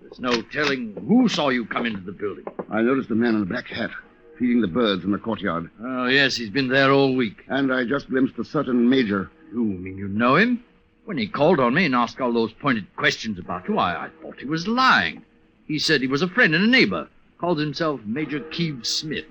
There's 0.03 0.19
no 0.19 0.43
telling 0.43 0.95
who 1.07 1.29
saw 1.29 1.51
you 1.51 1.65
come 1.65 1.87
into 1.87 2.01
the 2.01 2.13
building. 2.13 2.45
I 2.73 2.81
noticed 2.81 3.11
a 3.11 3.15
man 3.15 3.35
in 3.35 3.43
a 3.43 3.45
black 3.45 3.67
hat 3.67 3.91
feeding 4.39 4.63
the 4.63 4.67
birds 4.67 5.05
in 5.05 5.13
the 5.13 5.19
courtyard. 5.19 5.71
Oh, 5.85 6.07
yes, 6.07 6.37
he's 6.37 6.49
been 6.49 6.69
there 6.69 6.91
all 6.91 7.15
week. 7.15 7.45
And 7.49 7.73
I 7.73 7.85
just 7.85 8.09
glimpsed 8.09 8.39
a 8.39 8.45
certain 8.45 8.89
major. 8.89 9.31
You 9.53 9.63
mean 9.63 9.99
you 9.99 10.09
know 10.09 10.37
him? 10.37 10.65
When 11.05 11.19
he 11.19 11.27
called 11.27 11.61
on 11.61 11.75
me 11.75 11.85
and 11.85 11.95
asked 11.95 12.19
all 12.19 12.33
those 12.33 12.53
pointed 12.55 12.87
questions 12.97 13.39
about 13.39 13.69
you, 13.69 13.79
I, 13.79 14.07
I 14.07 14.09
thought 14.23 14.41
he 14.41 14.47
was 14.47 14.67
lying. 14.67 15.23
He 15.69 15.79
said 15.79 16.01
he 16.01 16.07
was 16.07 16.23
a 16.23 16.29
friend 16.29 16.55
and 16.55 16.65
a 16.65 16.67
neighbor. 16.67 17.09
Calls 17.37 17.61
himself 17.61 18.01
Major 18.07 18.41
Keeve 18.41 18.87
Smith. 18.87 19.27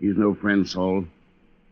He's 0.00 0.16
no 0.16 0.34
friend, 0.34 0.66
Saul. 0.66 1.04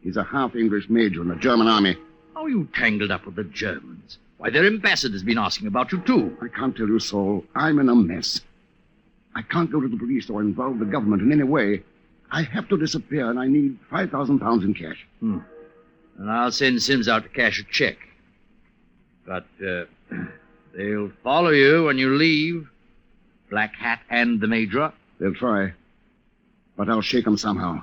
He's 0.02 0.18
a 0.18 0.24
half 0.24 0.54
English 0.54 0.90
major 0.90 1.22
in 1.22 1.28
the 1.28 1.36
German 1.36 1.66
army. 1.66 1.96
How 2.34 2.44
are 2.44 2.50
you 2.50 2.68
tangled 2.74 3.10
up 3.10 3.24
with 3.24 3.36
the 3.36 3.44
Germans? 3.44 4.18
Why, 4.36 4.50
their 4.50 4.66
ambassador's 4.66 5.22
been 5.22 5.38
asking 5.38 5.68
about 5.68 5.92
you, 5.92 6.00
too. 6.02 6.36
I 6.42 6.48
can't 6.48 6.76
tell 6.76 6.88
you, 6.88 7.00
Saul. 7.00 7.44
I'm 7.54 7.78
in 7.78 7.88
a 7.88 7.94
mess. 7.94 8.42
I 9.36 9.42
can't 9.42 9.70
go 9.70 9.82
to 9.82 9.86
the 9.86 9.98
police 9.98 10.30
or 10.30 10.40
involve 10.40 10.78
the 10.78 10.86
government 10.86 11.20
in 11.20 11.30
any 11.30 11.42
way. 11.42 11.82
I 12.32 12.42
have 12.42 12.70
to 12.70 12.78
disappear, 12.78 13.28
and 13.28 13.38
I 13.38 13.46
need 13.46 13.78
5,000 13.90 14.38
pounds 14.38 14.64
in 14.64 14.72
cash. 14.72 15.06
Hmm. 15.20 15.40
And 16.18 16.30
I'll 16.30 16.50
send 16.50 16.80
Sims 16.80 17.06
out 17.06 17.24
to 17.24 17.28
cash 17.28 17.60
a 17.60 17.64
check. 17.64 17.98
But 19.26 19.44
uh, 19.62 19.84
they'll 20.74 21.12
follow 21.22 21.50
you 21.50 21.84
when 21.84 21.98
you 21.98 22.16
leave. 22.16 22.66
Black 23.50 23.74
Hat 23.76 24.00
and 24.08 24.40
the 24.40 24.46
Major. 24.46 24.90
They'll 25.20 25.34
try. 25.34 25.74
But 26.78 26.88
I'll 26.88 27.02
shake 27.02 27.26
'em 27.26 27.36
somehow. 27.36 27.82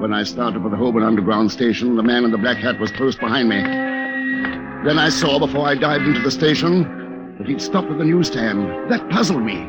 When 0.00 0.12
I 0.12 0.22
started 0.22 0.62
for 0.62 0.68
the 0.68 0.76
Holborn 0.76 1.02
Underground 1.02 1.50
Station, 1.50 1.96
the 1.96 2.02
man 2.02 2.24
in 2.24 2.30
the 2.30 2.38
black 2.38 2.58
hat 2.58 2.78
was 2.78 2.92
close 2.92 3.16
behind 3.16 3.48
me. 3.48 3.87
Then 4.84 4.96
I 4.96 5.08
saw, 5.08 5.40
before 5.40 5.66
I 5.66 5.74
dived 5.74 6.04
into 6.04 6.20
the 6.20 6.30
station, 6.30 7.34
that 7.38 7.48
he'd 7.48 7.60
stopped 7.60 7.90
at 7.90 7.98
the 7.98 8.04
newsstand. 8.04 8.90
That 8.90 9.10
puzzled 9.10 9.42
me. 9.42 9.68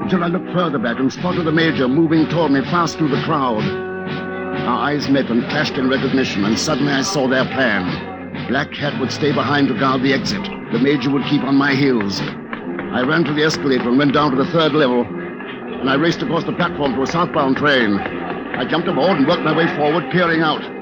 Until 0.00 0.22
I 0.22 0.28
looked 0.28 0.52
further 0.52 0.78
back 0.78 1.00
and 1.00 1.12
spotted 1.12 1.44
the 1.44 1.50
Major 1.50 1.88
moving 1.88 2.28
toward 2.28 2.52
me 2.52 2.60
fast 2.62 2.98
through 2.98 3.08
the 3.08 3.22
crowd. 3.22 3.64
Our 3.64 4.90
eyes 4.90 5.08
met 5.08 5.28
and 5.28 5.42
clashed 5.50 5.74
in 5.74 5.90
recognition, 5.90 6.44
and 6.44 6.56
suddenly 6.56 6.92
I 6.92 7.02
saw 7.02 7.26
their 7.26 7.46
plan. 7.46 8.46
Black 8.46 8.72
Hat 8.74 8.98
would 9.00 9.10
stay 9.10 9.32
behind 9.32 9.68
to 9.68 9.74
guard 9.78 10.02
the 10.02 10.12
exit. 10.12 10.42
The 10.72 10.78
Major 10.78 11.10
would 11.10 11.24
keep 11.24 11.42
on 11.42 11.56
my 11.56 11.74
heels. 11.74 12.20
I 12.20 13.02
ran 13.02 13.24
to 13.24 13.34
the 13.34 13.42
escalator 13.42 13.88
and 13.88 13.98
went 13.98 14.14
down 14.14 14.30
to 14.30 14.36
the 14.36 14.50
third 14.52 14.72
level. 14.72 15.02
And 15.02 15.90
I 15.90 15.94
raced 15.94 16.22
across 16.22 16.44
the 16.44 16.52
platform 16.52 16.94
to 16.94 17.02
a 17.02 17.06
southbound 17.08 17.56
train. 17.56 17.98
I 17.98 18.64
jumped 18.64 18.86
aboard 18.86 19.18
and 19.18 19.26
worked 19.26 19.42
my 19.42 19.56
way 19.56 19.66
forward, 19.76 20.12
peering 20.12 20.42
out. 20.42 20.77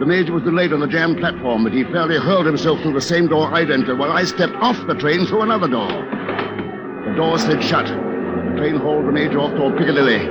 The 0.00 0.06
Major 0.06 0.32
was 0.32 0.44
delayed 0.44 0.72
on 0.72 0.80
the 0.80 0.86
jammed 0.86 1.18
platform, 1.18 1.62
but 1.62 1.74
he 1.74 1.84
fairly 1.84 2.16
hurled 2.16 2.46
himself 2.46 2.80
through 2.80 2.94
the 2.94 3.02
same 3.02 3.28
door 3.28 3.52
I'd 3.52 3.70
entered 3.70 3.98
while 3.98 4.10
I 4.10 4.24
stepped 4.24 4.54
off 4.54 4.86
the 4.86 4.94
train 4.94 5.26
through 5.26 5.42
another 5.42 5.68
door. 5.68 5.92
The 7.04 7.12
door 7.14 7.38
slid 7.38 7.62
shut. 7.62 7.84
The 7.84 8.54
train 8.56 8.76
hauled 8.76 9.06
the 9.06 9.12
Major 9.12 9.40
off 9.40 9.54
toward 9.54 9.76
Piccadilly. 9.76 10.26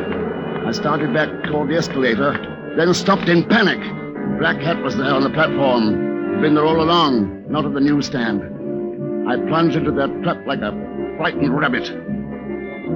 I 0.65 0.72
started 0.72 1.13
back 1.13 1.30
toward 1.43 1.70
the 1.70 1.78
escalator, 1.78 2.34
then 2.78 2.91
stopped 2.95 3.30
in 3.30 3.45
panic. 3.45 3.78
Black 4.39 4.57
Hat 4.57 4.82
was 4.82 4.97
there 4.97 5.13
on 5.13 5.22
the 5.22 5.30
platform. 5.30 6.41
Been 6.41 6.55
there 6.55 6.65
all 6.65 6.82
along, 6.82 7.45
not 7.47 7.63
at 7.63 7.76
the 7.76 7.80
newsstand. 7.80 8.41
I 9.30 9.38
plunged 9.38 9.76
into 9.76 9.91
that 9.91 10.09
trap 10.24 10.47
like 10.47 10.61
a 10.61 10.74
frightened 11.17 11.55
rabbit. 11.55 11.86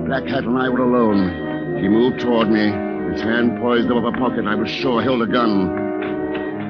Black 0.08 0.26
Hat 0.26 0.46
and 0.46 0.58
I 0.58 0.70
were 0.70 0.82
alone. 0.82 1.78
He 1.84 1.88
moved 1.88 2.20
toward 2.20 2.50
me, 2.50 2.66
his 3.12 3.22
hand 3.22 3.62
poised 3.62 3.92
above 3.92 4.06
a 4.06 4.18
pocket 4.18 4.48
I 4.48 4.56
was 4.56 4.72
sure 4.72 5.04
held 5.04 5.22
a 5.22 5.28
gun. 5.28 5.83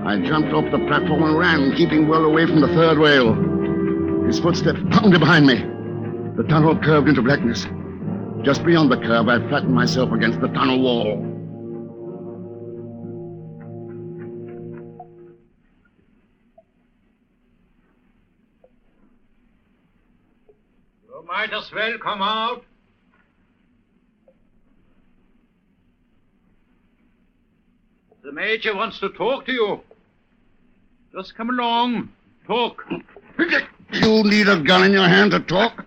I 0.06 0.20
jumped 0.20 0.54
off 0.54 0.70
the 0.70 0.80
platform 0.80 1.24
and 1.24 1.38
ran, 1.38 1.76
keeping 1.76 2.10
well 2.10 2.26
away 2.26 2.46
from 2.46 2.60
the 2.60 2.68
third 2.68 2.98
rail. 2.98 3.34
His 4.28 4.38
footsteps 4.38 4.80
pounded 4.92 5.22
behind 5.22 5.48
me. 5.48 5.56
The 6.36 6.44
tunnel 6.50 6.78
curved 6.78 7.08
into 7.08 7.22
blackness. 7.22 7.66
Just 8.44 8.66
beyond 8.66 8.92
the 8.92 8.98
curve, 8.98 9.30
I 9.30 9.40
flattened 9.48 9.74
myself 9.74 10.12
against 10.12 10.42
the 10.42 10.50
tunnel 10.50 10.82
wall. 10.82 11.30
You 21.08 21.26
might 21.26 21.54
as 21.54 21.72
well 21.72 21.98
come 22.00 22.22
out. 22.22 22.66
The 28.24 28.34
Major 28.34 28.76
wants 28.76 29.00
to 29.00 29.08
talk 29.10 29.46
to 29.46 29.54
you. 29.54 29.82
Just 31.16 31.36
come 31.36 31.52
along. 31.52 32.10
Talk. 32.48 32.84
You 33.92 34.24
need 34.24 34.48
a 34.48 34.60
gun 34.60 34.84
in 34.84 34.92
your 34.92 35.08
hand 35.08 35.30
to 35.30 35.40
talk? 35.42 35.86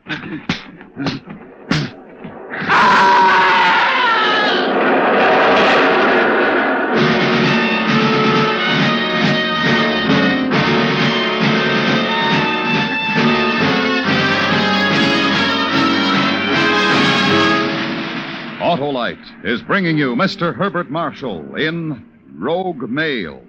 Autolite 18.60 19.44
is 19.44 19.60
bringing 19.62 19.98
you 19.98 20.14
Mr. 20.14 20.54
Herbert 20.54 20.88
Marshall 20.88 21.56
in 21.56 22.08
Rogue 22.36 22.88
Male. 22.88 23.42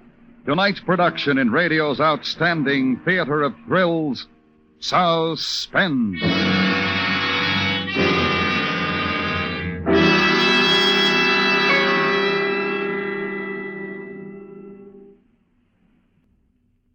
Tonight's 0.48 0.80
production 0.80 1.36
in 1.36 1.50
radio's 1.50 2.00
outstanding 2.00 2.96
theater 3.04 3.42
of 3.42 3.54
thrills, 3.66 4.28
Suspense. 4.80 6.22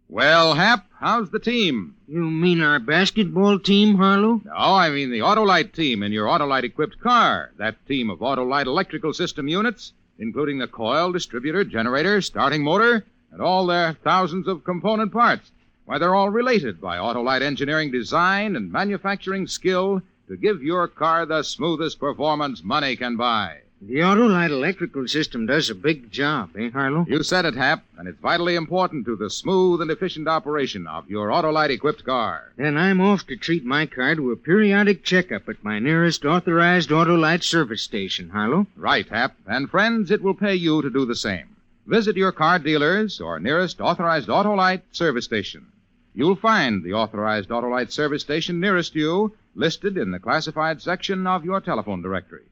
Well, 0.08 0.54
Hap, 0.54 0.86
how's 0.98 1.30
the 1.30 1.38
team? 1.38 1.94
You 2.08 2.22
mean 2.22 2.60
our 2.60 2.80
basketball 2.80 3.60
team, 3.60 3.94
Harlow? 3.98 4.40
No, 4.44 4.52
I 4.52 4.90
mean 4.90 5.12
the 5.12 5.20
Autolite 5.20 5.72
team 5.72 6.02
in 6.02 6.10
your 6.10 6.26
Autolite 6.26 6.64
equipped 6.64 6.98
car. 6.98 7.52
That 7.58 7.86
team 7.86 8.10
of 8.10 8.18
Autolite 8.18 8.66
electrical 8.66 9.12
system 9.12 9.46
units, 9.46 9.92
including 10.18 10.58
the 10.58 10.66
coil, 10.66 11.12
distributor, 11.12 11.62
generator, 11.62 12.20
starting 12.20 12.64
motor, 12.64 13.04
and 13.34 13.42
all 13.42 13.66
their 13.66 13.94
thousands 14.04 14.46
of 14.46 14.62
component 14.62 15.12
parts. 15.12 15.50
Why, 15.86 15.98
they're 15.98 16.14
all 16.14 16.30
related 16.30 16.80
by 16.80 16.98
Autolite 16.98 17.42
engineering 17.42 17.90
design 17.90 18.54
and 18.54 18.70
manufacturing 18.70 19.48
skill 19.48 20.02
to 20.28 20.36
give 20.36 20.62
your 20.62 20.86
car 20.86 21.26
the 21.26 21.42
smoothest 21.42 21.98
performance 21.98 22.62
money 22.62 22.94
can 22.94 23.16
buy. 23.16 23.58
The 23.82 23.96
Autolite 23.96 24.50
electrical 24.50 25.08
system 25.08 25.46
does 25.46 25.68
a 25.68 25.74
big 25.74 26.12
job, 26.12 26.50
eh, 26.56 26.70
Harlow? 26.70 27.06
You 27.08 27.24
said 27.24 27.44
it, 27.44 27.56
Hap, 27.56 27.82
and 27.98 28.06
it's 28.06 28.20
vitally 28.20 28.54
important 28.54 29.04
to 29.06 29.16
the 29.16 29.28
smooth 29.28 29.82
and 29.82 29.90
efficient 29.90 30.28
operation 30.28 30.86
of 30.86 31.10
your 31.10 31.28
Autolite 31.28 31.70
equipped 31.70 32.04
car. 32.04 32.52
Then 32.56 32.78
I'm 32.78 33.00
off 33.00 33.26
to 33.26 33.36
treat 33.36 33.64
my 33.64 33.84
car 33.84 34.14
to 34.14 34.30
a 34.30 34.36
periodic 34.36 35.02
checkup 35.02 35.48
at 35.48 35.62
my 35.64 35.80
nearest 35.80 36.24
authorized 36.24 36.90
Autolite 36.90 37.42
service 37.42 37.82
station, 37.82 38.30
Harlow. 38.30 38.68
Right, 38.76 39.08
Hap. 39.08 39.34
And 39.44 39.68
friends, 39.68 40.12
it 40.12 40.22
will 40.22 40.34
pay 40.34 40.54
you 40.54 40.80
to 40.80 40.88
do 40.88 41.04
the 41.04 41.16
same. 41.16 41.48
Visit 41.86 42.16
your 42.16 42.32
car 42.32 42.58
dealers 42.58 43.20
or 43.20 43.38
nearest 43.38 43.80
authorized 43.80 44.28
Autolite 44.28 44.82
service 44.90 45.26
station. 45.26 45.66
You'll 46.14 46.36
find 46.36 46.82
the 46.82 46.94
authorized 46.94 47.50
Autolite 47.50 47.92
service 47.92 48.22
station 48.22 48.58
nearest 48.58 48.94
you 48.94 49.36
listed 49.54 49.98
in 49.98 50.10
the 50.10 50.18
classified 50.18 50.80
section 50.80 51.26
of 51.26 51.44
your 51.44 51.60
telephone 51.60 52.00
directory. 52.00 52.44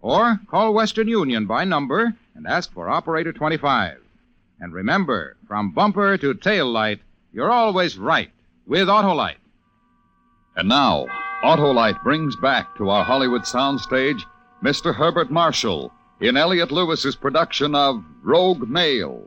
Or 0.00 0.40
call 0.48 0.74
Western 0.74 1.06
Union 1.06 1.46
by 1.46 1.64
number 1.64 2.14
and 2.34 2.46
ask 2.46 2.72
for 2.72 2.88
Operator 2.88 3.32
25. 3.32 3.98
And 4.58 4.72
remember, 4.72 5.36
from 5.46 5.70
bumper 5.70 6.16
to 6.16 6.34
tail 6.34 6.70
light, 6.70 7.00
you're 7.32 7.52
always 7.52 7.96
right 7.96 8.30
with 8.66 8.88
Autolite. 8.88 9.36
And 10.56 10.68
now, 10.68 11.06
Autolite 11.44 12.02
brings 12.02 12.34
back 12.36 12.76
to 12.76 12.90
our 12.90 13.04
Hollywood 13.04 13.42
soundstage 13.42 14.22
Mr. 14.62 14.94
Herbert 14.94 15.30
Marshall 15.30 15.92
in 16.20 16.36
Elliott 16.36 16.70
Lewis's 16.70 17.16
production 17.16 17.74
of 17.74 18.04
Rogue 18.22 18.68
Male, 18.68 19.26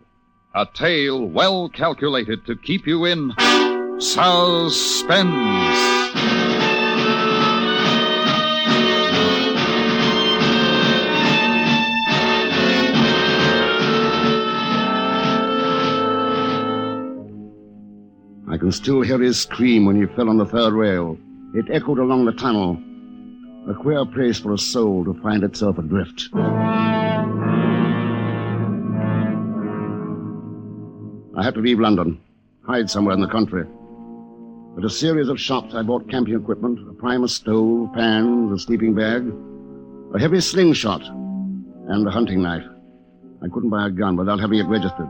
a 0.53 0.67
tale 0.73 1.25
well 1.25 1.67
calculated 1.67 2.45
to 2.45 2.55
keep 2.55 2.85
you 2.85 3.05
in 3.05 3.33
suspense. 3.99 5.33
I 18.47 18.57
can 18.57 18.71
still 18.71 19.01
hear 19.01 19.17
his 19.17 19.41
scream 19.41 19.85
when 19.87 19.99
he 19.99 20.05
fell 20.15 20.29
on 20.29 20.37
the 20.37 20.45
third 20.45 20.73
rail. 20.73 21.17
It 21.55 21.65
echoed 21.71 21.97
along 21.97 22.25
the 22.25 22.33
tunnel. 22.33 22.79
A 23.66 23.74
queer 23.74 24.05
place 24.05 24.38
for 24.39 24.51
a 24.51 24.57
soul 24.57 25.05
to 25.05 25.14
find 25.22 25.41
itself 25.41 25.78
adrift. 25.78 26.28
I 31.36 31.41
had 31.41 31.53
to 31.53 31.61
leave 31.61 31.80
London, 31.80 32.20
hide 32.68 32.89
somewhere 32.89 33.16
in 33.16 33.22
the 33.22 33.28
country. 33.28 33.66
At 34.78 34.84
a 34.84 34.89
series 34.89 35.30
of 35.30 35.39
shops, 35.39 35.76
I 35.76 35.82
bought 35.82 36.09
camping 36.09 36.36
equipment, 36.36 36.80
a 36.89 36.93
Primus 36.93 37.36
stove, 37.36 37.93
pans, 37.93 38.51
a 38.51 38.59
sleeping 38.59 38.95
bag, 38.95 39.34
a 40.14 40.20
heavy 40.20 40.41
slingshot, 40.41 41.01
and 41.88 42.05
a 42.05 42.11
hunting 42.11 42.41
knife. 42.41 42.68
I 43.41 43.47
couldn't 43.47 43.70
buy 43.70 43.88
a 43.88 43.91
gun 43.91 44.18
without 44.18 44.41
having 44.41 44.59
it 44.59 44.68
registered. 44.68 45.07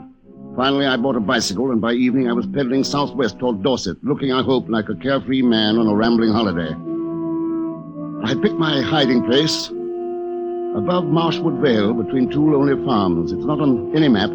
Finally, 0.56 0.86
I 0.86 0.98
bought 0.98 1.16
a 1.16 1.20
bicycle, 1.20 1.72
and 1.72 1.82
by 1.82 1.94
evening 1.94 2.30
I 2.30 2.34
was 2.34 2.46
pedaling 2.46 2.84
southwest 2.84 3.40
toward 3.40 3.64
Dorset, 3.64 3.98
looking, 4.04 4.32
I 4.32 4.44
hope, 4.44 4.70
like 4.70 4.90
a 4.90 4.96
carefree 4.96 5.42
man 5.42 5.80
on 5.80 5.88
a 5.88 5.96
rambling 5.96 6.32
holiday. 6.32 6.76
I 8.26 8.36
picked 8.36 8.56
my 8.56 8.82
hiding 8.82 9.26
place 9.26 9.68
above 9.68 11.04
Marshwood 11.04 11.60
Vale 11.62 11.94
between 11.94 12.30
two 12.30 12.54
lonely 12.54 12.82
farms. 12.86 13.34
It's 13.34 13.44
not 13.44 13.60
on 13.60 13.94
any 13.98 14.08
map. 14.08 14.30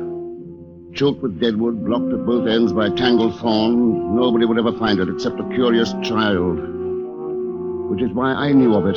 Choked 0.94 1.22
with 1.22 1.40
deadwood, 1.40 1.86
blocked 1.86 2.12
at 2.12 2.26
both 2.26 2.46
ends 2.46 2.74
by 2.74 2.90
tangled 2.90 3.40
thorn, 3.40 4.14
nobody 4.14 4.44
would 4.44 4.58
ever 4.58 4.72
find 4.78 5.00
it 5.00 5.08
except 5.08 5.40
a 5.40 5.54
curious 5.54 5.94
child. 6.02 6.58
Which 7.88 8.02
is 8.02 8.12
why 8.12 8.32
I 8.32 8.52
knew 8.52 8.74
of 8.74 8.86
it. 8.86 8.96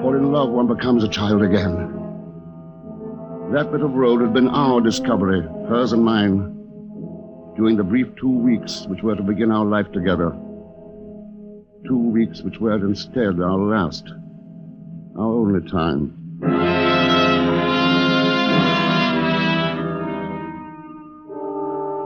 For 0.00 0.16
in 0.16 0.30
love 0.30 0.50
one 0.50 0.68
becomes 0.68 1.02
a 1.02 1.08
child 1.08 1.42
again. 1.42 1.92
That 3.52 3.72
bit 3.72 3.80
of 3.82 3.94
road 3.94 4.20
had 4.20 4.32
been 4.32 4.48
our 4.48 4.80
discovery, 4.80 5.40
hers 5.68 5.92
and 5.92 6.04
mine, 6.04 6.54
during 7.56 7.76
the 7.76 7.82
brief 7.82 8.14
two 8.14 8.30
weeks 8.30 8.86
which 8.86 9.02
were 9.02 9.16
to 9.16 9.24
begin 9.24 9.50
our 9.50 9.64
life 9.64 9.90
together. 9.90 10.36
Two 11.86 11.98
weeks 11.98 12.42
which 12.42 12.58
were 12.58 12.84
instead 12.84 13.40
our 13.40 13.58
last, 13.58 14.08
our 15.16 15.24
only 15.24 15.60
time. 15.70 16.12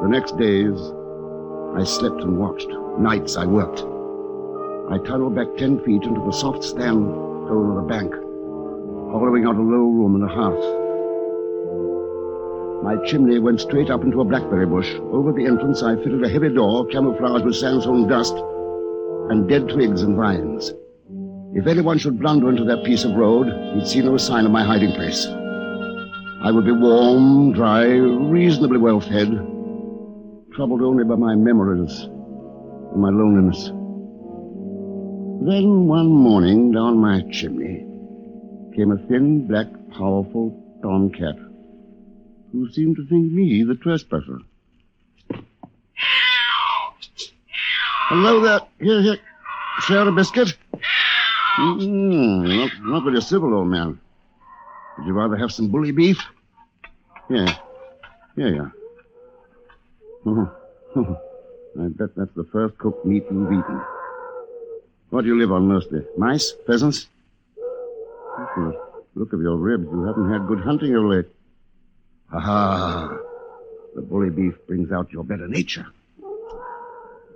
The 0.03 0.09
next 0.09 0.37
days, 0.37 0.79
I 1.79 1.85
slept 1.85 2.21
and 2.21 2.37
watched. 2.37 2.69
Nights, 2.99 3.39
I 3.39 3.47
worked. 3.47 3.81
I 4.91 4.99
tunneled 5.09 5.35
back 5.35 5.49
ten 5.57 5.83
feet 5.83 6.03
into 6.03 6.21
the 6.27 6.33
soft 6.33 6.63
sandstone 6.63 7.71
of 7.71 7.77
the 7.77 7.89
bank, 7.89 8.13
hollowing 9.13 9.47
out 9.47 9.57
a 9.57 9.63
low 9.63 9.89
room 9.89 10.15
and 10.15 10.25
a 10.25 10.29
hearth. 10.29 10.65
My 12.85 13.03
chimney 13.07 13.39
went 13.39 13.63
straight 13.63 13.89
up 13.89 14.03
into 14.03 14.21
a 14.21 14.25
blackberry 14.27 14.67
bush. 14.67 14.93
Over 15.11 15.33
the 15.33 15.47
entrance, 15.47 15.83
I 15.83 15.97
fitted 15.97 16.23
a 16.23 16.29
heavy 16.29 16.51
door 16.53 16.85
camouflaged 16.85 17.47
with 17.47 17.57
sandstone 17.57 18.07
dust 18.07 18.35
and 19.31 19.49
dead 19.49 19.69
twigs 19.69 20.03
and 20.03 20.17
vines. 20.17 20.73
If 21.55 21.67
anyone 21.67 21.99
should 21.99 22.19
blunder 22.19 22.51
into 22.51 22.65
that 22.65 22.85
piece 22.85 23.05
of 23.05 23.15
road, 23.15 23.47
he'd 23.75 23.87
see 23.87 24.01
no 24.01 24.17
sign 24.17 24.45
of 24.45 24.51
my 24.51 24.65
hiding 24.65 24.93
place. 24.93 25.25
I 26.43 26.51
would 26.51 26.65
be 26.65 26.73
warm, 26.73 27.53
dry, 27.53 27.85
reasonably 27.85 28.79
well 28.79 29.01
fed, 29.01 29.29
troubled 30.55 30.83
only 30.83 31.05
by 31.05 31.15
my 31.15 31.37
memories 31.37 31.97
and 32.03 33.01
my 33.01 33.11
loneliness. 33.11 33.67
Then 35.47 35.87
one 35.87 36.09
morning, 36.09 36.73
down 36.73 36.99
my 36.99 37.23
chimney, 37.31 37.87
came 38.75 38.91
a 38.91 38.99
thin, 39.07 39.47
black, 39.47 39.69
powerful 39.93 40.79
tomcat 40.83 41.37
who 42.53 42.69
seemed 42.73 42.97
to 42.97 43.07
think 43.07 43.31
me 43.33 43.63
the 43.63 43.77
trespasser. 43.77 44.39
Hello 48.11 48.41
there. 48.41 48.61
Here, 48.81 49.03
here. 49.03 49.19
Share 49.87 50.09
a 50.09 50.11
biscuit? 50.11 50.57
Mm, 51.61 52.43
not, 52.43 52.71
not 52.83 53.05
very 53.05 53.21
civil, 53.21 53.55
old 53.55 53.69
man. 53.69 54.01
Would 54.99 55.07
you 55.07 55.13
rather 55.13 55.37
have 55.37 55.53
some 55.53 55.69
bully 55.69 55.93
beef? 55.93 56.19
Yeah. 57.29 57.55
Yeah, 58.35 58.49
yeah. 58.49 58.69
I 60.27 61.87
bet 61.87 62.17
that's 62.17 62.35
the 62.35 62.49
first 62.51 62.77
cooked 62.79 63.07
meat 63.07 63.23
you've 63.31 63.53
eaten. 63.53 63.81
What 65.11 65.23
do 65.23 65.29
you 65.29 65.39
live 65.39 65.53
on 65.53 65.69
mostly? 65.69 66.01
Mice? 66.19 66.55
Pheasants? 66.67 67.07
From 68.55 68.73
the 68.73 68.81
look 69.15 69.33
of 69.33 69.41
your 69.41 69.57
ribs, 69.57 69.85
you 69.85 70.03
haven't 70.03 70.33
had 70.33 70.49
good 70.49 70.65
hunting 70.65 70.97
of 70.97 71.05
late. 71.05 71.29
Ha 72.33 72.41
ha! 72.41 73.19
The 73.95 74.03
bully 74.03 74.31
beef 74.31 74.55
brings 74.67 74.91
out 74.91 75.13
your 75.13 75.23
better 75.23 75.47
nature. 75.47 75.87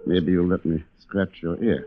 Maybe 0.06 0.32
you'll 0.32 0.46
let 0.46 0.64
me 0.64 0.82
scratch 1.00 1.42
your 1.42 1.62
ear. 1.62 1.86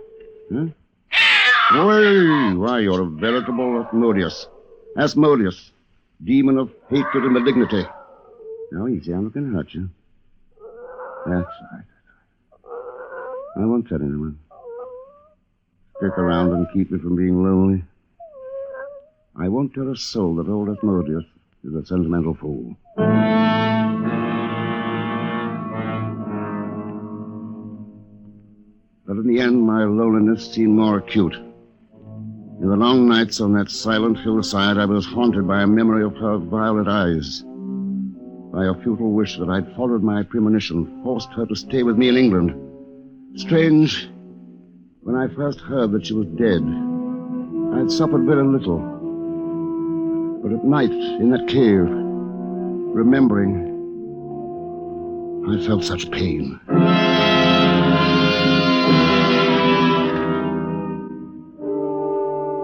Hmm? 0.49 0.67
Huh? 1.11 1.85
Why, 1.85 2.53
why, 2.55 2.79
you're 2.79 3.01
a 3.01 3.05
veritable 3.05 3.85
Asmodeus. 3.85 4.47
Asmodeus, 4.97 5.71
demon 6.23 6.57
of 6.57 6.71
hatred 6.89 7.25
and 7.25 7.33
malignity. 7.33 7.85
Now, 8.71 8.87
easy, 8.87 9.11
I'm 9.13 9.25
not 9.25 9.33
going 9.33 9.51
to 9.51 9.57
hurt 9.57 9.73
you. 9.73 9.89
That's 11.25 11.55
right. 11.71 11.83
I 13.57 13.65
won't 13.65 13.87
tell 13.87 14.01
anyone. 14.01 14.39
Stick 15.97 16.17
around 16.17 16.53
and 16.53 16.67
keep 16.73 16.91
me 16.91 16.99
from 16.99 17.15
being 17.15 17.43
lonely. 17.43 17.83
I 19.35 19.49
won't 19.49 19.73
tell 19.73 19.91
a 19.91 19.95
soul 19.95 20.35
that 20.35 20.47
old 20.47 20.69
Asmodeus 20.69 21.25
is 21.63 21.75
a 21.75 21.85
sentimental 21.85 22.33
fool. 22.33 22.77
But 29.17 29.25
in 29.25 29.33
the 29.33 29.41
end, 29.41 29.63
my 29.63 29.83
loneliness 29.83 30.53
seemed 30.53 30.75
more 30.75 30.99
acute. 30.99 31.33
In 31.33 32.69
the 32.69 32.75
long 32.75 33.07
nights 33.09 33.41
on 33.41 33.51
that 33.53 33.71
silent 33.71 34.19
hillside, 34.19 34.77
I 34.77 34.85
was 34.85 35.07
haunted 35.07 35.47
by 35.47 35.63
a 35.63 35.67
memory 35.67 36.03
of 36.03 36.15
her 36.17 36.37
violet 36.37 36.87
eyes. 36.87 37.43
By 38.53 38.67
a 38.67 38.75
futile 38.75 39.13
wish 39.13 39.39
that 39.39 39.49
I'd 39.49 39.75
followed 39.75 40.03
my 40.03 40.21
premonition, 40.21 41.01
forced 41.03 41.33
her 41.33 41.47
to 41.47 41.55
stay 41.55 41.81
with 41.81 41.97
me 41.97 42.09
in 42.09 42.15
England. 42.15 42.53
Strange, 43.39 44.07
when 45.01 45.15
I 45.15 45.33
first 45.33 45.61
heard 45.61 45.93
that 45.93 46.05
she 46.05 46.13
was 46.13 46.27
dead, 46.37 46.61
I'd 47.73 47.91
suffered 47.91 48.23
very 48.23 48.45
little. 48.45 48.77
But 50.43 50.53
at 50.53 50.63
night, 50.63 50.91
in 50.91 51.31
that 51.31 51.47
cave, 51.47 51.89
remembering, 52.93 53.65
I 55.49 55.65
felt 55.65 55.83
such 55.83 56.11
pain. 56.11 56.59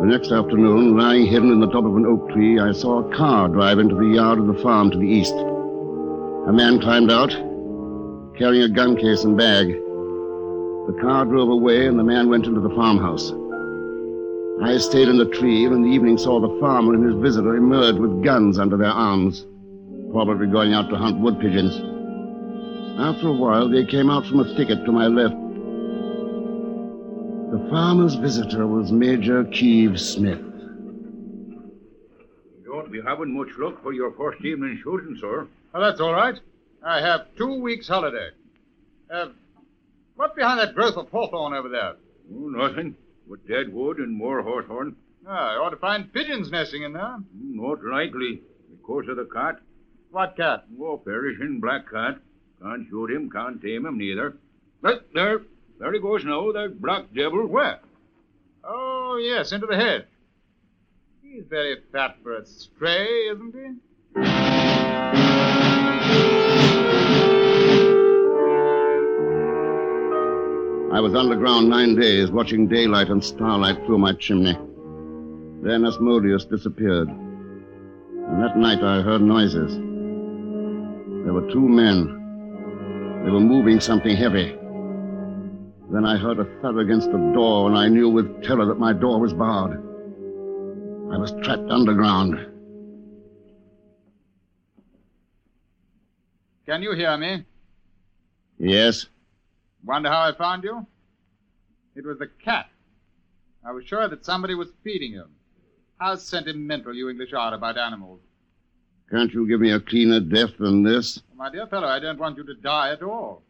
The 0.03 0.09
next 0.09 0.33
afternoon, 0.33 0.97
lying 0.97 1.27
hidden 1.27 1.49
in 1.49 1.61
the 1.61 1.71
top 1.71 1.85
of 1.85 1.95
an 1.95 2.05
oak 2.05 2.29
tree, 2.31 2.59
I 2.59 2.73
saw 2.73 2.99
a 2.99 3.15
car 3.15 3.47
drive 3.47 3.79
into 3.79 3.95
the 3.95 4.05
yard 4.15 4.37
of 4.37 4.47
the 4.47 4.61
farm 4.61 4.91
to 4.91 4.97
the 4.97 5.07
east. 5.07 5.33
A 5.33 6.51
man 6.51 6.81
climbed 6.81 7.09
out, 7.09 7.29
carrying 8.37 8.63
a 8.63 8.67
gun 8.67 8.97
case 8.97 9.23
and 9.23 9.37
bag. 9.37 9.69
The 9.69 10.97
car 10.99 11.23
drove 11.23 11.47
away, 11.47 11.87
and 11.87 11.97
the 11.97 12.03
man 12.03 12.27
went 12.27 12.45
into 12.45 12.59
the 12.59 12.75
farmhouse. 12.75 13.31
I 14.61 14.75
stayed 14.77 15.07
in 15.07 15.17
the 15.17 15.31
tree, 15.39 15.63
and 15.63 15.73
in 15.73 15.83
the 15.83 15.95
evening 15.95 16.17
saw 16.17 16.41
the 16.41 16.59
farmer 16.59 16.95
and 16.95 17.05
his 17.05 17.15
visitor 17.23 17.55
emerge 17.55 17.95
with 17.95 18.25
guns 18.25 18.59
under 18.59 18.75
their 18.75 18.91
arms, 18.91 19.45
probably 20.11 20.47
going 20.47 20.73
out 20.73 20.89
to 20.89 20.97
hunt 20.97 21.21
wood 21.21 21.39
pigeons. 21.39 21.77
After 22.99 23.29
a 23.29 23.31
while, 23.31 23.69
they 23.69 23.85
came 23.85 24.09
out 24.09 24.25
from 24.25 24.41
a 24.41 24.55
thicket 24.57 24.83
to 24.83 24.91
my 24.91 25.07
left. 25.07 25.42
The 27.63 27.69
farmer's 27.69 28.15
visitor 28.15 28.67
was 28.67 28.91
Major 28.91 29.45
Keeve 29.45 29.97
Smith. 29.97 30.39
You 30.39 31.71
don't 32.65 32.91
be 32.91 33.01
having 33.01 33.35
much 33.35 33.49
luck 33.57 33.81
for 33.81 33.93
your 33.93 34.11
first 34.11 34.43
evening 34.43 34.79
shooting, 34.83 35.17
sir. 35.19 35.47
Oh, 35.73 35.81
that's 35.81 36.01
all 36.01 36.13
right. 36.13 36.35
I 36.85 36.99
have 36.99 37.33
two 37.37 37.61
weeks' 37.61 37.87
holiday. 37.87 38.29
Uh, 39.09 39.29
what's 40.15 40.35
behind 40.35 40.59
that 40.59 40.75
growth 40.75 40.97
of 40.97 41.09
hawthorn 41.09 41.53
over 41.53 41.69
there? 41.69 41.95
Oh, 42.35 42.49
nothing. 42.49 42.95
But 43.29 43.47
dead 43.47 43.73
wood 43.73 43.97
and 43.99 44.11
more 44.13 44.41
hawthorn. 44.43 44.95
Ah, 45.25 45.53
I 45.53 45.55
ought 45.55 45.69
to 45.69 45.77
find 45.77 46.11
pigeons 46.11 46.51
nesting 46.51 46.83
in 46.83 46.91
there. 46.93 47.17
Not 47.33 47.83
likely. 47.83 48.41
Because 48.69 49.07
of 49.07 49.15
the 49.15 49.25
cat. 49.33 49.59
What 50.11 50.35
cat? 50.35 50.65
Oh, 50.79 50.97
perishing 50.97 51.59
black 51.61 51.89
cat. 51.89 52.17
Can't 52.61 52.87
shoot 52.89 53.09
him, 53.09 53.29
can't 53.31 53.61
tame 53.61 53.85
him 53.85 53.97
neither. 53.97 54.35
But 54.81 55.07
there, 55.13 55.43
there 55.83 55.91
he 55.91 55.99
goes 55.99 56.23
now, 56.23 56.49
that 56.53 56.79
black 56.81 57.13
devil. 57.13 57.45
Where? 57.45 57.81
Oh, 58.63 59.19
yes, 59.21 59.51
into 59.51 59.67
the 59.67 59.75
hedge. 59.75 60.05
He's 61.21 61.43
very 61.49 61.75
fat 61.91 62.15
for 62.23 62.37
a 62.37 62.45
stray, 62.45 63.05
isn't 63.33 63.53
he? 63.53 64.21
I 70.93 71.01
was 71.01 71.13
underground 71.15 71.67
nine 71.67 71.95
days, 71.99 72.31
watching 72.31 72.69
daylight 72.69 73.09
and 73.09 73.21
starlight 73.21 73.85
through 73.85 73.97
my 73.97 74.13
chimney. 74.13 74.57
Then 75.63 75.83
Asmodeus 75.83 76.45
disappeared. 76.45 77.09
And 77.09 78.41
that 78.41 78.55
night 78.55 78.81
I 78.81 79.01
heard 79.01 79.21
noises. 79.21 79.75
There 81.25 81.33
were 81.33 81.51
two 81.51 81.67
men. 81.67 83.21
They 83.25 83.31
were 83.31 83.41
moving 83.41 83.81
something 83.81 84.15
heavy. 84.15 84.57
Then 85.91 86.05
I 86.05 86.17
heard 86.17 86.39
a 86.39 86.45
thud 86.61 86.77
against 86.77 87.11
the 87.11 87.17
door, 87.33 87.67
and 87.67 87.77
I 87.77 87.87
knew 87.87 88.09
with 88.09 88.43
terror 88.43 88.65
that 88.65 88.79
my 88.79 88.93
door 88.93 89.19
was 89.19 89.33
barred. 89.33 89.73
I 91.13 91.17
was 91.17 91.31
trapped 91.43 91.69
underground. 91.69 92.47
Can 96.65 96.81
you 96.81 96.93
hear 96.93 97.15
me? 97.17 97.45
Yes? 98.57 99.07
Wonder 99.83 100.09
how 100.09 100.23
I 100.23 100.31
found 100.31 100.63
you? 100.63 100.85
It 101.95 102.05
was 102.05 102.17
the 102.17 102.29
cat. 102.43 102.69
I 103.65 103.71
was 103.71 103.85
sure 103.85 104.07
that 104.07 104.25
somebody 104.25 104.55
was 104.55 104.69
feeding 104.83 105.11
him. 105.11 105.29
How 105.99 106.15
sentimental 106.15 106.93
you 106.93 107.09
English 107.09 107.33
are 107.33 107.53
about 107.53 107.77
animals. 107.77 108.21
Can't 109.11 109.33
you 109.33 109.47
give 109.47 109.59
me 109.59 109.71
a 109.71 109.79
cleaner 109.79 110.19
death 110.19 110.57
than 110.57 110.83
this? 110.83 111.21
My 111.35 111.51
dear 111.51 111.67
fellow, 111.67 111.87
I 111.87 111.99
don't 111.99 112.19
want 112.19 112.37
you 112.37 112.45
to 112.45 112.55
die 112.55 112.91
at 112.91 113.03
all. 113.03 113.43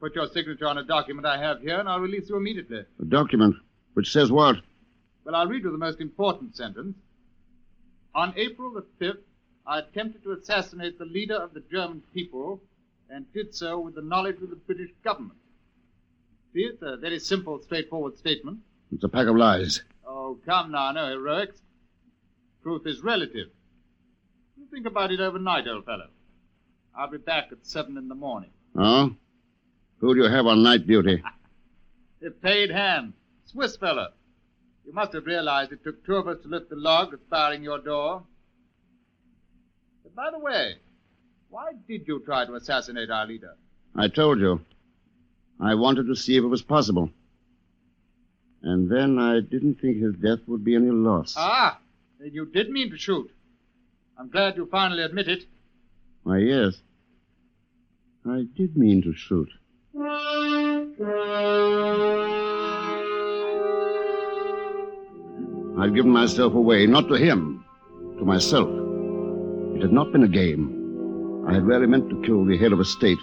Put 0.00 0.14
your 0.14 0.28
signature 0.28 0.66
on 0.66 0.78
a 0.78 0.84
document 0.84 1.26
I 1.26 1.38
have 1.38 1.60
here, 1.60 1.78
and 1.78 1.88
I'll 1.88 2.00
release 2.00 2.30
you 2.30 2.36
immediately. 2.36 2.84
A 3.00 3.04
document 3.04 3.56
which 3.92 4.10
says 4.10 4.32
what? 4.32 4.56
Well, 5.24 5.34
I'll 5.34 5.46
read 5.46 5.62
you 5.64 5.70
the 5.70 5.78
most 5.78 6.00
important 6.00 6.56
sentence. 6.56 6.96
On 8.14 8.32
April 8.36 8.72
the 8.72 8.86
5th, 8.98 9.18
I 9.66 9.80
attempted 9.80 10.22
to 10.24 10.32
assassinate 10.32 10.98
the 10.98 11.04
leader 11.04 11.36
of 11.36 11.52
the 11.52 11.62
German 11.70 12.02
people 12.14 12.62
and 13.10 13.30
did 13.34 13.54
so 13.54 13.78
with 13.78 13.94
the 13.94 14.02
knowledge 14.02 14.40
of 14.42 14.48
the 14.48 14.56
British 14.56 14.90
government. 15.04 15.38
See, 16.54 16.60
it's 16.60 16.82
a 16.82 16.96
very 16.96 17.18
simple, 17.18 17.60
straightforward 17.62 18.16
statement. 18.16 18.58
It's 18.92 19.04
a 19.04 19.08
pack 19.08 19.26
of 19.26 19.36
lies. 19.36 19.82
Oh, 20.06 20.38
come 20.46 20.72
now, 20.72 20.90
no 20.92 21.08
heroics. 21.08 21.60
Truth 22.62 22.86
is 22.86 23.02
relative. 23.02 23.48
You 24.56 24.66
think 24.72 24.86
about 24.86 25.12
it 25.12 25.20
overnight, 25.20 25.68
old 25.68 25.84
fellow. 25.84 26.08
I'll 26.96 27.10
be 27.10 27.18
back 27.18 27.48
at 27.52 27.58
seven 27.62 27.96
in 27.96 28.08
the 28.08 28.14
morning. 28.14 28.50
Oh? 28.76 29.14
Who 30.00 30.14
do 30.14 30.22
you 30.22 30.28
have 30.28 30.46
on 30.46 30.62
night 30.62 30.86
duty? 30.86 31.22
A 32.26 32.30
paid 32.30 32.70
hand. 32.70 33.12
Swiss 33.46 33.76
fellow. 33.76 34.08
You 34.86 34.92
must 34.92 35.12
have 35.12 35.26
realized 35.26 35.72
it 35.72 35.84
took 35.84 36.04
two 36.04 36.16
of 36.16 36.28
us 36.28 36.38
to 36.42 36.48
lift 36.48 36.70
the 36.70 36.76
log 36.76 37.10
that's 37.10 37.22
barring 37.24 37.62
your 37.62 37.78
door. 37.78 38.22
But 40.02 40.14
by 40.14 40.30
the 40.30 40.38
way, 40.38 40.76
why 41.48 41.72
did 41.88 42.06
you 42.06 42.20
try 42.24 42.44
to 42.46 42.54
assassinate 42.54 43.10
our 43.10 43.26
leader? 43.26 43.56
I 43.94 44.08
told 44.08 44.38
you. 44.38 44.60
I 45.60 45.74
wanted 45.74 46.06
to 46.06 46.16
see 46.16 46.36
if 46.36 46.44
it 46.44 46.48
was 46.48 46.62
possible. 46.62 47.10
And 48.62 48.90
then 48.90 49.18
I 49.18 49.40
didn't 49.40 49.80
think 49.80 49.98
his 49.98 50.14
death 50.14 50.40
would 50.46 50.64
be 50.64 50.74
any 50.74 50.90
loss. 50.90 51.34
Ah, 51.36 51.78
then 52.18 52.32
you 52.32 52.46
did 52.46 52.70
mean 52.70 52.90
to 52.90 52.96
shoot. 52.96 53.30
I'm 54.18 54.28
glad 54.28 54.56
you 54.56 54.66
finally 54.66 55.02
admit 55.02 55.28
it. 55.28 55.44
Why, 56.22 56.38
yes. 56.38 56.80
I 58.26 58.44
did 58.54 58.76
mean 58.76 59.02
to 59.02 59.14
shoot. 59.14 59.48
I'd 59.92 60.86
given 65.94 66.12
myself 66.12 66.54
away, 66.54 66.86
not 66.86 67.08
to 67.08 67.14
him, 67.14 67.64
to 68.18 68.24
myself. 68.24 68.68
It 69.74 69.82
had 69.82 69.92
not 69.92 70.12
been 70.12 70.22
a 70.22 70.28
game. 70.28 71.44
I 71.48 71.54
had 71.54 71.66
really 71.66 71.88
meant 71.88 72.08
to 72.10 72.22
kill 72.22 72.44
the 72.44 72.56
head 72.56 72.72
of 72.72 72.78
a 72.78 72.84
state. 72.84 73.18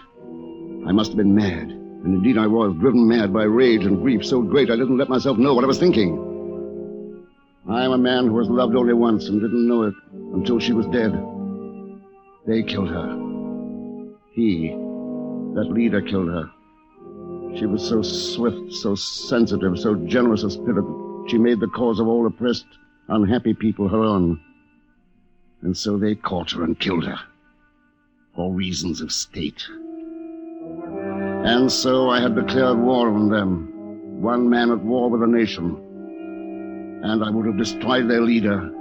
I 0.86 0.92
must 0.92 1.12
have 1.12 1.18
been 1.18 1.34
mad, 1.34 1.70
and 1.70 2.16
indeed 2.16 2.38
I 2.38 2.48
was, 2.48 2.76
driven 2.82 3.08
mad 3.08 3.32
by 3.32 3.44
rage 3.44 3.86
and 3.86 4.02
grief 4.02 4.26
so 4.26 4.42
great 4.42 4.70
I 4.70 4.76
didn't 4.76 4.98
let 4.98 5.08
myself 5.08 5.38
know 5.38 5.54
what 5.54 5.64
I 5.64 5.68
was 5.68 5.80
thinking. 5.80 6.18
I 7.70 7.86
am 7.86 7.94
a 7.94 7.98
man 7.98 8.28
who 8.28 8.34
was 8.34 8.50
loved 8.50 8.76
only 8.76 8.94
once 8.94 9.30
and 9.30 9.40
didn't 9.40 9.68
know 9.68 9.84
it 9.84 9.94
until 10.34 10.60
she 10.60 10.74
was 10.74 10.86
dead. 10.88 11.14
They 12.46 12.62
killed 12.64 12.90
her. 12.90 13.16
He, 14.34 14.72
that 15.56 15.70
leader, 15.72 16.02
killed 16.02 16.28
her. 16.28 16.52
She 17.58 17.66
was 17.66 17.88
so 17.88 18.02
swift, 18.02 18.74
so 18.74 18.96
sensitive, 18.96 19.80
so 19.80 19.96
generous 19.96 20.44
of 20.44 20.52
spirit 20.52 20.86
she 21.28 21.38
made 21.38 21.60
the 21.60 21.68
cause 21.68 22.00
of 22.00 22.08
all 22.08 22.26
oppressed, 22.26 22.68
unhappy 23.10 23.54
people 23.54 23.90
her 23.90 24.02
own. 24.02 24.40
And 25.62 25.76
so 25.76 25.98
they 25.98 26.16
caught 26.16 26.52
her 26.52 26.64
and 26.64 26.80
killed 26.80 27.06
her. 27.06 27.20
For 28.36 28.54
reasons 28.54 29.02
of 29.02 29.12
state. 29.12 29.68
And 31.44 31.72
so 31.72 32.10
I 32.10 32.22
had 32.22 32.36
declared 32.36 32.78
war 32.78 33.10
on 33.10 33.30
them. 33.30 34.22
One 34.22 34.50
man 34.50 34.72
at 34.72 34.80
war 34.80 35.10
with 35.10 35.22
a 35.24 35.28
nation. 35.28 37.02
And 37.04 37.24
I 37.24 37.30
would 37.30 37.46
have 37.46 37.58
destroyed 37.58 38.10
their 38.10 38.22
leader 38.22 38.72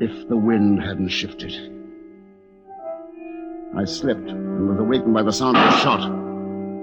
if 0.00 0.28
the 0.28 0.36
wind 0.36 0.82
hadn't 0.82 1.08
shifted. 1.08 1.52
I 3.76 3.84
slept 3.84 4.28
and 4.28 4.68
was 4.68 4.78
awakened 4.80 5.14
by 5.14 5.22
the 5.22 5.32
sound 5.32 5.56
of 5.56 5.74
a 5.74 5.78
shot. 5.78 6.23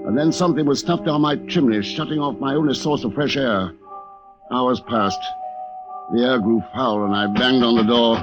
And 0.05 0.17
then 0.17 0.31
something 0.31 0.65
was 0.65 0.79
stuffed 0.79 1.05
down 1.05 1.21
my 1.21 1.35
chimney, 1.47 1.81
shutting 1.83 2.19
off 2.19 2.39
my 2.39 2.55
only 2.55 2.73
source 2.73 3.03
of 3.03 3.13
fresh 3.13 3.37
air. 3.37 3.71
Hours 4.51 4.81
passed. 4.81 5.21
The 6.13 6.23
air 6.23 6.39
grew 6.39 6.61
foul, 6.73 7.05
and 7.05 7.15
I 7.15 7.27
banged 7.27 7.63
on 7.63 7.75
the 7.75 7.83
door. 7.83 8.17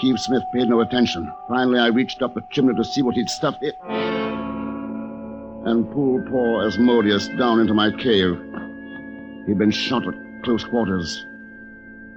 Keeve 0.00 0.18
Smith 0.18 0.42
paid 0.52 0.68
no 0.68 0.80
attention. 0.80 1.32
Finally, 1.48 1.78
I 1.78 1.86
reached 1.86 2.20
up 2.20 2.34
the 2.34 2.42
chimney 2.52 2.74
to 2.74 2.84
see 2.84 3.02
what 3.02 3.14
he'd 3.14 3.30
stuffed 3.30 3.62
it. 3.62 3.74
And 5.64 5.90
pulled 5.92 6.26
poor 6.28 6.66
Asmodeus 6.66 7.28
down 7.38 7.58
into 7.60 7.74
my 7.74 7.90
cave. 7.90 8.38
He'd 9.46 9.58
been 9.58 9.70
shot 9.70 10.06
at 10.06 10.14
close 10.44 10.62
quarters. 10.64 11.24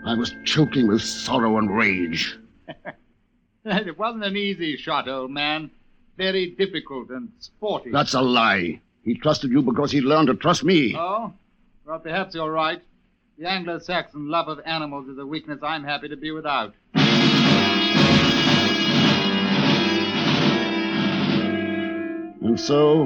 I 0.05 0.15
was 0.15 0.35
choking 0.45 0.87
with 0.87 1.01
sorrow 1.01 1.57
and 1.57 1.75
rage. 1.75 2.37
it 3.65 3.97
wasn't 3.97 4.25
an 4.25 4.37
easy 4.37 4.75
shot, 4.77 5.07
old 5.07 5.31
man. 5.31 5.71
Very 6.19 6.47
difficult 6.47 7.11
and 7.11 7.31
sporty. 7.39 7.91
That's 7.91 8.13
a 8.13 8.19
lie. 8.21 8.81
He 9.05 9.15
trusted 9.17 9.51
you 9.51 9.61
because 9.61 9.89
he 9.89 10.01
learned 10.01 10.27
to 10.27 10.33
trust 10.33 10.65
me. 10.65 10.93
Oh? 10.93 11.31
Well, 11.85 11.99
perhaps 11.99 12.35
you're 12.35 12.51
right. 12.51 12.81
The 13.37 13.47
Anglo 13.47 13.79
Saxon 13.79 14.27
love 14.27 14.49
of 14.49 14.59
animals 14.65 15.07
is 15.07 15.17
a 15.17 15.25
weakness 15.25 15.59
I'm 15.63 15.85
happy 15.85 16.09
to 16.09 16.17
be 16.17 16.31
without. 16.31 16.73
And 22.41 22.59
so, 22.59 23.03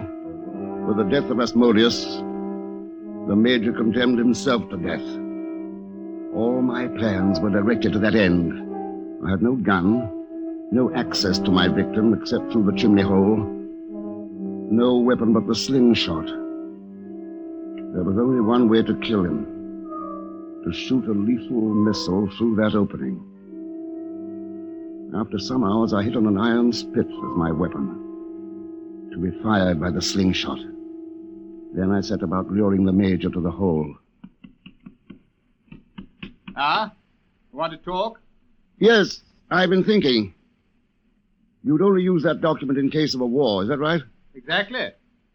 with 0.87 0.97
the 0.97 1.03
death 1.03 1.29
of 1.29 1.39
Asmodeus, 1.39 2.15
the 3.27 3.35
Major 3.35 3.73
condemned 3.73 4.17
himself 4.17 4.67
to 4.71 4.77
death. 4.77 5.05
All 6.33 6.63
my 6.63 6.87
plans 6.87 7.39
were 7.39 7.51
directed 7.51 7.93
to 7.93 7.99
that 7.99 8.15
end. 8.15 8.53
I 9.23 9.29
had 9.29 9.43
no 9.43 9.55
gun, 9.55 10.22
no 10.73 10.91
access 10.95 11.37
to 11.37 11.51
my 11.51 11.67
victim 11.67 12.15
except 12.15 12.51
through 12.51 12.63
the 12.63 12.75
chimney 12.75 13.03
hole, 13.03 13.37
no 14.71 14.97
weapon 14.97 15.31
but 15.31 15.45
the 15.45 15.53
slingshot. 15.53 16.25
There 16.25 18.03
was 18.03 18.17
only 18.17 18.41
one 18.41 18.67
way 18.69 18.81
to 18.81 18.95
kill 18.95 19.23
him 19.23 19.45
to 20.65 20.73
shoot 20.73 21.05
a 21.05 21.11
lethal 21.11 21.61
missile 21.75 22.27
through 22.35 22.55
that 22.55 22.73
opening. 22.73 23.21
After 25.15 25.37
some 25.37 25.63
hours, 25.63 25.93
I 25.93 26.01
hit 26.01 26.15
on 26.15 26.25
an 26.25 26.39
iron 26.39 26.73
spit 26.73 27.05
as 27.05 27.37
my 27.37 27.51
weapon 27.51 29.09
to 29.11 29.17
be 29.19 29.29
fired 29.43 29.79
by 29.79 29.91
the 29.91 30.01
slingshot. 30.01 30.57
Then 31.75 31.91
I 31.91 32.01
set 32.01 32.23
about 32.23 32.49
luring 32.49 32.83
the 32.83 32.91
Major 32.91 33.29
to 33.29 33.41
the 33.41 33.51
hole. 33.51 33.95
Ah? 36.55 36.91
Want 37.51 37.73
to 37.73 37.77
talk? 37.77 38.19
Yes, 38.79 39.21
I've 39.51 39.69
been 39.69 39.83
thinking. 39.83 40.33
You'd 41.63 41.81
only 41.81 42.03
use 42.03 42.23
that 42.23 42.41
document 42.41 42.77
in 42.77 42.89
case 42.89 43.13
of 43.15 43.21
a 43.21 43.25
war, 43.25 43.63
is 43.63 43.69
that 43.69 43.77
right? 43.77 44.01
Exactly. 44.35 44.89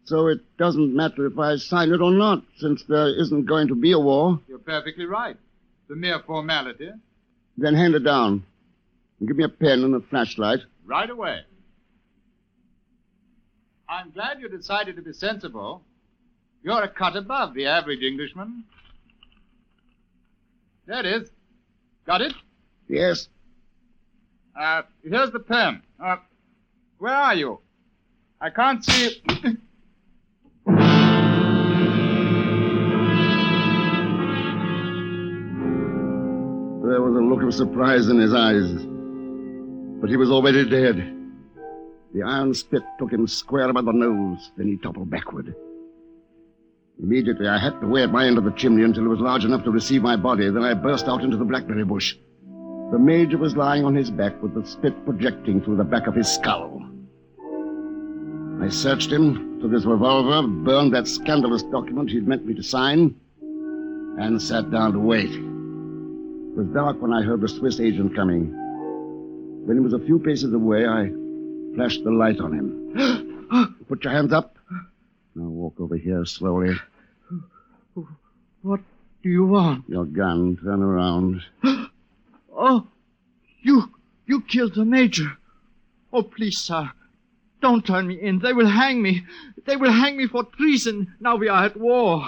So 0.04 0.28
it 0.28 0.40
doesn't 0.56 0.94
matter 0.94 1.26
if 1.26 1.38
I 1.38 1.56
sign 1.56 1.90
it 1.90 2.00
or 2.00 2.10
not, 2.10 2.42
since 2.58 2.82
there 2.84 3.08
isn't 3.08 3.46
going 3.46 3.68
to 3.68 3.74
be 3.74 3.92
a 3.92 3.98
war. 3.98 4.40
You're 4.48 4.58
perfectly 4.58 5.06
right. 5.06 5.36
It's 5.82 5.90
a 5.90 5.96
mere 5.96 6.20
formality. 6.20 6.90
Then 7.56 7.74
hand 7.74 7.94
it 7.94 8.04
down. 8.04 8.44
And 9.18 9.28
give 9.28 9.36
me 9.36 9.44
a 9.44 9.48
pen 9.48 9.84
and 9.84 9.94
a 9.94 10.00
flashlight. 10.00 10.60
Right 10.86 11.10
away. 11.10 11.40
I'm 13.88 14.10
glad 14.10 14.40
you 14.40 14.48
decided 14.48 14.96
to 14.96 15.02
be 15.02 15.12
sensible. 15.12 15.82
You're 16.62 16.82
a 16.82 16.88
cut 16.88 17.16
above 17.16 17.54
the 17.54 17.66
average 17.66 18.02
Englishman. 18.02 18.64
There 20.86 21.00
it 21.00 21.06
is. 21.06 21.30
Got 22.06 22.20
it? 22.20 22.34
Yes. 22.88 23.28
Uh, 24.59 24.82
here's 25.04 25.30
the 25.30 25.38
pen. 25.38 25.82
Uh, 26.02 26.16
where 26.98 27.14
are 27.14 27.34
you? 27.34 27.61
I 28.40 28.50
can't 28.50 28.84
see. 28.84 29.22
There 36.88 37.02
was 37.02 37.16
a 37.16 37.20
look 37.20 37.42
of 37.42 37.52
surprise 37.52 38.09
in 38.09 38.18
his 38.18 38.32
eyes. 38.32 38.72
But 40.00 40.09
he 40.09 40.16
was 40.16 40.30
already 40.30 40.68
dead. 40.68 40.96
The 42.14 42.22
iron 42.22 42.54
spit 42.54 42.82
took 42.98 43.12
him 43.12 43.26
square 43.26 43.70
by 43.74 43.82
the 43.82 43.92
nose, 43.92 44.50
then 44.56 44.68
he 44.68 44.78
toppled 44.78 45.11
backward. 45.11 45.54
Immediately, 47.00 47.46
I 47.46 47.59
hacked 47.59 47.84
away 47.84 48.04
at 48.04 48.11
my 48.11 48.26
end 48.26 48.38
of 48.38 48.44
the 48.44 48.52
chimney 48.52 48.84
until 48.84 49.04
it 49.04 49.09
was 49.09 49.20
large 49.20 49.44
enough 49.44 49.64
to 49.64 49.70
receive 49.70 50.00
my 50.00 50.16
body. 50.16 50.48
Then 50.50 50.64
I 50.64 50.72
burst 50.72 51.09
out 51.09 51.22
into 51.22 51.36
the 51.36 51.44
blackberry 51.44 51.84
bush. 51.84 52.16
The 52.91 52.99
major 52.99 53.36
was 53.36 53.55
lying 53.55 53.84
on 53.84 53.95
his 53.95 54.11
back 54.11 54.43
with 54.43 54.55
the 54.55 54.64
spit 54.64 55.05
projecting 55.05 55.61
through 55.61 55.76
the 55.76 55.84
back 55.84 56.07
of 56.07 56.14
his 56.14 56.26
skull. 56.26 56.82
I 58.62 58.70
searched 58.70 59.12
him, 59.12 59.61
took 59.61 59.72
his 59.72 59.84
revolver, 59.84 60.49
burned 60.49 60.95
that 60.95 61.07
scandalous 61.07 61.62
document 61.64 62.11
he'd 62.11 62.26
meant 62.26 62.47
me 62.47 62.55
to 62.55 62.62
sign, 62.62 63.14
and 63.41 64.41
sat 64.41 64.70
down 64.70 64.95
to 64.95 64.99
wait. 64.99 65.30
It 65.30 66.57
was 66.57 66.66
dark 66.72 67.01
when 67.03 67.12
I 67.12 67.20
heard 67.22 67.43
the 67.43 67.49
Swiss 67.49 67.78
agent 67.78 68.16
coming. 68.16 68.55
When 69.66 69.76
he 69.76 69.82
was 69.82 69.93
a 69.93 69.99
few 69.99 70.18
paces 70.18 70.55
away, 70.55 70.86
I 70.86 71.11
flashed 71.74 72.05
the 72.05 72.11
light 72.11 72.41
on 72.41 72.53
him. 72.55 73.84
Put 73.89 74.03
your 74.03 74.14
hands 74.14 74.32
up. 74.32 74.57
Now 75.34 75.45
walk 75.45 75.74
over 75.78 75.97
here 75.97 76.24
slowly. 76.24 76.74
What 78.62 78.80
do 79.22 79.28
you 79.28 79.45
want? 79.45 79.84
Your 79.89 80.07
gun. 80.07 80.57
Turn 80.64 80.82
around. 80.82 81.43
Oh, 82.61 82.88
you, 83.62 83.94
you 84.26 84.40
killed 84.40 84.74
the 84.74 84.84
major. 84.84 85.38
Oh, 86.12 86.24
please, 86.24 86.59
sir, 86.59 86.90
don't 87.62 87.86
turn 87.86 88.09
me 88.09 88.20
in. 88.20 88.40
They 88.40 88.52
will 88.52 88.66
hang 88.66 89.00
me. 89.00 89.24
They 89.64 89.76
will 89.76 89.92
hang 89.92 90.16
me 90.16 90.26
for 90.26 90.42
treason. 90.42 91.14
Now 91.20 91.36
we 91.36 91.46
are 91.48 91.66
at 91.66 91.76
war. 91.76 92.26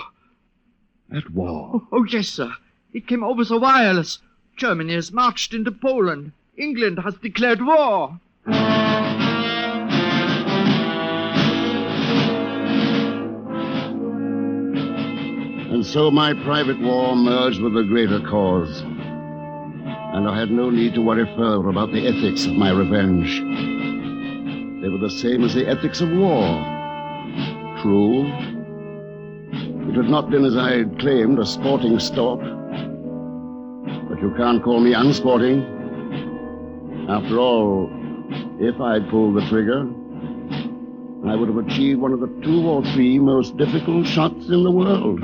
At 1.12 1.30
war? 1.30 1.70
Oh, 1.74 1.88
oh 1.90 2.04
yes, 2.04 2.28
sir. 2.28 2.52
It 2.92 3.08
came 3.08 3.24
over 3.24 3.44
the 3.44 3.58
wireless. 3.58 4.20
Germany 4.56 4.94
has 4.94 5.10
marched 5.10 5.52
into 5.52 5.72
Poland. 5.72 6.30
England 6.56 7.00
has 7.00 7.16
declared 7.16 7.66
war. 7.66 8.20
And 15.72 15.84
so 15.84 16.12
my 16.12 16.34
private 16.34 16.80
war 16.80 17.16
merged 17.16 17.60
with 17.60 17.74
the 17.74 17.82
greater 17.82 18.20
cause. 18.20 18.84
And 20.12 20.28
I 20.28 20.38
had 20.38 20.50
no 20.50 20.70
need 20.70 20.94
to 20.94 21.02
worry 21.02 21.24
further 21.36 21.68
about 21.68 21.92
the 21.92 22.06
ethics 22.06 22.44
of 22.44 22.54
my 22.54 22.70
revenge. 22.70 23.40
They 24.82 24.88
were 24.88 24.98
the 24.98 25.10
same 25.10 25.44
as 25.44 25.54
the 25.54 25.68
ethics 25.68 26.00
of 26.00 26.10
war. 26.10 26.42
True. 27.80 28.26
It 29.88 29.94
had 29.94 30.08
not 30.08 30.28
been, 30.28 30.44
as 30.44 30.56
I 30.56 30.78
had 30.78 30.98
claimed, 30.98 31.38
a 31.38 31.46
sporting 31.46 31.98
sport. 32.00 32.40
But 32.40 34.20
you 34.20 34.34
can't 34.36 34.62
call 34.62 34.80
me 34.80 34.94
unsporting. 34.94 35.62
After 37.08 37.38
all, 37.38 37.88
if 38.58 38.80
I'd 38.80 39.08
pulled 39.10 39.36
the 39.36 39.48
trigger, 39.48 39.88
I 41.28 41.36
would 41.36 41.48
have 41.48 41.58
achieved 41.58 42.00
one 42.00 42.12
of 42.12 42.20
the 42.20 42.32
two 42.42 42.66
or 42.66 42.82
three 42.94 43.18
most 43.18 43.56
difficult 43.56 44.06
shots 44.06 44.48
in 44.48 44.64
the 44.64 44.70
world. 44.70 45.20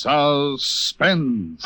Suspense. 0.00 1.60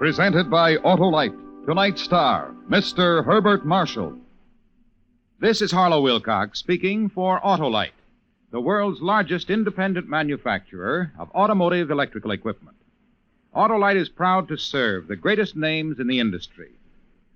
Presented 0.00 0.50
by 0.50 0.78
Autolite. 0.78 1.64
Tonight's 1.64 2.02
star, 2.02 2.52
Mr. 2.68 3.24
Herbert 3.24 3.64
Marshall. 3.64 4.18
This 5.38 5.62
is 5.62 5.70
Harlow 5.70 6.00
Wilcox 6.00 6.58
speaking 6.58 7.08
for 7.08 7.40
Autolite, 7.42 7.94
the 8.50 8.58
world's 8.60 9.00
largest 9.00 9.48
independent 9.48 10.08
manufacturer 10.08 11.12
of 11.20 11.30
automotive 11.36 11.92
electrical 11.92 12.32
equipment. 12.32 12.76
Autolite 13.54 13.94
is 13.94 14.08
proud 14.08 14.48
to 14.48 14.56
serve 14.56 15.06
the 15.06 15.14
greatest 15.14 15.54
names 15.54 16.00
in 16.00 16.08
the 16.08 16.18
industry. 16.18 16.72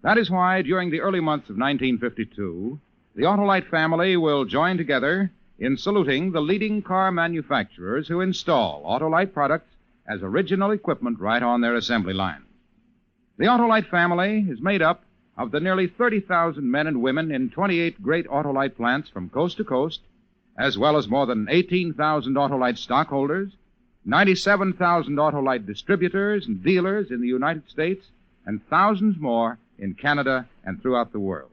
That 0.02 0.18
is 0.18 0.28
why, 0.28 0.62
during 0.62 0.90
the 0.90 1.02
early 1.02 1.20
months 1.20 1.50
of 1.50 1.56
1952, 1.56 2.80
the 3.14 3.22
Autolite 3.22 3.70
family 3.70 4.16
will 4.16 4.44
join 4.44 4.76
together 4.76 5.30
in 5.61 5.76
saluting 5.76 6.32
the 6.32 6.40
leading 6.40 6.82
car 6.82 7.12
manufacturers 7.12 8.08
who 8.08 8.22
install 8.22 8.82
Autolite 8.82 9.32
products 9.32 9.70
as 10.11 10.22
original 10.22 10.72
equipment 10.72 11.20
right 11.20 11.42
on 11.42 11.61
their 11.61 11.76
assembly 11.76 12.12
line. 12.12 12.42
The 13.38 13.46
Autolite 13.46 13.88
family 13.88 14.44
is 14.50 14.61
made 14.61 14.82
up 14.82 15.04
of 15.38 15.52
the 15.52 15.61
nearly 15.61 15.86
30,000 15.86 16.68
men 16.68 16.88
and 16.88 17.00
women 17.00 17.30
in 17.30 17.48
28 17.50 18.02
great 18.02 18.26
Autolite 18.26 18.76
plants 18.76 19.08
from 19.08 19.30
coast 19.30 19.56
to 19.58 19.64
coast, 19.64 20.00
as 20.58 20.76
well 20.76 20.96
as 20.96 21.08
more 21.08 21.26
than 21.26 21.46
18,000 21.48 22.34
Autolite 22.34 22.76
stockholders, 22.76 23.52
97,000 24.04 25.14
Autolite 25.14 25.64
distributors 25.64 26.46
and 26.46 26.62
dealers 26.64 27.12
in 27.12 27.20
the 27.20 27.28
United 27.28 27.70
States, 27.70 28.06
and 28.44 28.66
thousands 28.68 29.16
more 29.18 29.58
in 29.78 29.94
Canada 29.94 30.48
and 30.64 30.82
throughout 30.82 31.12
the 31.12 31.20
world. 31.20 31.52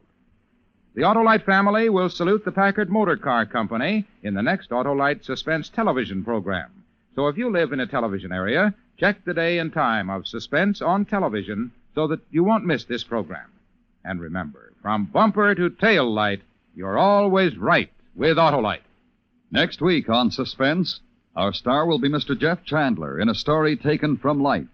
The 0.95 1.03
Autolite 1.03 1.45
family 1.45 1.89
will 1.89 2.09
salute 2.09 2.43
the 2.43 2.51
Packard 2.51 2.89
Motor 2.89 3.17
Car 3.17 3.45
Company 3.45 4.05
in 4.23 4.33
the 4.33 4.41
next 4.41 4.71
Autolite 4.71 5.23
Suspense 5.23 5.69
television 5.69 6.23
program. 6.23 6.76
So 7.17 7.29
if 7.29 7.37
you 7.39 7.51
live 7.51 7.73
in 7.73 7.79
a 7.79 7.87
television 7.87 8.31
area, 8.31 8.75
check 8.99 9.25
the 9.25 9.33
day 9.33 9.57
and 9.57 9.73
time 9.73 10.07
of 10.07 10.27
suspense 10.27 10.83
on 10.83 11.03
television 11.03 11.71
so 11.95 12.05
that 12.09 12.19
you 12.29 12.43
won't 12.43 12.63
miss 12.63 12.85
this 12.85 13.03
program. 13.03 13.49
And 14.05 14.21
remember, 14.21 14.71
from 14.83 15.05
bumper 15.05 15.55
to 15.55 15.71
tail 15.71 16.13
light, 16.13 16.43
you're 16.75 16.99
always 16.99 17.57
right 17.57 17.89
with 18.15 18.37
Autolite. 18.37 18.85
Next 19.49 19.81
week 19.81 20.09
on 20.09 20.29
Suspense, 20.29 20.99
our 21.35 21.53
star 21.53 21.87
will 21.87 21.97
be 21.97 22.07
Mr. 22.07 22.39
Jeff 22.39 22.63
Chandler 22.63 23.19
in 23.19 23.29
a 23.29 23.33
story 23.33 23.75
taken 23.75 24.17
from 24.17 24.39
life, 24.39 24.67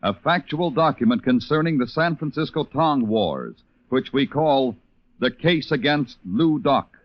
a 0.00 0.14
factual 0.14 0.70
document 0.70 1.24
concerning 1.24 1.78
the 1.78 1.88
San 1.88 2.14
Francisco 2.14 2.62
Tong 2.62 3.08
Wars, 3.08 3.56
which 3.88 4.12
we 4.12 4.24
call 4.24 4.76
The 5.18 5.32
Case 5.32 5.72
Against 5.72 6.18
Lou 6.24 6.60
Doc. 6.60 6.97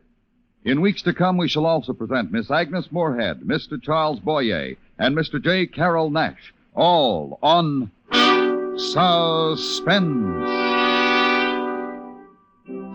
In 0.66 0.80
weeks 0.80 1.02
to 1.02 1.14
come, 1.14 1.36
we 1.36 1.50
shall 1.50 1.66
also 1.66 1.92
present 1.92 2.32
Miss 2.32 2.50
Agnes 2.50 2.90
Moorehead, 2.90 3.42
Mr. 3.42 3.82
Charles 3.82 4.20
Boyer, 4.20 4.76
and 4.98 5.14
Mr. 5.14 5.44
J. 5.44 5.66
Carrol 5.66 6.10
Naish, 6.10 6.54
all 6.74 7.38
on 7.44 7.92
Suspense. 8.78 10.48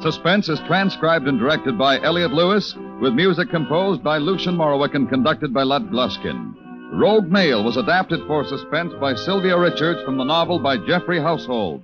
Suspense 0.02 0.48
is 0.48 0.60
transcribed 0.60 1.28
and 1.28 1.38
directed 1.38 1.76
by 1.76 2.00
Elliott 2.00 2.32
Lewis, 2.32 2.74
with 3.02 3.12
music 3.12 3.50
composed 3.50 4.02
by 4.02 4.16
Lucien 4.16 4.56
Moraweck 4.56 4.94
and 4.94 5.10
conducted 5.10 5.52
by 5.52 5.62
Lud 5.62 5.90
Gluskin. 5.90 6.54
Rogue 6.94 7.28
Male 7.28 7.62
was 7.62 7.76
adapted 7.76 8.20
for 8.26 8.46
Suspense 8.46 8.94
by 8.98 9.14
Sylvia 9.14 9.58
Richards 9.58 10.02
from 10.04 10.16
the 10.16 10.24
novel 10.24 10.58
by 10.58 10.78
Geoffrey 10.78 11.20
Household. 11.20 11.82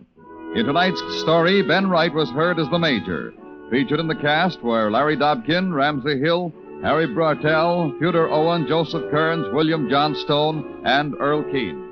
In 0.55 0.65
tonight's 0.65 1.03
story, 1.21 1.61
Ben 1.61 1.91
Wright 1.91 2.15
was 2.15 2.31
heard 2.31 2.59
as 2.59 2.71
the 2.71 2.79
Major. 2.79 3.35
Featured 3.71 4.01
in 4.01 4.07
the 4.07 4.15
cast 4.15 4.63
were 4.63 4.91
Larry 4.91 5.17
Dobkin, 5.17 5.73
Ramsey 5.75 6.21
Hill, 6.21 6.53
Harry 6.83 7.07
Bartell, 7.07 7.95
Tudor 7.99 8.29
Owen, 8.29 8.67
Joseph 8.69 9.11
Kearns, 9.11 9.47
William 9.53 9.89
Johnstone, 9.89 10.83
and 10.85 11.15
Earl 11.19 11.43
Keane. 11.45 11.83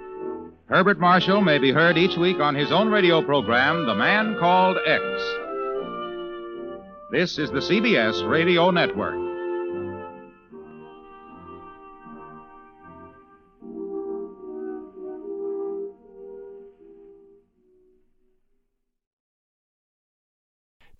Herbert 0.68 1.00
Marshall 1.00 1.40
may 1.40 1.58
be 1.58 1.72
heard 1.72 1.96
each 1.96 2.16
week 2.16 2.38
on 2.40 2.54
his 2.54 2.70
own 2.70 2.88
radio 2.88 3.22
program, 3.22 3.86
The 3.86 3.94
Man 3.94 4.36
Called 4.38 4.76
X. 4.86 5.02
This 7.10 7.38
is 7.38 7.50
the 7.50 7.60
CBS 7.60 8.28
Radio 8.28 8.70
Network. 8.70 9.31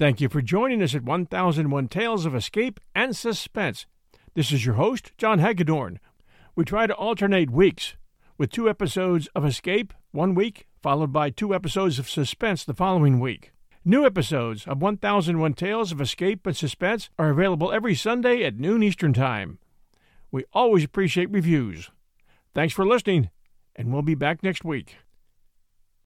Thank 0.03 0.21
you 0.21 0.29
for 0.29 0.43
joining 0.43 0.83
us 0.83 0.97
at 0.97 1.05
1001 1.05 1.87
Tales 1.87 2.27
of 2.27 2.35
Escape 2.35 2.81
and 2.93 3.15
Suspense. 3.15 3.87
This 4.35 4.51
is 4.51 4.67
your 4.67 4.75
host, 4.75 5.13
John 5.17 5.39
Hagedorn. 5.39 6.01
We 6.57 6.65
try 6.65 6.89
to 6.89 6.95
alternate 6.97 7.51
weeks 7.51 7.95
with 8.37 8.51
two 8.51 8.69
episodes 8.69 9.29
of 9.37 9.45
Escape 9.45 9.95
one 10.11 10.35
week, 10.35 10.67
followed 10.83 11.13
by 11.13 11.31
two 11.31 11.55
episodes 11.55 12.01
of 12.01 12.11
Suspense 12.11 12.65
the 12.65 12.75
following 12.75 13.21
week. 13.21 13.53
New 13.85 14.05
episodes 14.05 14.67
of 14.67 14.83
1001 14.83 15.55
Tales 15.55 15.93
of 15.93 16.01
Escape 16.01 16.49
and 16.49 16.57
Suspense 16.57 17.09
are 17.17 17.31
available 17.31 17.71
every 17.71 17.95
Sunday 17.95 18.43
at 18.43 18.59
noon 18.59 18.83
Eastern 18.83 19.13
Time. 19.13 19.61
We 20.33 20.47
always 20.53 20.83
appreciate 20.83 21.31
reviews. 21.31 21.93
Thanks 22.57 22.75
for 22.75 22.85
listening, 22.85 23.31
and 23.77 23.93
we'll 23.93 24.03
be 24.03 24.17
back 24.17 24.43
next 24.43 24.65
week. 24.65 24.97